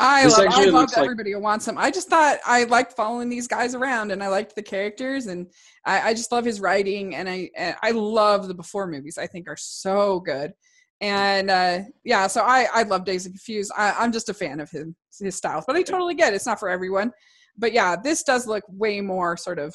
[0.00, 1.78] I love, I loved like- everybody who wants him.
[1.78, 5.46] I just thought I liked following these guys around, and I liked the characters, and
[5.86, 9.16] I, I just love his writing, and I and I love the before movies.
[9.16, 10.54] I think are so good,
[11.02, 13.72] and uh, yeah, so I I love Days of Confused.
[13.76, 14.86] I, I'm just a fan of his
[15.20, 16.36] his style, but I totally get it.
[16.36, 17.12] it's not for everyone.
[17.58, 19.74] But yeah, this does look way more sort of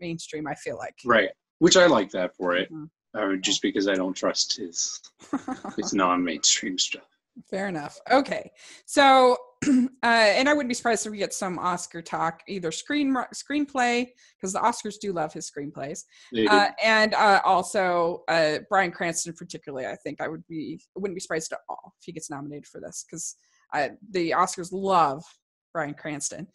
[0.00, 0.46] mainstream.
[0.46, 0.96] I feel like.
[1.06, 1.30] Right.
[1.60, 2.70] Which I like that for it.
[2.70, 2.90] Mhm.
[3.16, 5.00] Uh, just because I don't trust his
[5.76, 7.06] his non-mainstream stuff.
[7.48, 7.98] Fair enough.
[8.10, 8.50] Okay,
[8.86, 9.36] so
[9.68, 14.08] uh, and I wouldn't be surprised if we get some Oscar talk, either screen screenplay
[14.36, 16.04] because the Oscars do love his screenplays,
[16.48, 19.86] uh, and uh, also uh, Bryan Cranston particularly.
[19.86, 22.80] I think I would be wouldn't be surprised at all if he gets nominated for
[22.80, 23.36] this because
[24.10, 25.24] the Oscars love
[25.72, 26.46] Bryan Cranston.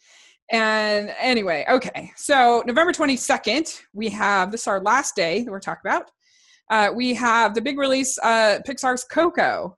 [0.52, 5.50] And anyway, okay, so November twenty second, we have this is our last day that
[5.50, 6.10] we're talking about.
[6.70, 9.76] Uh, we have the big release, uh, Pixar's Coco.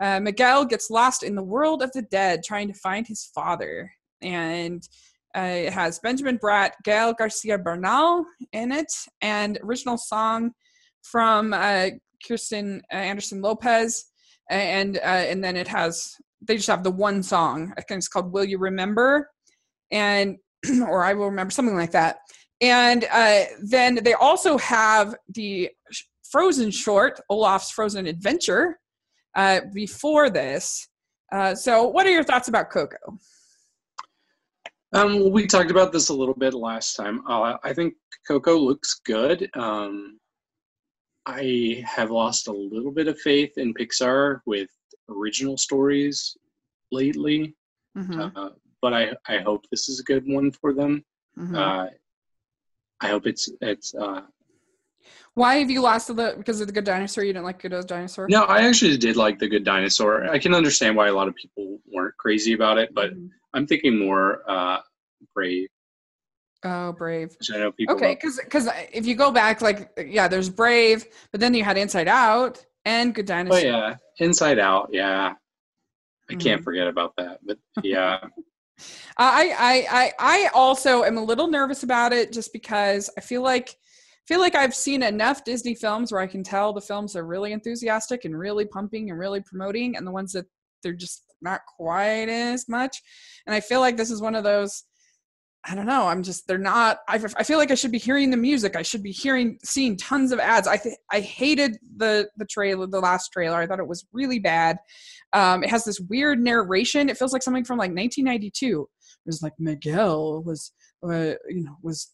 [0.00, 3.90] Uh, Miguel gets lost in the world of the dead trying to find his father.
[4.22, 4.82] And
[5.36, 10.52] uh, it has Benjamin Bratt, Gael Garcia Bernal in it, and original song
[11.02, 11.90] from uh,
[12.26, 14.06] Kristen uh, Anderson Lopez.
[14.50, 16.14] And uh, and then it has
[16.46, 17.72] they just have the one song.
[17.78, 19.30] I think it's called "Will You Remember,"
[19.90, 20.36] and
[20.82, 22.18] or I will remember something like that.
[22.60, 25.70] And uh, then they also have the
[26.30, 28.78] Frozen short, Olaf's Frozen Adventure,
[29.34, 30.88] uh, before this.
[31.32, 33.18] Uh, so, what are your thoughts about Coco?
[34.92, 37.26] Um, we talked about this a little bit last time.
[37.26, 37.94] Uh, I think
[38.28, 39.50] Coco looks good.
[39.54, 40.20] Um,
[41.26, 44.68] I have lost a little bit of faith in Pixar with
[45.08, 46.36] original stories
[46.92, 47.54] lately,
[47.96, 48.36] mm-hmm.
[48.36, 48.50] uh,
[48.80, 51.04] but I, I hope this is a good one for them.
[51.36, 51.56] Mm-hmm.
[51.56, 51.86] Uh,
[53.00, 54.22] I hope it's it's uh,
[55.34, 57.24] why have you lost the because of the Good Dinosaur?
[57.24, 58.28] You didn't like Good Dinosaur?
[58.28, 60.30] No, I actually did like the Good Dinosaur.
[60.30, 63.26] I can understand why a lot of people weren't crazy about it, but mm-hmm.
[63.52, 64.78] I'm thinking more uh,
[65.34, 65.68] Brave.
[66.64, 67.36] Oh, Brave.
[67.52, 67.96] I know people.
[67.96, 71.76] Okay, because because if you go back, like yeah, there's Brave, but then you had
[71.76, 73.58] Inside Out and Good oh, Dinosaur.
[73.58, 74.90] Oh yeah, Inside Out.
[74.92, 75.34] Yeah,
[76.30, 76.40] I mm-hmm.
[76.40, 77.40] can't forget about that.
[77.44, 78.18] But yeah.
[79.16, 83.42] I, I I I also am a little nervous about it just because I feel
[83.42, 83.76] like
[84.26, 87.52] feel like I've seen enough Disney films where I can tell the films are really
[87.52, 90.46] enthusiastic and really pumping and really promoting, and the ones that
[90.82, 93.02] they're just not quite as much.
[93.46, 94.84] And I feel like this is one of those.
[95.66, 96.06] I don't know.
[96.08, 96.98] I'm just they're not.
[97.08, 98.76] I, I feel like I should be hearing the music.
[98.76, 100.68] I should be hearing, seeing tons of ads.
[100.68, 103.56] I th- I hated the the trailer, the last trailer.
[103.56, 104.76] I thought it was really bad.
[105.32, 107.08] Um, it has this weird narration.
[107.08, 108.82] It feels like something from like 1992.
[108.82, 110.72] It was like Miguel was,
[111.02, 112.10] uh, you know, was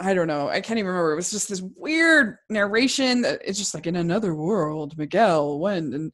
[0.00, 0.48] I don't know.
[0.48, 1.12] I can't even remember.
[1.12, 3.22] It was just this weird narration.
[3.22, 6.12] That it's just like in another world, Miguel went, and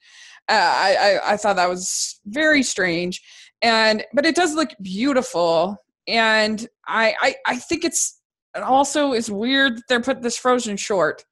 [0.48, 3.22] uh, I, I I thought that was very strange.
[3.60, 5.76] And but it does look beautiful,
[6.08, 8.20] and I I I think it's
[8.56, 11.24] it also is weird that they're put this Frozen short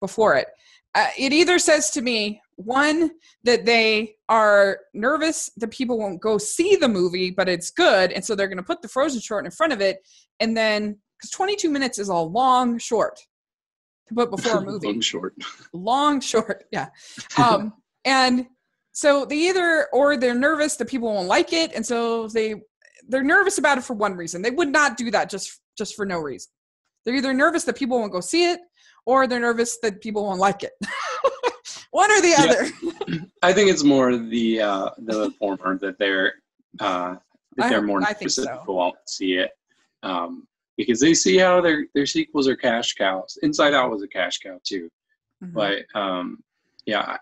[0.00, 0.48] before it.
[0.96, 3.10] Uh, it either says to me one
[3.44, 8.24] that they are nervous that people won't go see the movie, but it's good, and
[8.24, 9.98] so they're going to put the Frozen short in front of it,
[10.40, 13.18] and then because 22 minutes is a long short
[14.08, 14.86] to put before a movie.
[14.86, 15.34] long short.
[15.72, 16.88] Long short, yeah.
[17.38, 17.74] Um,
[18.04, 18.46] and
[18.92, 22.54] so they either or they're nervous that people won't like it, and so they
[23.08, 24.42] they're nervous about it for one reason.
[24.42, 26.50] They would not do that just just for no reason.
[27.04, 28.60] They're either nervous that people won't go see it,
[29.06, 30.72] or they're nervous that people won't like it.
[31.90, 32.44] one or the yeah.
[32.44, 33.20] other.
[33.42, 36.34] I think it's more the uh, the former that they're
[36.80, 37.16] uh,
[37.56, 39.50] that they're more I nervous that people won't see it.
[40.02, 40.46] Um,
[40.86, 43.38] because they see how their their sequels are cash cows.
[43.42, 44.90] Inside Out was a cash cow too,
[45.42, 45.54] mm-hmm.
[45.54, 46.42] but um,
[46.86, 47.16] yeah,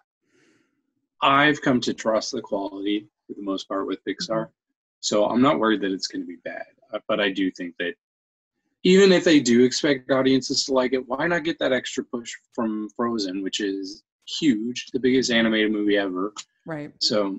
[1.22, 4.51] I've come to trust the quality for the most part with Pixar, mm-hmm.
[5.01, 6.66] so I'm not worried that it's going to be bad.
[6.93, 7.94] Uh, but I do think that
[8.85, 12.32] even if they do expect audiences to like it, why not get that extra push
[12.55, 14.02] from Frozen, which is
[14.40, 16.32] huge, the biggest animated movie ever.
[16.64, 16.93] Right.
[17.01, 17.39] So,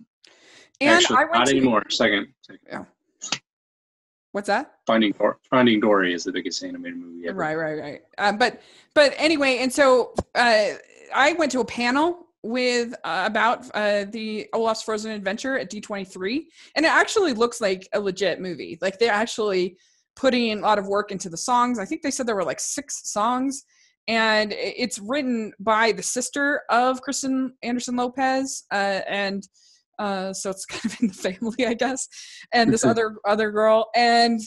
[0.81, 1.83] and actually, I went not to, anymore.
[1.89, 2.61] Second, second.
[2.67, 2.83] Yeah.
[4.31, 4.73] What's that?
[4.85, 7.37] Finding Dory, Finding Dory is the biggest animated movie ever.
[7.37, 8.01] Right, right, right.
[8.17, 8.61] Um, but
[8.93, 10.65] but anyway, and so uh,
[11.13, 16.45] I went to a panel with uh, about uh, the Olaf's Frozen Adventure at D23,
[16.75, 18.77] and it actually looks like a legit movie.
[18.81, 19.77] Like they're actually
[20.15, 21.79] putting a lot of work into the songs.
[21.79, 23.63] I think they said there were like six songs,
[24.07, 29.47] and it's written by the sister of Kristen Anderson Lopez, uh, and
[29.99, 32.07] uh, so it's kind of in the family, I guess.
[32.53, 34.39] And this other other girl, and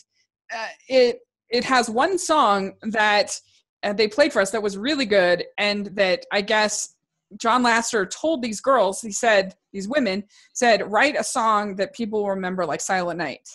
[0.52, 1.20] uh, it
[1.50, 3.38] it has one song that
[3.82, 6.94] uh, they played for us that was really good, and that I guess
[7.38, 10.24] John Lasseter told these girls, he said these women
[10.54, 13.48] said write a song that people will remember, like Silent Night.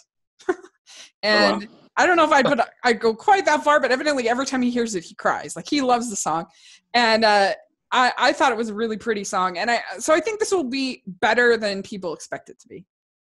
[1.23, 1.73] and oh, wow.
[1.99, 4.61] I don't know if I'd put I'd go quite that far, but evidently every time
[4.61, 5.55] he hears it, he cries.
[5.55, 6.45] Like he loves the song,
[6.93, 7.53] and uh,
[7.97, 10.51] I, I thought it was a really pretty song, and I so I think this
[10.51, 12.85] will be better than people expect it to be.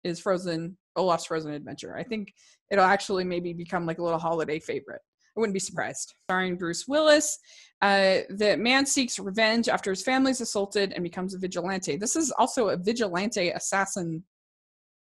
[0.05, 1.97] Is Frozen Olaf's Frozen Adventure?
[1.97, 2.33] I think
[2.71, 5.03] it'll actually maybe become like a little holiday favorite.
[5.37, 6.15] I wouldn't be surprised.
[6.29, 7.39] Starring Bruce Willis,
[7.83, 11.97] uh, the man seeks revenge after his family is assaulted and becomes a vigilante.
[11.97, 14.23] This is also a vigilante assassin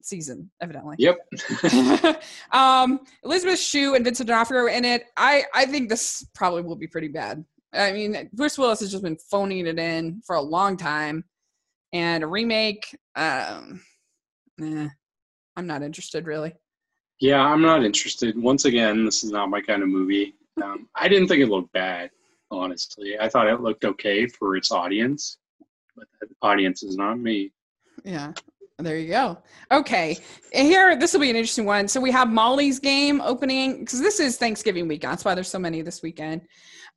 [0.02, 0.94] season, evidently.
[0.98, 1.18] Yep.
[2.52, 5.06] um, Elizabeth Shue and Vincent D'Onofrio in it.
[5.16, 7.44] I I think this probably will be pretty bad.
[7.72, 11.24] I mean, Bruce Willis has just been phoning it in for a long time,
[11.92, 13.80] and a remake, um,
[14.60, 14.88] eh,
[15.56, 16.54] I'm not interested really.
[17.20, 18.40] Yeah, I'm not interested.
[18.40, 20.34] Once again, this is not my kind of movie.
[20.62, 22.10] Um, I didn't think it looked bad,
[22.50, 23.18] honestly.
[23.18, 25.36] I thought it looked okay for its audience,
[25.94, 27.52] but the audience is not me.
[28.04, 28.32] Yeah.
[28.78, 29.38] There you go.
[29.70, 30.16] Okay.
[30.52, 31.86] Here, this will be an interesting one.
[31.86, 35.02] So we have Molly's game opening because this is Thanksgiving week.
[35.02, 36.42] That's why there's so many this weekend.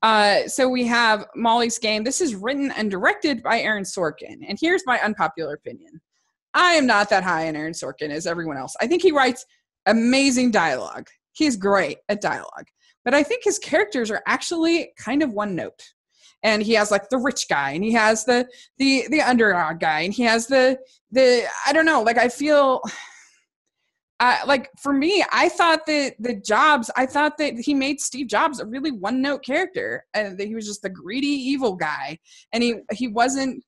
[0.03, 2.03] Uh, so we have Molly's game.
[2.03, 4.43] This is written and directed by Aaron Sorkin.
[4.47, 6.01] And here's my unpopular opinion.
[6.53, 8.75] I am not that high on Aaron Sorkin as everyone else.
[8.81, 9.45] I think he writes
[9.85, 11.07] amazing dialogue.
[11.31, 12.67] He's great at dialogue.
[13.05, 15.81] But I think his characters are actually kind of one note
[16.43, 18.47] and he has like the rich guy and he has the
[18.77, 20.77] the the underdog guy and he has the
[21.11, 22.81] the i don't know like i feel
[24.19, 28.27] uh, like for me i thought that the jobs i thought that he made steve
[28.27, 32.17] jobs a really one note character and that he was just the greedy evil guy
[32.51, 33.63] and he he wasn't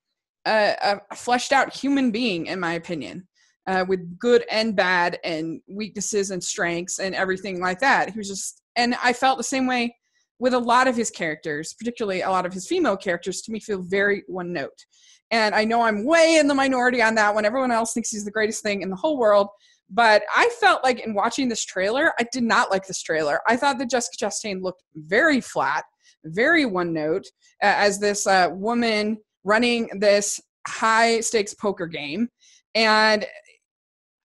[0.45, 3.27] a, a fleshed out human being in my opinion
[3.67, 8.27] uh, with good and bad and weaknesses and strengths and everything like that he was
[8.27, 9.95] just and i felt the same way
[10.39, 13.59] with a lot of his characters, particularly a lot of his female characters, to me
[13.59, 14.85] feel very one note.
[15.31, 17.45] And I know I'm way in the minority on that one.
[17.45, 19.47] Everyone else thinks he's the greatest thing in the whole world.
[19.89, 23.39] But I felt like in watching this trailer, I did not like this trailer.
[23.47, 25.85] I thought that Jessica Chastain looked very flat,
[26.25, 27.25] very one note,
[27.63, 32.29] uh, as this uh, woman running this high stakes poker game.
[32.73, 33.25] And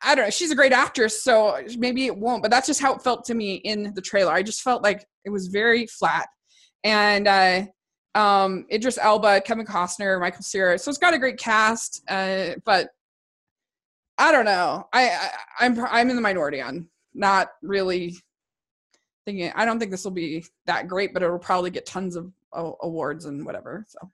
[0.03, 0.31] I don't know.
[0.31, 2.43] She's a great actress, so maybe it won't.
[2.43, 4.33] But that's just how it felt to me in the trailer.
[4.33, 6.27] I just felt like it was very flat,
[6.85, 7.67] and uh,
[8.15, 10.79] um, Idris Elba, Kevin Costner, Michael Cera.
[10.79, 12.89] So it's got a great cast, uh, but
[14.21, 14.87] I don't know.
[14.93, 15.31] I, I
[15.61, 18.17] I'm I'm in the minority on not really
[19.25, 19.51] thinking.
[19.55, 22.71] I don't think this will be that great, but it'll probably get tons of uh,
[22.83, 23.87] awards and whatever.
[23.89, 24.11] So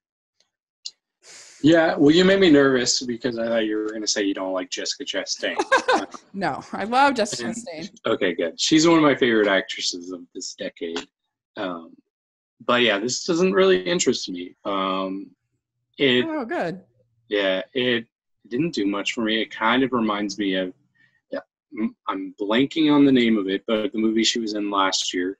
[1.61, 4.35] yeah, well, you made me nervous because I thought you were going to say you
[4.35, 5.57] don't like Jessica Chastain.
[6.33, 7.91] no, I love Jessica Chastain.
[8.07, 8.61] Okay, good.
[8.61, 11.05] She's one of my favorite actresses of this decade.
[11.57, 11.97] Um,
[12.65, 14.55] but yeah, this doesn't really interest me.
[14.65, 15.31] Um,
[15.99, 16.83] it, oh, good.
[17.29, 18.07] Yeah, it
[18.49, 19.41] didn't do much for me.
[19.43, 20.73] It kind of reminds me of,
[22.09, 25.39] I'm blanking on the name of it, but the movie she was in last year.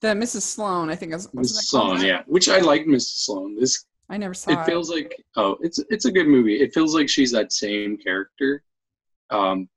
[0.00, 0.42] The Mrs.
[0.42, 1.12] Sloane, I think.
[1.12, 1.68] Was, Mrs.
[1.68, 2.22] Sloane, yeah.
[2.26, 3.24] Which I like Mrs.
[3.24, 3.58] Sloane.
[3.58, 4.58] This I never saw it.
[4.60, 6.60] It feels like oh, it's it's a good movie.
[6.60, 8.62] It feels like she's that same character,
[9.30, 9.68] um,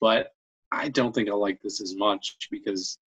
[0.00, 0.32] but
[0.72, 2.98] I don't think I like this as much because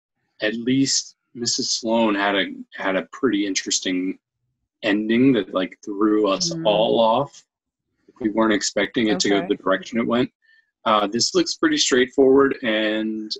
[0.43, 1.81] at least Mrs.
[1.81, 4.19] Sloane had a had a pretty interesting
[4.83, 6.67] ending that like threw us mm.
[6.67, 7.45] all off.
[8.23, 9.19] We weren't expecting it okay.
[9.21, 10.31] to go the direction it went.
[10.85, 13.31] Uh, this looks pretty straightforward and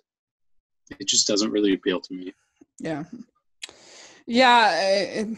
[1.01, 2.33] it just doesn't really appeal to me.
[2.79, 3.05] Yeah.
[4.27, 4.81] Yeah.
[4.81, 5.29] It,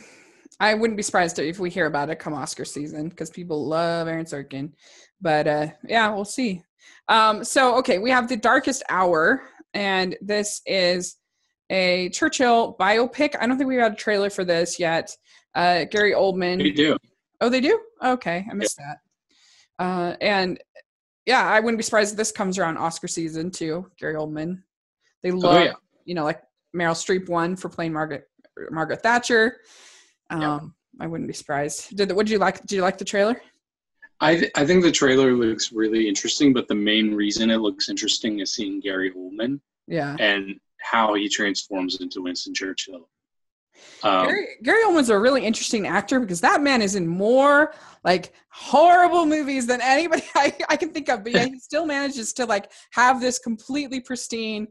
[0.61, 4.09] I wouldn't be surprised if we hear about it come Oscar season because people love
[4.09, 4.73] Aaron Sorkin.
[5.21, 6.63] But uh, yeah, we'll see.
[7.09, 9.43] Um, so okay, we have the Darkest Hour,
[9.73, 11.17] and this is
[11.71, 13.35] a Churchill biopic.
[13.39, 15.15] I don't think we got a trailer for this yet.
[15.55, 16.59] Uh, Gary Oldman.
[16.59, 16.97] They do.
[17.41, 17.81] Oh, they do.
[18.03, 18.87] Okay, I missed yeah.
[18.89, 18.99] that.
[19.79, 20.59] Uh, and
[21.27, 23.91] yeah, I wouldn't be surprised if this comes around Oscar season too.
[23.99, 24.63] Gary Oldman.
[25.23, 25.73] They love, oh, yeah.
[26.05, 26.43] you know, like
[26.77, 28.29] Meryl Streep won for playing Margaret
[28.71, 29.59] Margaret Thatcher.
[30.31, 30.61] Um, yep.
[31.01, 31.97] I wouldn't be surprised.
[31.97, 32.61] Did what did you like?
[32.61, 33.41] Did you like the trailer?
[34.21, 37.89] I th- I think the trailer looks really interesting, but the main reason it looks
[37.89, 39.61] interesting is seeing Gary Oldman.
[39.87, 40.17] Yeah.
[40.19, 43.09] And how he transforms into Winston Churchill.
[44.03, 47.75] Um, Gary, Gary Oldman's a really interesting actor because that man is in more
[48.05, 51.25] like horrible movies than anybody I, I can think of.
[51.25, 54.69] But yeah, he still manages to like have this completely pristine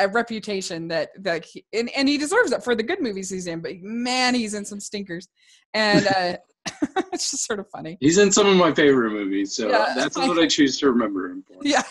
[0.00, 3.46] a reputation that that he, and, and he deserves it for the good movies he's
[3.46, 5.28] in but man he's in some stinkers.
[5.74, 6.36] And uh
[7.12, 7.98] it's just sort of funny.
[8.00, 11.30] He's in some of my favorite movies so yeah, that's what i choose to remember
[11.30, 11.58] him for.
[11.62, 11.82] Yeah.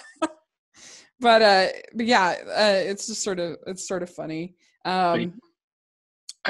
[1.19, 4.56] But uh but yeah uh it's just sort of it's sort of funny.
[4.86, 5.40] Um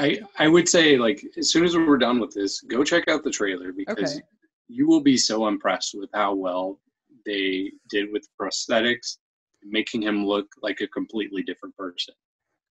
[0.00, 3.22] i i would say like as soon as we're done with this go check out
[3.22, 4.22] the trailer because okay.
[4.68, 6.78] you will be so impressed with how well
[7.26, 9.18] they did with prosthetics
[9.64, 12.14] making him look like a completely different person.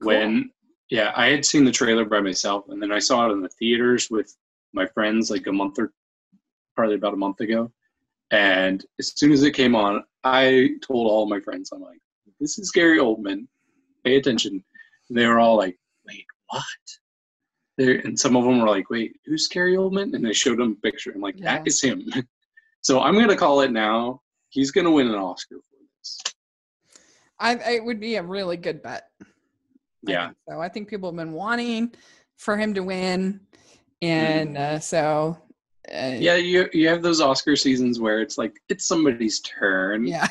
[0.01, 0.07] Cool.
[0.07, 0.51] When
[0.89, 3.49] yeah, I had seen the trailer by myself, and then I saw it in the
[3.49, 4.35] theaters with
[4.73, 5.91] my friends like a month or
[6.75, 7.71] probably about a month ago.
[8.31, 11.99] And as soon as it came on, I told all my friends, I'm like,
[12.39, 13.47] "This is Gary Oldman.
[14.03, 14.63] Pay attention."
[15.09, 15.77] And they were all like,
[16.07, 16.63] "Wait, what?"
[17.79, 20.73] There, and some of them were like, "Wait, who's Gary Oldman?" And they showed him
[20.73, 21.13] a picture.
[21.15, 21.59] I'm like, yeah.
[21.59, 22.03] "That is him."
[22.81, 24.21] so I'm gonna call it now.
[24.49, 26.19] He's gonna win an Oscar for this.
[27.39, 29.07] I it would be a really good bet.
[30.03, 30.31] Yeah.
[30.49, 31.93] I so I think people have been wanting
[32.35, 33.39] for him to win,
[34.01, 34.59] and mm.
[34.59, 35.37] uh, so.
[35.89, 40.05] Uh, yeah, you you have those Oscar seasons where it's like it's somebody's turn.
[40.05, 40.27] Yeah.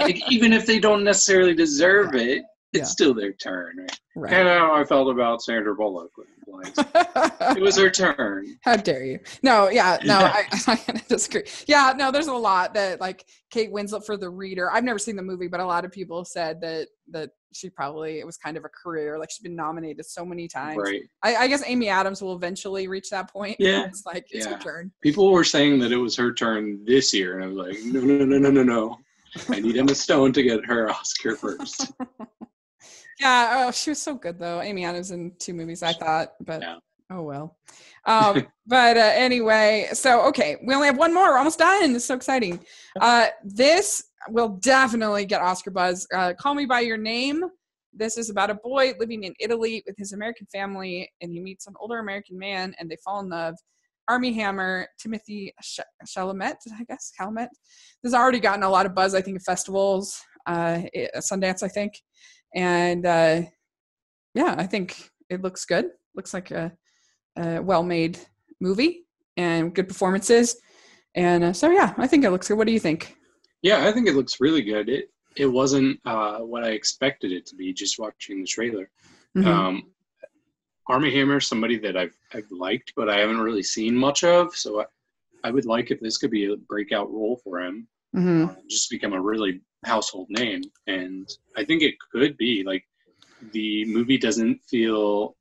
[0.00, 2.42] like, even if they don't necessarily deserve it,
[2.72, 2.84] it's yeah.
[2.84, 3.76] still their turn.
[3.78, 4.00] Right.
[4.16, 4.30] right.
[4.32, 6.26] Kind of how I felt about Sandra Bullock with
[7.56, 8.58] it was her turn.
[8.62, 9.18] How dare you?
[9.42, 11.44] No, yeah, no, I, I disagree.
[11.66, 14.70] Yeah, no, there's a lot that like Kate Winslet for the reader.
[14.70, 18.18] I've never seen the movie, but a lot of people said that that she probably
[18.18, 19.18] it was kind of a career.
[19.18, 20.78] Like she's been nominated so many times.
[20.78, 21.02] Right.
[21.22, 23.56] I, I guess Amy Adams will eventually reach that point.
[23.58, 23.86] Yeah.
[23.92, 24.54] It's like it's Yeah.
[24.54, 24.92] her turn.
[25.02, 28.00] People were saying that it was her turn this year, and I was like, no,
[28.00, 28.98] no, no, no, no, no.
[29.48, 31.92] I need Emma Stone to get her Oscar first.
[33.20, 34.60] Yeah, oh, she was so good though.
[34.60, 36.76] Amy Adams in two movies, I thought, but Yeah.
[37.10, 37.56] oh well.
[38.06, 41.30] Um, but uh, anyway, so okay, we only have one more.
[41.30, 41.94] We're almost done.
[41.94, 42.60] It's so exciting.
[43.00, 46.06] Uh, this will definitely get Oscar buzz.
[46.14, 47.42] Uh, Call Me by Your Name.
[47.92, 51.66] This is about a boy living in Italy with his American family, and he meets
[51.66, 53.54] an older American man, and they fall in love.
[54.08, 57.48] Armie Hammer, Timothée Ch- Chalamet, I guess Chalamet.
[58.02, 60.80] This has already gotten a lot of buzz, I think, at festivals, uh,
[61.18, 61.92] Sundance, I think,
[62.54, 63.42] and uh,
[64.34, 65.86] yeah, I think it looks good.
[66.14, 66.72] Looks like a,
[67.38, 68.18] a well-made
[68.60, 69.06] movie
[69.36, 70.56] and good performances,
[71.14, 72.58] and uh, so yeah, I think it looks good.
[72.58, 73.16] What do you think?
[73.62, 74.88] Yeah, I think it looks really good.
[74.88, 78.90] It it wasn't uh, what I expected it to be just watching the trailer.
[79.36, 79.46] Mhm.
[79.46, 79.82] Um,
[80.88, 84.54] Armie Hammer somebody that I've I've liked, but I haven't really seen much of.
[84.54, 84.84] So I,
[85.44, 88.50] I would like if this could be a breakout role for him, Mm-hmm.
[88.50, 90.62] uh, just become a really household name.
[90.86, 92.84] And I think it could be like
[93.52, 95.36] the movie doesn't feel.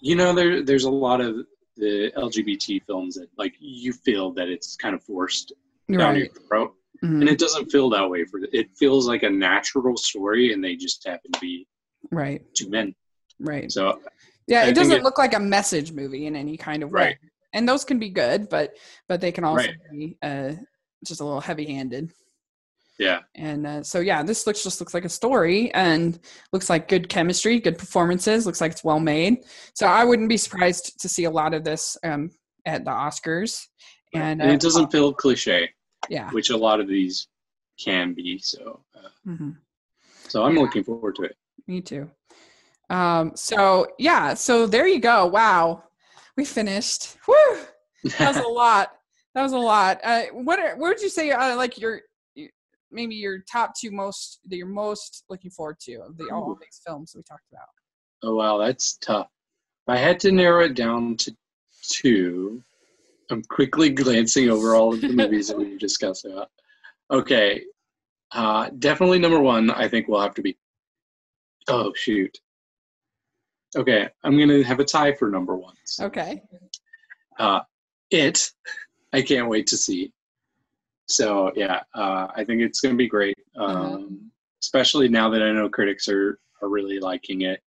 [0.00, 1.36] You know, there there's a lot of
[1.76, 5.52] the LGBT films that like you feel that it's kind of forced
[5.88, 7.20] You're down your throat, Mhm.
[7.20, 8.70] and it doesn't feel that way for it.
[8.76, 11.66] Feels like a natural story, and they just happen to be
[12.10, 12.42] Right.
[12.54, 12.94] two men.
[13.40, 13.70] Right.
[13.72, 14.00] So
[14.46, 17.00] Yeah, I it doesn't it- look like a message movie in any kind of way.
[17.02, 17.18] Right.
[17.54, 18.76] And those can be good, but
[19.08, 19.76] but they can also Right.
[19.90, 20.52] be uh,
[21.04, 22.12] just a little heavy-handed.
[22.98, 26.18] Yeah, And uh, so yeah, this looks just looks like a story and
[26.52, 28.46] looks like good chemistry, good performances.
[28.46, 29.38] Looks like it's well made.
[29.74, 32.30] So I wouldn't be surprised to see a lot of this um,
[32.66, 33.66] at the Oscars.
[34.14, 35.70] And, and uh, it doesn't feel cliche,
[36.08, 36.30] yeah.
[36.30, 37.26] which a lot of these
[37.82, 38.38] can be.
[38.38, 39.50] So, uh, hmm
[40.28, 41.36] so I'm looking forward to it.
[41.66, 42.10] Me too.
[42.90, 45.26] Um, so yeah, so there you go.
[45.26, 45.84] Wow,
[46.36, 47.16] we finished.
[47.28, 47.34] Woo!
[48.18, 48.92] That was a lot.
[49.34, 50.00] That was a lot.
[50.02, 51.30] Uh, what are, what would you say?
[51.30, 52.00] Uh, like your-
[52.94, 56.80] maybe your top two most that you're most looking forward to of the all these
[56.86, 57.68] films we talked about.
[58.22, 59.28] oh wow, that's tough.
[59.86, 61.36] If I had to narrow it down to
[61.82, 62.62] two,
[63.30, 66.50] I'm quickly glancing over all of the movies that we discussed about.
[67.10, 67.64] Okay,
[68.32, 69.70] uh, definitely number one.
[69.70, 70.56] I think will have to be.
[71.68, 72.38] Oh shoot.
[73.76, 75.98] Okay, I'm gonna have a tie for number ones.
[76.00, 76.42] Okay.
[77.38, 77.60] uh,
[78.10, 78.50] it
[79.12, 80.12] i can't wait to see
[81.06, 84.30] so yeah uh, i think it's going to be great um,
[84.62, 87.60] especially now that i know critics are, are really liking it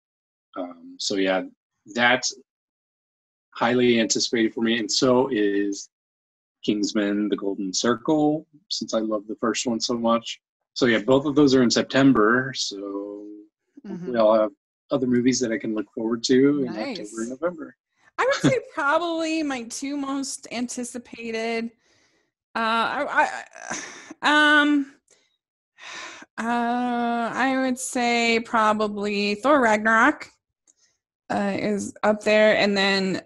[0.58, 1.44] um, so yeah
[1.94, 2.36] that's
[3.52, 5.90] highly anticipated for me and so is
[6.66, 10.40] kingsman the golden circle since i love the first one so much
[10.74, 13.24] so yeah both of those are in september so
[13.86, 13.92] Mhm.
[13.92, 14.52] hopefully i'll have
[14.92, 17.00] other movies that i can look forward to in Nice.
[17.00, 17.76] october and november
[18.20, 21.70] I would say probably my two most anticipated.
[22.58, 23.30] Uh, I,
[24.24, 24.92] I um,
[26.40, 30.28] uh, I would say probably Thor Ragnarok
[31.30, 33.22] uh, is up there, and then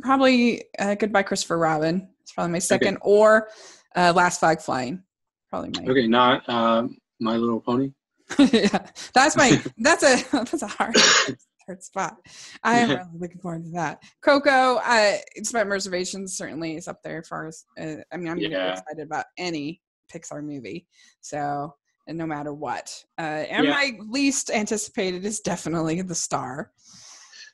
[0.00, 2.08] probably uh, Goodbye Christopher Robin.
[2.22, 3.48] It's probably my second, or
[3.94, 5.02] uh, Last Flag Flying.
[5.50, 5.92] Probably my.
[5.92, 7.92] okay not um, my little pony
[8.38, 10.96] yeah, that's my that's a that's a hard
[11.66, 12.16] hard spot.
[12.62, 14.02] I am really looking forward to that.
[14.22, 18.28] Coco, uh, despite my reservations, certainly is up there as far as uh, I mean,
[18.28, 18.72] I'm Yeah.
[18.72, 19.82] excited about any
[20.12, 20.86] Pixar movie.
[21.20, 21.74] So,
[22.06, 23.72] and no matter what, uh, and Yeah.
[23.72, 26.70] my least anticipated is definitely the star.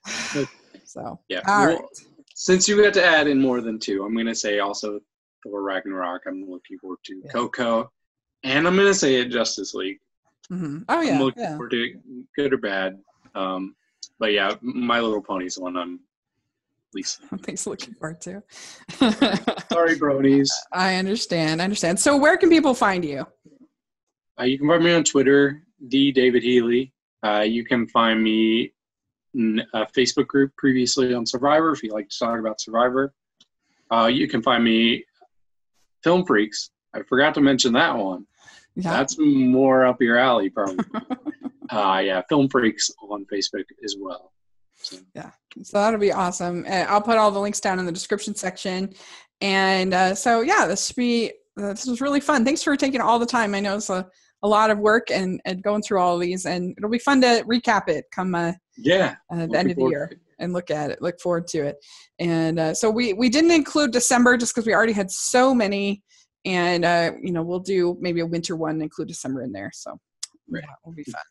[0.85, 1.41] So, Yeah.
[1.47, 1.85] all well, right.
[2.35, 5.01] Since you had to add in more than two, I'm going to say also
[5.43, 6.23] Thor Ragnarok.
[6.27, 7.31] I'm looking forward to Yeah.
[7.31, 7.91] Coco,
[8.43, 10.01] and I'm going to say it Justice League.
[10.51, 10.85] Mhm.
[10.89, 11.51] Oh I'm yeah, looking yeah.
[11.57, 11.97] forward to it,
[12.37, 13.01] good or bad.
[13.35, 13.75] Um,
[14.23, 15.99] but yeah, My Little Pony's the one I'm
[16.94, 17.23] least.
[17.39, 17.66] Thanks.
[17.66, 18.40] Looking forward to.
[19.73, 20.49] Sorry, bronies.
[20.73, 21.61] I understand.
[21.61, 21.99] I understand.
[21.99, 23.27] So, where can people find you?
[24.40, 26.93] Uh, you can find me on Twitter, D David Healy.
[27.24, 28.73] Uh, you can find me
[29.35, 33.12] in a Facebook group previously on Survivor if you like to talk about Survivor.
[33.90, 35.05] Uh, you can find me
[36.05, 36.70] Film Freaks.
[36.94, 38.24] I forgot to mention that one.
[38.77, 38.93] Yeah.
[38.93, 40.85] That's more up your alley, probably.
[41.71, 44.33] Uh, yeah, Film Freaks on Facebook as well.
[44.77, 45.31] So, Yeah,
[45.63, 46.65] So that'll be awesome.
[46.69, 48.93] Uh, I'll put all the links down in the description section.
[49.41, 52.45] And uh, so, yeah, this should be, this was really fun.
[52.45, 53.55] Thanks for taking all the time.
[53.55, 54.09] I know it's a
[54.43, 57.21] a lot of work and, and going through all of these, and it'll be fun
[57.21, 60.91] to recap it come uh, yeah uh, the end of the year and look at
[60.91, 61.01] it.
[61.01, 61.77] Look forward to it.
[62.19, 66.03] And uh, so we we didn't include December just because we already had so many,
[66.45, 69.71] and uh, you know we'll do maybe a winter one, include December in there.
[69.73, 69.99] So
[70.51, 70.65] Right.
[70.65, 71.23] yeah, it'll be fun.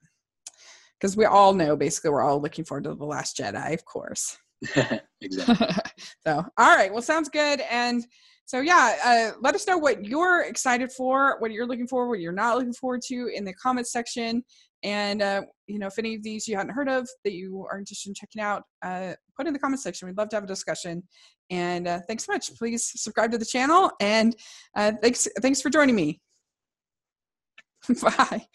[1.02, 4.38] Because we all know basically we're all looking forward to the Last Jedi, of course.
[5.22, 5.68] exactly.
[6.26, 7.62] so all right well sounds good.
[7.70, 8.06] And
[8.46, 12.20] so yeah uh, let us know what you're excited for what you're looking for what
[12.20, 14.44] you're not looking forward to in the comments section.
[14.84, 17.80] And uh, you know if any of these you hadn't heard of that you are
[17.80, 20.08] interested in checking out uh, put in the comment section.
[20.08, 21.02] We'd love to have a discussion.
[21.50, 22.56] And uh, thanks so much.
[22.56, 23.92] Please subscribe to the channel.
[24.00, 24.36] And
[24.76, 26.22] uh, thanks thanks for joining me.
[28.02, 28.46] Bye